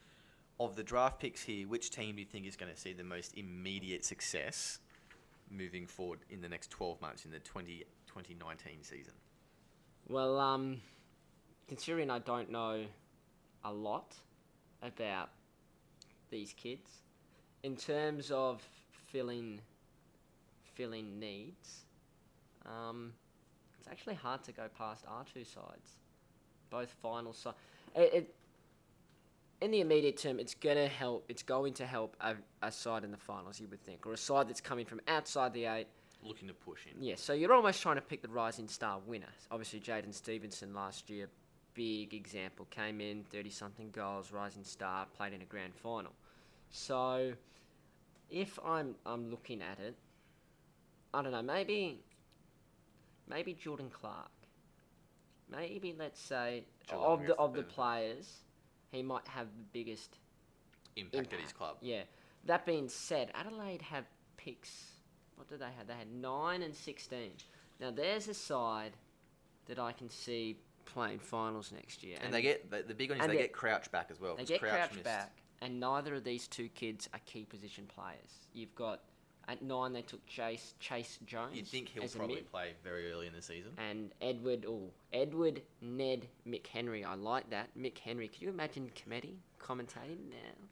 Of 0.61 0.76
the 0.76 0.82
draft 0.82 1.18
picks 1.18 1.42
here, 1.42 1.66
which 1.66 1.90
team 1.90 2.14
do 2.14 2.20
you 2.20 2.26
think 2.26 2.46
is 2.46 2.57
going 2.57 2.72
to 2.72 2.78
see 2.78 2.92
the 2.92 3.05
most 3.05 3.36
immediate 3.36 4.05
success 4.05 4.78
moving 5.50 5.86
forward 5.86 6.20
in 6.30 6.40
the 6.40 6.48
next 6.48 6.70
12 6.70 7.00
months 7.00 7.24
in 7.24 7.30
the 7.30 7.40
20, 7.40 7.84
2019 8.07 8.82
season? 8.82 9.12
Well, 10.09 10.38
um, 10.38 10.80
considering 11.68 12.11
I 12.11 12.18
don't 12.20 12.50
know 12.50 12.84
a 13.64 13.72
lot 13.72 14.14
about 14.82 15.30
these 16.30 16.53
kids, 16.53 16.88
in 17.62 17.76
terms 17.76 18.30
of 18.30 18.62
filling 19.11 19.61
filling 20.74 21.20
needs, 21.20 21.82
um, 22.64 23.12
it's 23.78 23.88
actually 23.88 24.14
hard 24.14 24.42
to 24.44 24.53
go 24.53 24.68
past 24.76 25.05
our 25.07 25.24
two 25.32 25.44
sides, 25.44 25.96
both 26.70 26.88
final 27.03 27.32
side. 27.32 27.55
It, 27.94 28.14
it 28.14 28.34
in 29.63 29.71
the 29.71 29.81
immediate 29.81 30.17
term, 30.17 30.39
it's 30.41 30.55
gonna 30.55 30.89
help. 30.89 31.25
It's 31.29 31.43
going 31.43 31.73
to 31.75 31.87
help 31.87 32.17
a, 32.21 32.35
a 32.63 32.73
side 32.73 33.05
in 33.05 33.11
the 33.11 33.17
finals, 33.17 33.61
you 33.61 33.69
would 33.69 33.83
think, 33.83 34.07
or 34.07 34.13
a 34.13 34.17
side 34.17 34.49
that's 34.49 34.61
coming 34.61 34.85
from 34.85 35.01
outside 35.09 35.53
the 35.55 35.67
eight 35.67 35.87
Looking 36.25 36.49
to 36.49 36.55
push 36.55 36.81
in. 36.87 37.03
yeah, 37.03 37.15
so 37.17 37.33
you're 37.33 37.53
almost 37.53 37.83
trying 37.83 37.97
to 37.97 38.01
pick 38.03 38.23
the 38.23 38.29
rising 38.29 38.69
star 38.69 39.01
winner. 39.07 39.27
Obviously, 39.51 39.81
Jaidyn 39.81 40.15
Stephenson 40.15 40.73
last 40.73 41.11
year, 41.11 41.29
big 41.75 42.15
example, 42.15 42.67
came 42.71 43.01
in, 43.01 43.25
30 43.25 43.51
something 43.51 43.91
goals, 43.91 44.31
rising 44.31 44.63
star, 44.63 45.07
played 45.17 45.33
in 45.33 45.43
a 45.43 45.45
grand 45.45 45.75
final. 45.75 46.13
So, 46.71 47.33
if 48.31 48.59
I'm 48.65 48.95
I'm 49.05 49.31
looking 49.31 49.63
at 49.63 49.79
it, 49.81 49.97
I 51.13 51.23
don't 51.23 51.33
know, 51.33 51.43
maybe 51.43 52.01
maybe 53.29 53.55
Jordan 53.55 53.91
Clark. 53.93 54.31
Maybe 55.51 55.95
let's 55.99 56.21
say 56.21 56.65
Geelong 56.89 57.05
of 57.21 57.27
the 57.27 57.35
of 57.35 57.53
the 57.55 57.63
the- 57.63 57.67
players, 57.67 58.43
he 58.93 59.03
might 59.03 59.26
have 59.26 59.47
the 59.57 59.64
biggest 59.72 60.18
Impact, 60.97 61.32
at 61.32 61.40
his 61.40 61.53
club. 61.53 61.76
yeah. 61.80 62.03
That 62.45 62.66
being 62.66 62.88
said, 62.88 63.30
Adelaide 63.34 63.82
have 63.82 64.05
picks. 64.36 64.86
What 65.36 65.49
did 65.49 65.61
they 65.61 65.70
have? 65.76 65.86
They 65.86 65.95
had 65.95 66.12
nine 66.12 66.62
and 66.62 66.74
sixteen. 66.74 67.32
Now 67.80 67.90
there's 67.90 68.28
a 68.28 68.34
side 68.34 68.93
that 69.66 69.78
I 69.78 69.93
can 69.93 70.09
see 70.11 70.57
playing 70.84 71.20
finals 71.20 71.72
next 71.72 72.03
year, 72.03 72.18
And, 72.20 72.34
they 72.34 72.43
get 72.43 72.68
the, 72.70 72.82
the 72.82 72.95
big 72.95 73.11
one 73.11 73.20
is 73.20 73.26
they 73.26 73.32
they- 73.34 73.43
get 73.43 73.53
Crouch 73.53 73.90
back 73.90 74.09
as 74.11 74.20
well. 74.20 74.36
they 74.36 74.45
get 74.45 74.61
Crouch 74.61 74.90
missed. 74.93 75.05
back, 75.05 75.32
and 75.62 75.78
neither 75.80 76.16
of 76.16 76.24
these 76.24 76.47
two 76.49 76.68
kids 76.70 77.09
are 77.14 77.20
key 77.24 77.45
position 77.45 77.86
players. 77.86 78.49
You've 78.53 78.74
got 78.74 79.01
at 79.49 79.62
nine 79.62 79.93
they 79.93 80.03
took 80.03 80.24
Chayce 80.26 80.74
Chayce 80.80 81.18
Jones. 81.26 81.57
You'd 81.57 81.66
think 81.66 81.88
he'll 81.88 82.05
as 82.05 82.14
a 82.14 82.18
probably 82.18 82.36
mid, 82.36 82.51
play 82.51 82.72
very 82.84 83.11
early 83.12 83.26
in 83.26 83.32
the 83.32 83.43
season. 83.43 83.72
and 83.78 84.11
Edward. 84.20 84.64
Oh, 84.68 84.90
Edward 85.12 85.62
Ned 85.80 86.26
McHenry. 86.47 87.05
I 87.05 87.14
like 87.14 87.51
that 87.51 87.68
McHenry. 87.78 88.30
Could 88.32 88.43
you 88.43 88.49
imagine 88.51 88.90
Comedy 89.05 89.36
commentating 89.61 90.30
now? 90.30 90.66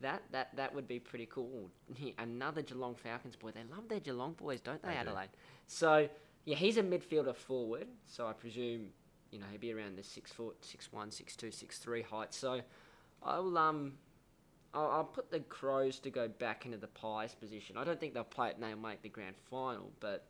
That 0.00 0.22
that 0.32 0.54
that 0.56 0.74
would 0.74 0.86
be 0.88 0.98
pretty 0.98 1.26
cool. 1.26 1.70
He- 1.94 2.14
Another 2.18 2.62
Geelong 2.62 2.94
Falcons 2.94 3.36
boy. 3.36 3.50
They 3.52 3.64
love 3.74 3.88
their 3.88 4.00
Geelong 4.00 4.32
boys, 4.34 4.60
don't 4.60 4.82
they, 4.82 4.88
They 4.88 4.94
do. 4.94 5.00
Adelaide? 5.00 5.28
So 5.66 6.08
yeah, 6.44 6.56
he's 6.56 6.76
a 6.76 6.82
midfielder 6.82 7.34
forward. 7.34 7.86
So 8.06 8.26
I 8.26 8.32
presume 8.32 8.88
you 9.30 9.38
know 9.38 9.46
he'd 9.50 9.60
be 9.60 9.72
around 9.72 9.96
the 9.98 10.02
six 10.02 10.30
foot, 10.32 10.56
six 10.64 10.92
one, 10.92 11.10
six 11.10 11.34
two, 11.36 11.50
six 11.50 11.78
three 11.78 12.02
height. 12.02 12.32
So 12.34 12.60
I'll 13.22 13.56
um. 13.58 13.94
I'll, 14.76 14.90
I'll 14.90 15.04
put 15.04 15.30
the 15.30 15.40
Crows 15.40 15.98
to 16.00 16.10
go 16.10 16.28
back 16.28 16.66
into 16.66 16.76
the 16.76 16.86
Pies 16.88 17.34
position. 17.34 17.78
I 17.78 17.84
don't 17.84 17.98
think 17.98 18.12
they'll 18.12 18.24
play 18.24 18.50
it 18.50 18.56
and 18.56 18.62
they'll 18.62 18.76
make 18.76 19.02
the 19.02 19.08
grand 19.08 19.36
final, 19.50 19.90
but 20.00 20.26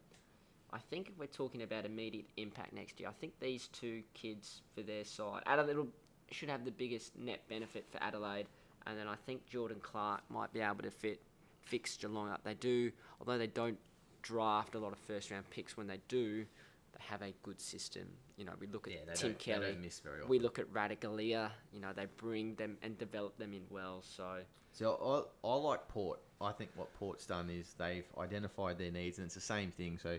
I 0.73 0.79
think 0.79 1.09
if 1.09 1.19
we're 1.19 1.27
talking 1.27 1.63
about 1.63 1.85
immediate 1.85 2.27
impact 2.37 2.73
next 2.73 3.01
year, 3.01 3.09
I 3.09 3.13
think 3.13 3.33
these 3.41 3.69
two 3.69 4.03
kids 4.15 4.63
for 4.75 4.83
their 4.83 5.05
side, 5.05 5.43
Adelaide 5.47 5.89
should 6.31 6.49
have 6.49 6.65
the 6.65 6.71
biggest 6.71 7.19
net 7.19 7.41
benefit 7.49 7.87
for 7.91 8.03
Adelaide, 8.03 8.47
and 8.87 8.97
then 8.97 9.09
I 9.09 9.17
think 9.27 9.47
Jordan 9.47 9.79
Clark 9.83 10.23
might 10.31 10.53
be 10.53 10.61
able 10.61 10.83
to 10.83 10.91
fit 10.91 11.21
fix 11.63 11.97
Geelong 11.97 12.31
up. 12.31 12.45
They 12.45 12.55
do, 12.55 12.93
although 13.21 13.39
they 13.39 13.49
don't 13.49 13.79
draft 14.23 14.77
a 14.77 14.79
lot 14.79 14.93
of 14.93 14.99
first 14.99 15.33
round 15.33 15.51
picks. 15.51 15.77
When 15.77 15.89
they 15.89 15.99
do, 16.07 16.45
they 16.93 17.05
have 17.09 17.23
a 17.23 17.35
good 17.43 17.61
system. 17.61 18.07
You 18.37 18.45
know, 18.45 18.53
we 18.61 18.67
look 18.67 18.87
at 18.87 18.93
Yeah, 18.93 19.15
Tim 19.15 19.31
don't, 19.31 19.39
Kelly. 19.39 19.67
don't 19.73 19.81
miss 19.81 19.99
very 20.01 20.19
often. 20.19 20.29
We 20.29 20.39
look 20.39 20.59
at 20.59 20.71
Radagalia, 20.73 21.51
you 21.73 21.81
know, 21.81 21.93
they 21.95 22.07
bring 22.19 22.55
them 22.57 22.77
and 22.83 22.99
develop 22.99 23.39
them 23.39 23.55
in 23.55 23.63
well. 23.71 24.03
So, 24.03 24.41
So 24.73 25.27
I, 25.43 25.49
I 25.49 25.55
like 25.55 25.89
Port. 25.89 26.21
I 26.41 26.53
think 26.53 26.71
what 26.77 26.93
Port's 26.95 27.25
done 27.25 27.49
is 27.49 27.75
they've 27.79 28.05
identified 28.19 28.77
their 28.79 28.91
needs, 28.91 29.17
and 29.19 29.25
it's 29.25 29.35
the 29.35 29.41
same 29.41 29.71
thing. 29.71 29.99
So 30.03 30.19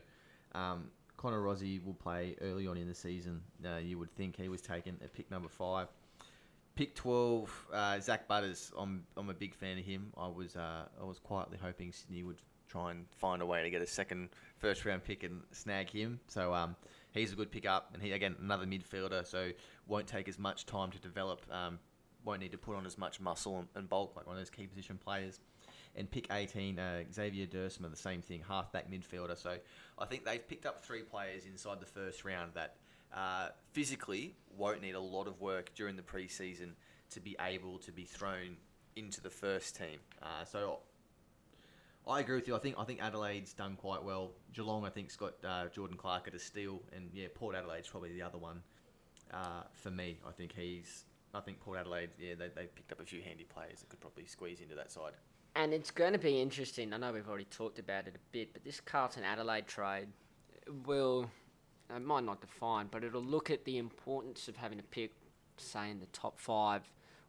um, 0.56 0.86
Connor 1.18 1.42
Rozee 1.42 1.84
will 1.86 1.94
play 1.94 2.36
early 2.42 2.66
on 2.66 2.76
in 2.78 2.88
the 2.88 2.96
season. 2.96 3.40
Uh, 3.64 3.78
you 3.78 4.00
would 4.00 4.12
think 4.16 4.36
he 4.36 4.50
was 4.50 4.62
taken 4.62 4.98
at 5.04 5.14
pick 5.14 5.30
number 5.30 5.50
five. 5.50 5.88
Pick 6.74 6.96
twelve, 6.96 7.52
uh, 7.72 8.00
Zak 8.00 8.28
Butters. 8.28 8.72
I'm 8.78 9.04
I'm 9.16 9.30
a 9.30 9.34
big 9.34 9.54
fan 9.56 9.78
of 9.80 9.86
him. 9.86 10.12
I 10.18 10.28
was 10.28 10.56
uh, 10.56 10.86
I 11.00 11.04
was 11.04 11.18
quietly 11.20 11.58
hoping 11.62 11.92
Sydney 11.92 12.24
would 12.24 12.42
try 12.68 12.92
and 12.92 13.06
find 13.16 13.42
a 13.42 13.46
way 13.46 13.64
to 13.64 13.70
get 13.70 13.82
a 13.82 13.88
second 13.88 14.30
first 14.58 14.86
round 14.86 15.04
pick 15.04 15.24
and 15.24 15.42
snag 15.52 15.90
him. 15.90 16.20
So 16.28 16.54
um, 16.54 16.76
he's 17.18 17.34
a 17.34 17.36
good 17.36 17.52
pickup, 17.52 17.92
and 17.94 18.02
he 18.02 18.12
again 18.12 18.36
another 18.42 18.66
midfielder. 18.66 19.26
So 19.26 19.52
won't 19.88 20.08
take 20.08 20.28
as 20.28 20.40
much 20.40 20.66
time 20.66 20.92
to 20.92 21.00
develop. 21.00 21.42
Um, 21.52 21.80
won't 22.24 22.42
need 22.42 22.52
to 22.52 22.58
put 22.58 22.76
on 22.76 22.86
as 22.86 22.98
much 22.98 23.20
muscle 23.20 23.60
and, 23.60 23.68
and 23.76 23.90
bulk 23.90 24.16
like 24.16 24.28
one 24.28 24.36
of 24.36 24.42
those 24.42 24.50
key 24.50 24.68
position 24.68 24.98
players. 24.98 25.40
And 25.96 26.12
pick 26.12 26.28
18, 26.32 26.78
uh, 26.78 27.04
Xavier 27.12 27.48
Duursma, 27.48 27.90
the 27.90 27.98
same 27.98 28.22
thing, 28.22 28.44
halfback 28.48 28.92
midfielder. 28.92 29.36
So 29.36 29.58
I 29.98 30.06
think 30.06 30.26
they've 30.26 30.46
picked 30.48 30.68
up 30.68 30.84
three 30.84 31.02
players 31.02 31.46
inside 31.46 31.80
the 31.80 31.88
first 31.88 32.24
round 32.24 32.52
that 32.54 32.76
uh, 33.16 33.50
physically 33.72 34.36
won't 34.56 34.82
need 34.82 34.94
a 34.94 35.00
lot 35.00 35.28
of 35.28 35.42
work 35.42 35.74
during 35.74 35.96
the 35.96 36.04
preseason 36.04 36.74
to 37.12 37.20
be 37.20 37.36
able 37.40 37.80
to 37.80 37.92
be 37.92 38.04
thrown 38.04 38.58
into 38.96 39.22
the 39.22 39.30
first 39.30 39.76
team. 39.76 40.00
Uh, 40.22 40.44
so 40.44 40.80
I 42.08 42.20
agree 42.22 42.36
with 42.36 42.48
you. 42.48 42.56
I 42.56 42.60
think 42.60 42.76
I 42.78 42.84
think 42.84 43.02
Adelaide's 43.02 43.54
done 43.54 43.76
quite 43.76 44.04
well. 44.04 44.32
Geelong, 44.54 44.86
I 44.86 44.90
think's 44.90 45.16
got 45.16 45.34
uh, 45.44 45.68
Jordan 45.68 45.98
Clark 45.98 46.28
at 46.28 46.34
a 46.36 46.40
steal, 46.40 46.82
and 46.96 47.10
yeah, 47.14 47.28
Port 47.34 47.56
Adelaide's 47.56 47.88
probably 47.88 48.14
the 48.14 48.22
other 48.22 48.38
one 48.38 48.62
uh, 49.34 49.64
for 49.74 49.92
me. 49.92 50.20
I 50.28 50.32
think 50.32 50.54
he's. 50.56 51.06
I 51.34 51.42
think 51.42 51.60
Port 51.60 51.78
Adelaide, 51.78 52.10
yeah, 52.20 52.36
they 52.36 52.48
they 52.48 52.68
picked 52.68 52.92
up 52.92 53.00
a 53.02 53.06
few 53.06 53.22
handy 53.22 53.44
players 53.44 53.82
that 53.82 53.90
could 53.90 54.00
probably 54.00 54.26
squeeze 54.26 54.62
into 54.62 54.76
that 54.76 54.90
side. 54.92 55.14
and 55.56 55.74
it's 55.74 55.92
going 55.92 56.14
to 56.14 56.20
be 56.20 56.42
interesting. 56.42 56.94
I 56.94 56.98
know 56.98 57.12
we've 57.12 57.28
already 57.28 57.46
talked 57.46 57.80
about 57.80 58.08
it 58.08 58.16
a 58.16 58.20
bit, 58.32 58.54
but 58.54 58.64
this 58.64 58.80
Carlton 58.80 59.24
Adelaide 59.24 59.68
trade 59.68 60.08
will, 60.86 61.30
it 61.94 62.02
might 62.02 62.24
not 62.24 62.42
define, 62.42 62.88
but 62.92 63.04
it'll 63.04 63.22
look 63.24 63.50
at 63.52 63.66
the 63.66 63.78
importance 63.78 64.48
of 64.48 64.56
having 64.56 64.80
a 64.80 64.84
pick, 64.84 65.12
say 65.58 65.90
in 65.92 66.00
the 66.00 66.06
top 66.08 66.40
five, 66.40 66.84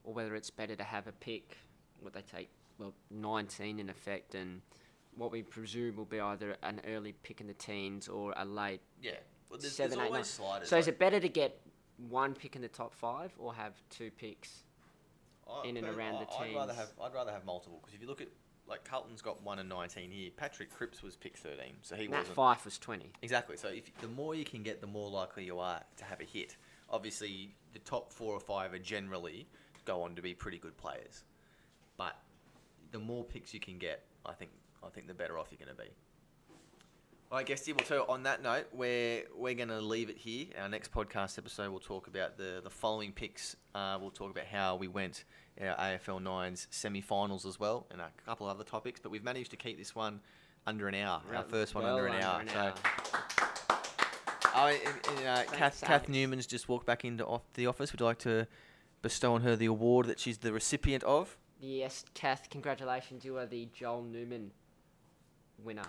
or 0.04 0.12
whether 0.14 0.34
it's 0.36 0.50
better 0.50 0.76
to 0.76 0.84
have 0.84 1.06
a 1.06 1.12
pick. 1.12 1.56
What 2.00 2.12
they 2.12 2.22
take, 2.22 2.50
well, 2.78 2.94
19 3.10 3.78
in 3.78 3.90
effect, 3.90 4.34
and 4.34 4.60
what 5.16 5.30
we 5.32 5.42
presume 5.42 5.96
will 5.96 6.04
be 6.04 6.20
either 6.20 6.56
an 6.62 6.80
early 6.86 7.12
pick 7.22 7.40
in 7.40 7.46
the 7.46 7.54
teens 7.54 8.08
or 8.08 8.32
a 8.36 8.44
late. 8.44 8.80
Yeah. 9.02 9.12
Well, 9.50 9.58
there's, 9.58 9.74
Seven, 9.74 9.98
there's 9.98 10.08
eight, 10.08 10.12
nine. 10.14 10.24
sliders. 10.24 10.68
So 10.68 10.76
is 10.78 10.88
it 10.88 10.98
better 10.98 11.18
to 11.20 11.28
get 11.28 11.60
one 12.08 12.34
pick 12.34 12.54
in 12.54 12.62
the 12.62 12.68
top 12.68 12.94
five 12.94 13.32
or 13.38 13.54
have 13.54 13.72
two 13.90 14.10
picks? 14.10 14.62
I- 15.50 15.66
in 15.66 15.78
and 15.78 15.86
around 15.88 16.20
the 16.20 16.30
I- 16.32 16.44
I'd 16.48 16.54
rather 16.54 16.74
have 16.74 16.90
I'd 17.02 17.14
rather 17.14 17.32
have 17.32 17.46
multiple 17.46 17.78
because 17.80 17.94
if 17.94 18.02
you 18.02 18.06
look 18.06 18.20
at 18.20 18.28
like 18.66 18.84
Carlton's 18.84 19.22
got 19.22 19.42
one 19.42 19.58
and 19.58 19.66
nineteen 19.68 20.10
here. 20.10 20.30
Patrick 20.36 20.70
Cripps 20.70 21.02
was 21.02 21.16
pick 21.16 21.38
thirteen, 21.38 21.76
so 21.80 21.96
he 21.96 22.06
Nat 22.06 22.18
wasn't 22.18 22.36
Fyfe 22.36 22.64
was 22.66 22.76
twenty. 22.78 23.12
exactly. 23.22 23.56
So 23.56 23.68
if 23.68 23.90
the 24.02 24.08
more 24.08 24.34
you 24.34 24.44
can 24.44 24.62
get, 24.62 24.82
the 24.82 24.86
more 24.86 25.08
likely 25.08 25.44
you 25.44 25.58
are 25.58 25.82
to 25.96 26.04
have 26.04 26.20
a 26.20 26.24
hit. 26.24 26.58
Obviously, 26.90 27.54
the 27.72 27.78
top 27.78 28.12
four 28.12 28.34
or 28.34 28.40
five 28.40 28.74
are 28.74 28.78
generally 28.78 29.48
go 29.86 30.02
on 30.02 30.14
to 30.16 30.20
be 30.20 30.34
pretty 30.34 30.58
good 30.58 30.76
players, 30.76 31.24
but 31.96 32.14
the 32.90 32.98
more 32.98 33.24
picks 33.24 33.52
you 33.54 33.60
can 33.60 33.78
get, 33.78 34.04
I 34.24 34.32
think 34.32 34.50
I 34.84 34.88
think 34.88 35.06
the 35.08 35.14
better 35.14 35.38
off 35.38 35.48
you're 35.50 35.64
going 35.64 35.76
to 35.76 35.82
be. 35.82 35.90
I 37.30 37.42
guess 37.42 37.60
Steve. 37.60 37.76
So 37.84 38.06
on 38.08 38.22
that 38.22 38.42
note, 38.42 38.66
we're 38.72 39.24
we're 39.36 39.54
going 39.54 39.68
to 39.68 39.80
leave 39.80 40.08
it 40.08 40.16
here. 40.16 40.46
Our 40.58 40.68
next 40.68 40.90
podcast 40.92 41.36
episode, 41.36 41.70
we'll 41.70 41.80
talk 41.80 42.06
about 42.06 42.38
the 42.38 42.60
the 42.64 42.70
following 42.70 43.12
picks. 43.12 43.54
Uh, 43.74 43.98
we'll 44.00 44.10
talk 44.10 44.30
about 44.30 44.46
how 44.46 44.76
we 44.76 44.88
went 44.88 45.24
in 45.58 45.66
our 45.66 45.76
AFL 45.76 46.22
nines 46.22 46.68
semi-finals 46.70 47.44
as 47.44 47.60
well, 47.60 47.86
and 47.90 48.00
a 48.00 48.10
couple 48.24 48.48
of 48.48 48.56
other 48.56 48.64
topics. 48.64 48.98
But 48.98 49.10
we've 49.10 49.24
managed 49.24 49.50
to 49.50 49.56
keep 49.56 49.76
this 49.76 49.94
one 49.94 50.20
under 50.66 50.88
an 50.88 50.94
hour. 50.94 51.20
Our 51.34 51.44
first 51.44 51.74
one 51.74 51.84
Well 51.84 51.96
under 51.98 52.06
an 52.06 52.22
hour. 52.22 52.40
an 52.40 52.48
so. 52.48 52.58
hour. 52.58 52.74
Oh, 54.54 54.66
and, 54.66 55.18
and, 55.18 55.26
uh, 55.26 55.44
Kath, 55.52 55.82
Kath 55.84 56.08
Newman's 56.08 56.46
just 56.46 56.68
walked 56.68 56.86
back 56.86 57.04
into 57.04 57.24
off 57.26 57.42
the 57.54 57.66
office. 57.66 57.92
Would 57.92 58.00
you 58.00 58.06
like 58.06 58.18
to 58.20 58.46
bestow 59.02 59.34
on 59.34 59.42
her 59.42 59.54
the 59.54 59.66
award 59.66 60.06
that 60.06 60.18
she's 60.18 60.38
the 60.38 60.52
recipient 60.52 61.04
of? 61.04 61.36
Yes, 61.60 62.04
Kath, 62.14 62.48
congratulations. 62.50 63.24
You 63.24 63.36
are 63.38 63.46
the 63.46 63.68
Joel 63.74 64.02
Newman 64.02 64.50
winner 65.64 65.82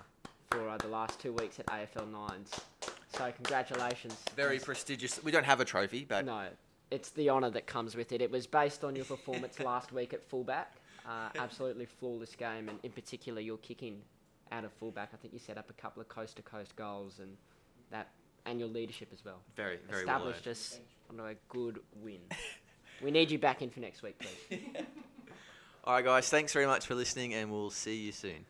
for 0.50 0.68
uh, 0.68 0.78
the 0.78 0.88
last 0.88 1.20
two 1.20 1.32
weeks 1.34 1.60
at 1.60 1.68
AFL 1.68 2.12
Nines. 2.12 2.60
So 3.14 3.32
congratulations. 3.32 4.16
Very 4.36 4.60
prestigious. 4.60 5.24
We 5.24 5.32
don't 5.32 5.46
have 5.46 5.60
a 5.60 5.66
trophy, 5.66 6.06
but 6.08 6.26
No, 6.26 6.48
it's 6.90 7.10
the 7.12 7.30
honour 7.30 7.52
that 7.52 7.68
comes 7.68 7.96
with 7.96 8.12
it. 8.12 8.22
It 8.22 8.32
was 8.32 8.48
based 8.48 8.84
on 8.84 8.96
your 8.96 9.06
performance 9.16 9.60
last 9.60 9.92
week 9.92 10.14
at 10.14 10.28
fullback. 10.28 10.76
Uh, 11.08 11.30
absolutely 11.40 11.86
flawless 11.86 12.36
game, 12.36 12.68
and 12.70 12.80
in 12.84 12.92
particular, 12.92 13.40
your 13.40 13.58
kicking 13.58 14.02
out 14.52 14.64
of 14.64 14.72
fullback. 14.74 15.10
I 15.14 15.18
think 15.18 15.34
you 15.34 15.40
set 15.40 15.58
up 15.58 15.70
a 15.70 15.74
couple 15.74 16.02
of 16.02 16.10
coast 16.10 16.36
to 16.38 16.42
coast 16.42 16.76
goals, 16.76 17.20
and 17.20 17.36
that 17.92 18.10
and 18.46 18.60
your 18.60 18.70
leadership 18.70 19.10
as 19.14 19.24
well. 19.24 19.40
very, 19.56 19.78
very 19.90 20.06
well 20.06 20.16
Established 20.16 20.48
earned. 20.48 20.52
us 20.56 20.80
on 21.12 21.20
a 21.20 21.36
good 21.50 21.80
win. 22.02 22.20
we 23.04 23.12
need 23.12 23.30
you 23.30 23.38
back 23.38 23.62
in 23.62 23.70
for 23.70 23.80
next 23.82 24.02
week, 24.02 24.18
please. 24.20 24.60
All 25.90 25.96
right, 25.96 26.06
guys. 26.06 26.30
Thanks 26.30 26.54
very 26.54 26.68
much 26.68 26.86
for 26.86 26.94
listening, 26.94 27.34
and 27.34 27.50
we'll 27.50 27.72
see 27.72 27.96
you 27.96 28.12
soon. 28.12 28.46